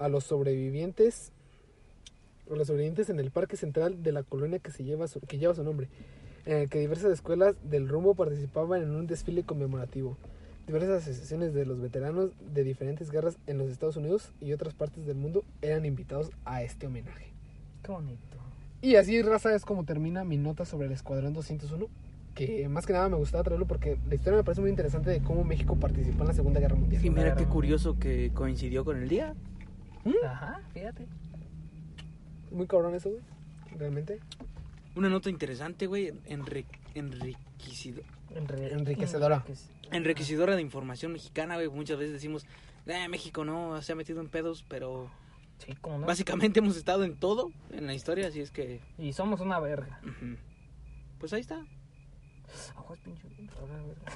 [0.00, 1.30] a los sobrevivientes
[2.54, 5.38] a los sobrevivientes en el parque central de la colonia que, se lleva su, que
[5.38, 5.88] lleva su nombre,
[6.46, 10.16] en el que diversas escuelas del rumbo participaban en un desfile conmemorativo.
[10.66, 15.06] Diversas asociaciones de los veteranos de diferentes guerras en los Estados Unidos y otras partes
[15.06, 17.32] del mundo eran invitados a este homenaje.
[17.82, 18.38] Qué bonito.
[18.82, 21.88] Y así, raza, es como termina mi nota sobre el Escuadrón 201.
[22.34, 25.20] Que más que nada me gustaba traerlo porque la historia me parece muy interesante de
[25.20, 27.04] cómo México participó en la Segunda Guerra Mundial.
[27.04, 29.34] Y mira qué curioso que coincidió con el día.
[30.24, 31.06] Ajá, fíjate.
[32.50, 33.22] Muy cabrón eso, güey.
[33.78, 34.18] Realmente.
[34.96, 38.02] Una nota interesante, güey, enri- enriquecido-
[38.34, 39.44] Enriquecedora.
[39.44, 41.68] enriquec- enriquecedora de información mexicana, güey.
[41.68, 42.44] Muchas veces decimos,
[42.86, 45.10] eh, México no se ha metido en pedos, pero
[45.58, 46.06] Sí, cómo no.
[46.06, 50.00] básicamente hemos estado en todo en la historia, así es que, Y somos una verga.
[51.20, 51.64] pues ahí está.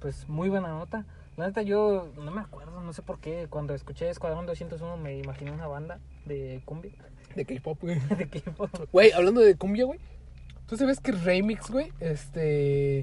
[0.00, 1.06] Pues muy buena nota.
[1.36, 3.46] La neta yo no me acuerdo, no sé por qué.
[3.48, 6.92] Cuando escuché Escuadrón 201 me imaginé una banda de cumbia.
[7.34, 7.98] De K-pop, güey.
[8.18, 8.70] De K-pop.
[8.92, 9.98] Güey, hablando de cumbia, güey.
[10.66, 11.92] ¿Tú sabes que Remix, güey?
[12.00, 13.00] Este.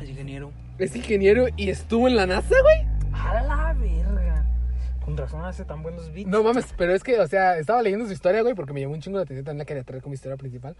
[0.00, 0.52] Es ingeniero.
[0.78, 3.12] Es ingeniero y estuvo en la NASA, güey.
[3.12, 4.46] A la verga.
[5.04, 6.28] Con razón hace tan buenos beats.
[6.28, 8.94] No mames, pero es que, o sea, estaba leyendo su historia, güey, porque me llamó
[8.94, 9.44] un chingo la atención.
[9.44, 10.76] También la quería traer como historia principal.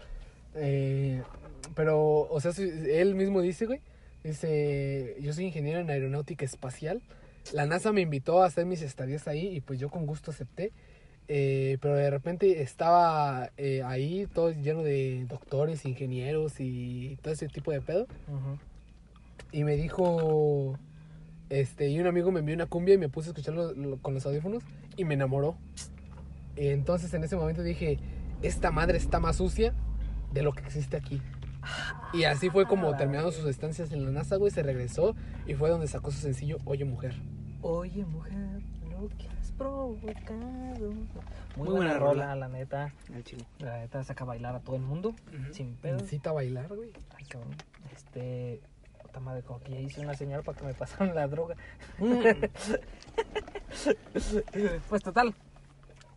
[0.55, 1.21] Eh,
[1.75, 3.81] pero, o sea, él mismo dice, güey.
[4.27, 7.01] Dice: Yo soy ingeniero en aeronáutica espacial.
[7.53, 10.71] La NASA me invitó a hacer mis estadías ahí y pues yo con gusto acepté.
[11.29, 17.47] Eh, pero de repente estaba eh, ahí todo lleno de doctores, ingenieros y todo ese
[17.47, 18.07] tipo de pedo.
[19.51, 20.77] Y me dijo,
[21.49, 24.13] este, y un amigo me envió una cumbia y me puse a escucharlo lo- con
[24.13, 24.63] los audífonos
[24.97, 25.57] y me enamoró.
[26.55, 27.97] Entonces en ese momento dije,
[28.41, 29.73] esta madre está más sucia
[30.33, 31.21] de lo que existe aquí.
[32.13, 35.15] Y así fue como terminando sus estancias en la NASA, güey, se regresó
[35.45, 37.15] y fue donde sacó su sencillo Oye Mujer.
[37.61, 40.91] Oye, mujer, lo que has provocado.
[40.91, 40.97] Muy,
[41.55, 42.35] Muy buena, buena rola, rola.
[42.35, 42.93] la neta.
[43.13, 43.45] Al chile.
[43.59, 45.15] La neta saca a bailar a todo el mundo.
[45.51, 45.95] Sin pedo.
[45.97, 46.91] Necesita bailar, güey.
[47.17, 47.55] Ay, cabrón.
[47.93, 48.61] Este.
[49.01, 51.55] Puta madre, como que ya hice una señal para que me pasaran la droga.
[54.89, 55.33] Pues total.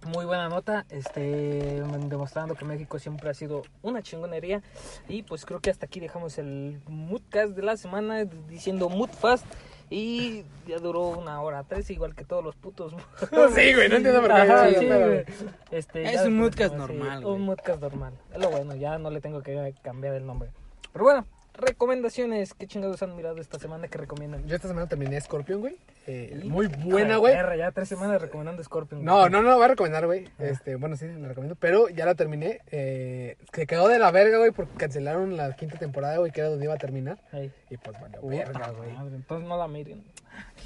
[0.07, 4.63] Muy buena nota, este, demostrando que México siempre ha sido una chingonería.
[5.09, 9.45] Y pues creo que hasta aquí dejamos el Moodcast de la semana diciendo Moodfast.
[9.93, 12.93] Y ya duró una hora tres, igual que todos los putos.
[13.55, 14.41] sí, güey, no entiendo por qué.
[14.41, 15.25] Ajá, Sí, sí, pero- güey.
[15.73, 17.35] Este, Es ya un Moodcast sí, normal, güey.
[17.35, 18.13] Un Moodcast normal.
[18.33, 20.51] Es lo bueno, ya no le tengo que cambiar el nombre.
[20.93, 21.27] Pero bueno,
[21.61, 22.55] recomendaciones.
[22.55, 24.47] ¿Qué chingados han mirado esta semana que recomiendan?
[24.47, 25.77] Yo esta semana terminé Scorpion, güey.
[26.07, 27.35] Eh, muy buena, güey.
[27.57, 29.05] Ya tres semanas recomendando Scorpion.
[29.05, 29.31] No, güey.
[29.31, 30.27] no, no, voy a recomendar, güey.
[30.39, 30.45] Ah.
[30.45, 31.57] Este, bueno, sí, la recomiendo.
[31.57, 32.61] Pero ya la terminé.
[32.71, 36.51] Eh, se quedó de la verga, güey, porque cancelaron la quinta temporada, güey, que era
[36.51, 37.19] donde iba a terminar.
[37.33, 37.53] Ey.
[37.71, 38.93] Y pues, bueno, Puta verga, güey.
[38.93, 40.03] madre, Entonces no la miren.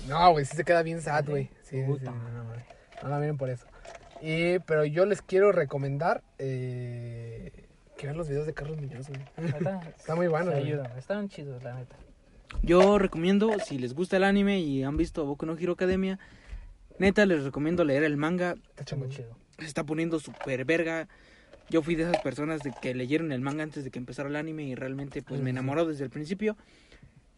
[0.09, 1.51] No, güey, sí se queda bien sad, güey.
[1.63, 2.61] Sí, sí, Puta sí, no, güey.
[3.03, 3.67] No la miren por eso.
[4.21, 7.64] Y, pero yo les quiero recomendar eh,
[8.05, 9.21] que vean los videos de Carlos Muñoz, güey.
[9.97, 10.67] Está muy bueno, Se güey.
[10.73, 11.97] ayudan, estaban chidos, la neta.
[12.63, 16.19] Yo recomiendo, si les gusta el anime y han visto Boku no Hero Academia,
[16.99, 18.57] neta les recomiendo leer el manga.
[18.77, 19.33] Está Está muy chingón.
[19.33, 19.39] chido.
[19.59, 21.09] Se está poniendo súper verga.
[21.71, 24.37] Yo fui de esas personas de que leyeron el manga antes de que empezara el
[24.37, 26.59] anime y realmente pues me enamoró desde el principio.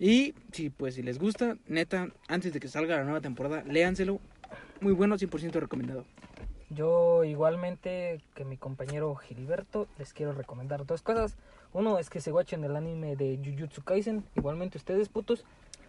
[0.00, 4.20] Y sí, pues si les gusta, neta, antes de que salga la nueva temporada, léanselo.
[4.80, 6.04] Muy bueno, 100% recomendado.
[6.70, 11.36] Yo igualmente que mi compañero Gilberto les quiero recomendar dos cosas.
[11.72, 14.24] Uno es que se guachen el anime de Jujutsu Kaisen.
[14.34, 15.44] Igualmente ustedes, putos.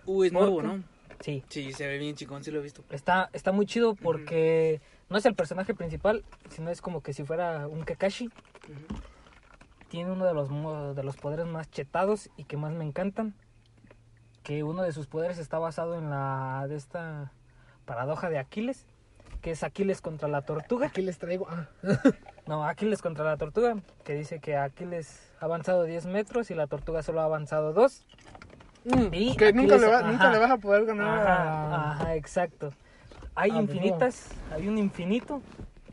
[0.05, 0.61] Uh, es ¿Por nuevo?
[0.61, 0.83] ¿no?
[1.19, 2.83] Sí, Sí, se ve bien chingón, sí lo he visto.
[2.91, 7.23] está, está muy chido porque no es el personaje principal, sino es como que si
[7.23, 8.29] fuera un Kakashi.
[9.89, 10.49] Tiene uno de los,
[10.95, 13.33] de los poderes más chetados y que más me encantan.
[14.43, 17.31] Que uno de sus poderes está basado en la de esta
[17.85, 18.85] paradoja de Aquiles,
[19.41, 20.87] que es Aquiles contra la tortuga.
[20.87, 21.47] Aquí les traigo.
[21.49, 21.67] Ah,
[22.47, 26.67] No, Aquiles contra la tortuga, que dice que Aquiles ha avanzado 10 metros y la
[26.67, 28.05] tortuga solo ha avanzado 2.
[29.11, 30.11] Y que nunca le, va- ajá.
[30.11, 32.71] nunca le vas a poder ganar Ajá, exacto.
[33.35, 35.41] Hay Ah, infinitas, hay un infinito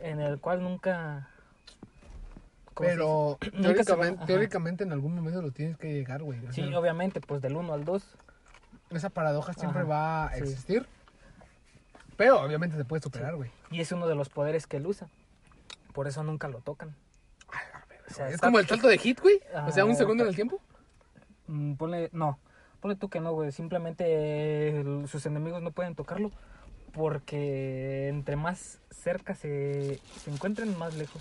[0.01, 1.29] en el cual nunca...
[2.73, 3.39] ¿cómo se Pero
[4.19, 6.39] va- teóricamente, en algún momento lo tienes que llegar, güey.
[6.51, 8.05] Sí, obviamente, pues del 1 al 2.
[8.91, 10.41] esa paradoja siempre va a sí.
[10.43, 10.87] existir.
[12.17, 13.51] Pero obviamente se puede superar, güey.
[13.71, 15.09] Y es uno de los poderes que él usa.
[15.93, 16.95] Por eso nunca lo tocan.
[18.11, 19.41] O sea, Es está- como el salto de hit, güey.
[19.67, 20.61] O sea, un Ah, segundo en el tiempo.
[21.47, 22.39] Mm, Ponle, no,
[22.81, 23.51] ponle tú que no, güey.
[23.53, 26.31] Simplemente eh, el- sus enemigos no pueden tocarlo
[26.93, 31.21] porque entre más cerca se, se encuentren, más lejos.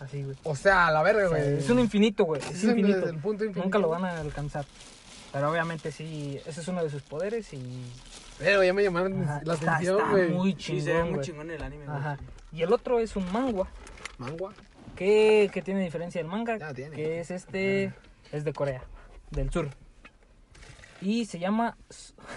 [0.00, 0.36] Así, güey.
[0.42, 1.58] O sea, a la verga, O sea, güey.
[1.58, 2.42] es un infinito, güey.
[2.42, 2.98] Es un- infinito.
[2.98, 3.64] desde el punto infinito.
[3.64, 4.66] Nunca lo van a alcanzar.
[5.32, 7.92] Pero obviamente sí, ese es uno de sus poderes y...
[8.38, 10.28] Pero ya me llamaron ajá, la está- atención, está güey.
[10.30, 11.26] muy Sí, se ve chingón, muy güey.
[11.26, 11.84] chingón el anime.
[11.86, 11.96] güey.
[11.96, 12.18] Ajá.
[12.52, 13.68] Y el otro es un mangua.
[14.18, 14.52] Mangua.
[14.94, 16.56] ¿Qué, qué tiene diferencia del manga?
[16.58, 16.96] Ya tiene.
[16.96, 17.92] Que es este,
[18.32, 18.82] es de Corea,
[19.30, 19.68] del sur.
[21.02, 21.76] Y se llama,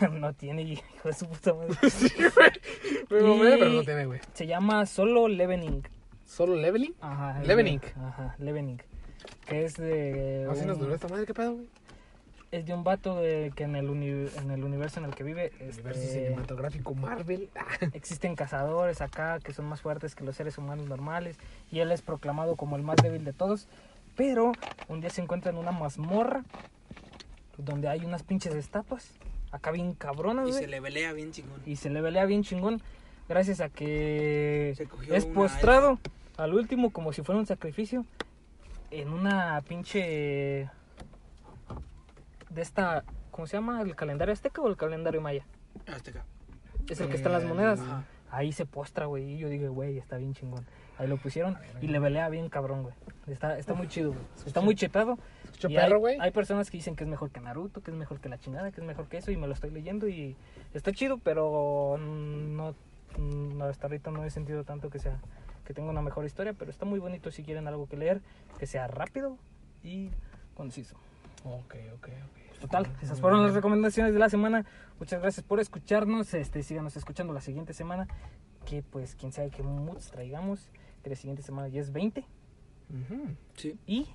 [0.12, 1.76] no tiene, hijo de su puta madre.
[3.10, 4.20] Me mamé, Y- pero no tiene, güey.
[4.34, 5.84] Se llama Solo Levening.
[6.26, 6.94] ¿Solo leveling?
[7.02, 7.40] Ajá.
[7.40, 8.80] de- Ajá, Levening.
[9.48, 10.48] Que es de...
[10.52, 11.68] Así nos un- duró esta madre, ¿qué pedo, güey?
[12.52, 15.24] Es de un vato de, que en el, uni- en el universo en el que
[15.24, 17.50] vive Universo este, cinematográfico Marvel.
[17.94, 21.38] Existen cazadores acá que son más fuertes que los seres humanos normales
[21.72, 23.68] y él es proclamado como el más débil de todos.
[24.16, 24.52] Pero
[24.88, 26.44] un día se encuentra en una mazmorra
[27.58, 29.12] donde hay unas pinches estatuas,
[29.52, 31.62] acá bien cabronas, Y se le velea bien chingón.
[31.66, 32.82] y se le velea bien chingón
[33.28, 34.74] gracias a que
[35.12, 36.00] es postrado
[36.38, 38.06] al último como si fuera un sacrificio
[38.92, 40.70] en una pinche
[42.50, 43.82] de esta, ¿cómo se llama?
[43.82, 45.46] ¿El calendario azteca o el calendario maya?
[45.88, 46.26] Azteca.
[46.88, 47.80] Es el que está en las monedas.
[47.80, 48.04] Ajá.
[48.32, 49.34] Ahí se postra, güey.
[49.34, 50.66] Y yo dije, güey, está bien chingón.
[50.98, 52.96] Ahí lo pusieron y le velea bien cabrón, güey.
[53.28, 54.24] Está, está muy chido, güey.
[54.46, 55.18] Está muy chetado.
[55.58, 56.18] Y perro, hay, güey.
[56.20, 58.72] hay personas que dicen que es mejor que Naruto, que es mejor que la chingada,
[58.72, 59.32] que es mejor que eso.
[59.32, 60.36] Y me lo estoy leyendo y
[60.74, 62.76] está chido, pero no,
[63.18, 65.20] no hasta ahorita no he sentido tanto que sea
[65.66, 66.54] que tenga una mejor historia.
[66.54, 68.22] Pero está muy bonito si quieren algo que leer,
[68.58, 69.38] que sea rápido
[69.84, 70.12] y
[70.54, 70.96] conciso.
[71.46, 72.39] Ok, ok, ok.
[72.60, 74.66] Total, esas fueron las recomendaciones de la semana.
[75.00, 76.34] Muchas gracias por escucharnos.
[76.34, 78.08] Este, síganos escuchando la siguiente semana.
[78.66, 80.70] Que pues quién sabe qué moods traigamos.
[81.04, 82.26] Que la siguiente semana ya es 20.
[82.90, 83.22] Ujú.
[83.56, 83.78] Sí.
[83.88, 84.08] Y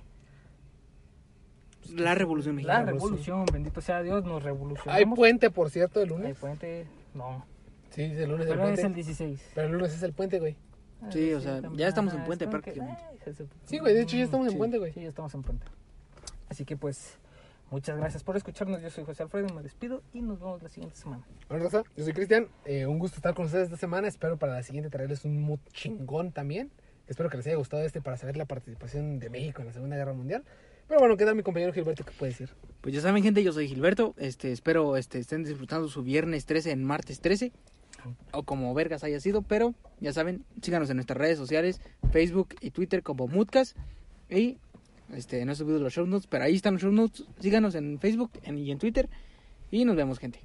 [1.95, 2.91] La revolución la mexicana.
[2.91, 5.15] revolución, bendito sea Dios, nos Hay revolucionamos.
[5.17, 6.37] puente, por cierto, el Hay lunes.
[6.37, 6.87] puente.
[7.13, 7.45] No,
[7.91, 8.81] Sí, el lunes es el pero es puente.
[8.87, 9.51] el 16.
[9.55, 10.55] Pero el lunes es el puente, güey.
[11.11, 13.03] Sí, o sea, ya estamos en Ah, puente como que, prácticamente.
[13.43, 14.91] de- Sí, güey, de hecho ya estamos en Sí, puente, güey.
[14.93, 15.65] Sí, ya estamos en puente.
[16.49, 17.17] Así que pues,
[17.75, 18.81] muchas gracias por escucharnos.
[18.81, 21.27] Yo soy José Alfredo, me despido y nos vemos la siguiente semana.
[21.49, 22.47] Bueno, Raza, yo soy Cristian.
[22.63, 24.07] Eh, un gusto estar con ustedes esta semana.
[24.07, 26.71] Espero para la siguiente traerles un mood chingón también.
[27.09, 29.97] Espero que les haya gustado este para saber la participación de México en la Segunda
[29.97, 30.45] Guerra Mundial.
[30.87, 32.49] Pero bueno, queda mi compañero Gilberto, ¿qué puede decir?
[32.79, 34.15] Pues ya saben, gente, yo soy Gilberto.
[34.15, 37.51] Este, espero este, estén disfrutando su viernes 13 en martes 13.
[38.31, 41.81] O como vergas haya sido, pero ya saben, síganos en nuestras redes sociales,
[42.13, 43.75] Facebook y Twitter como Mutcas.
[44.29, 44.59] Y
[45.13, 47.23] este, no he subido los show notes, pero ahí están los show notes.
[47.39, 49.09] Síganos en Facebook en- y en Twitter.
[49.71, 50.39] Y nos vemos, gente.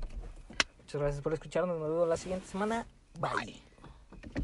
[0.83, 1.79] Muchas gracias por escucharnos.
[1.79, 2.87] Nos vemos la siguiente semana.
[3.21, 3.70] Bye.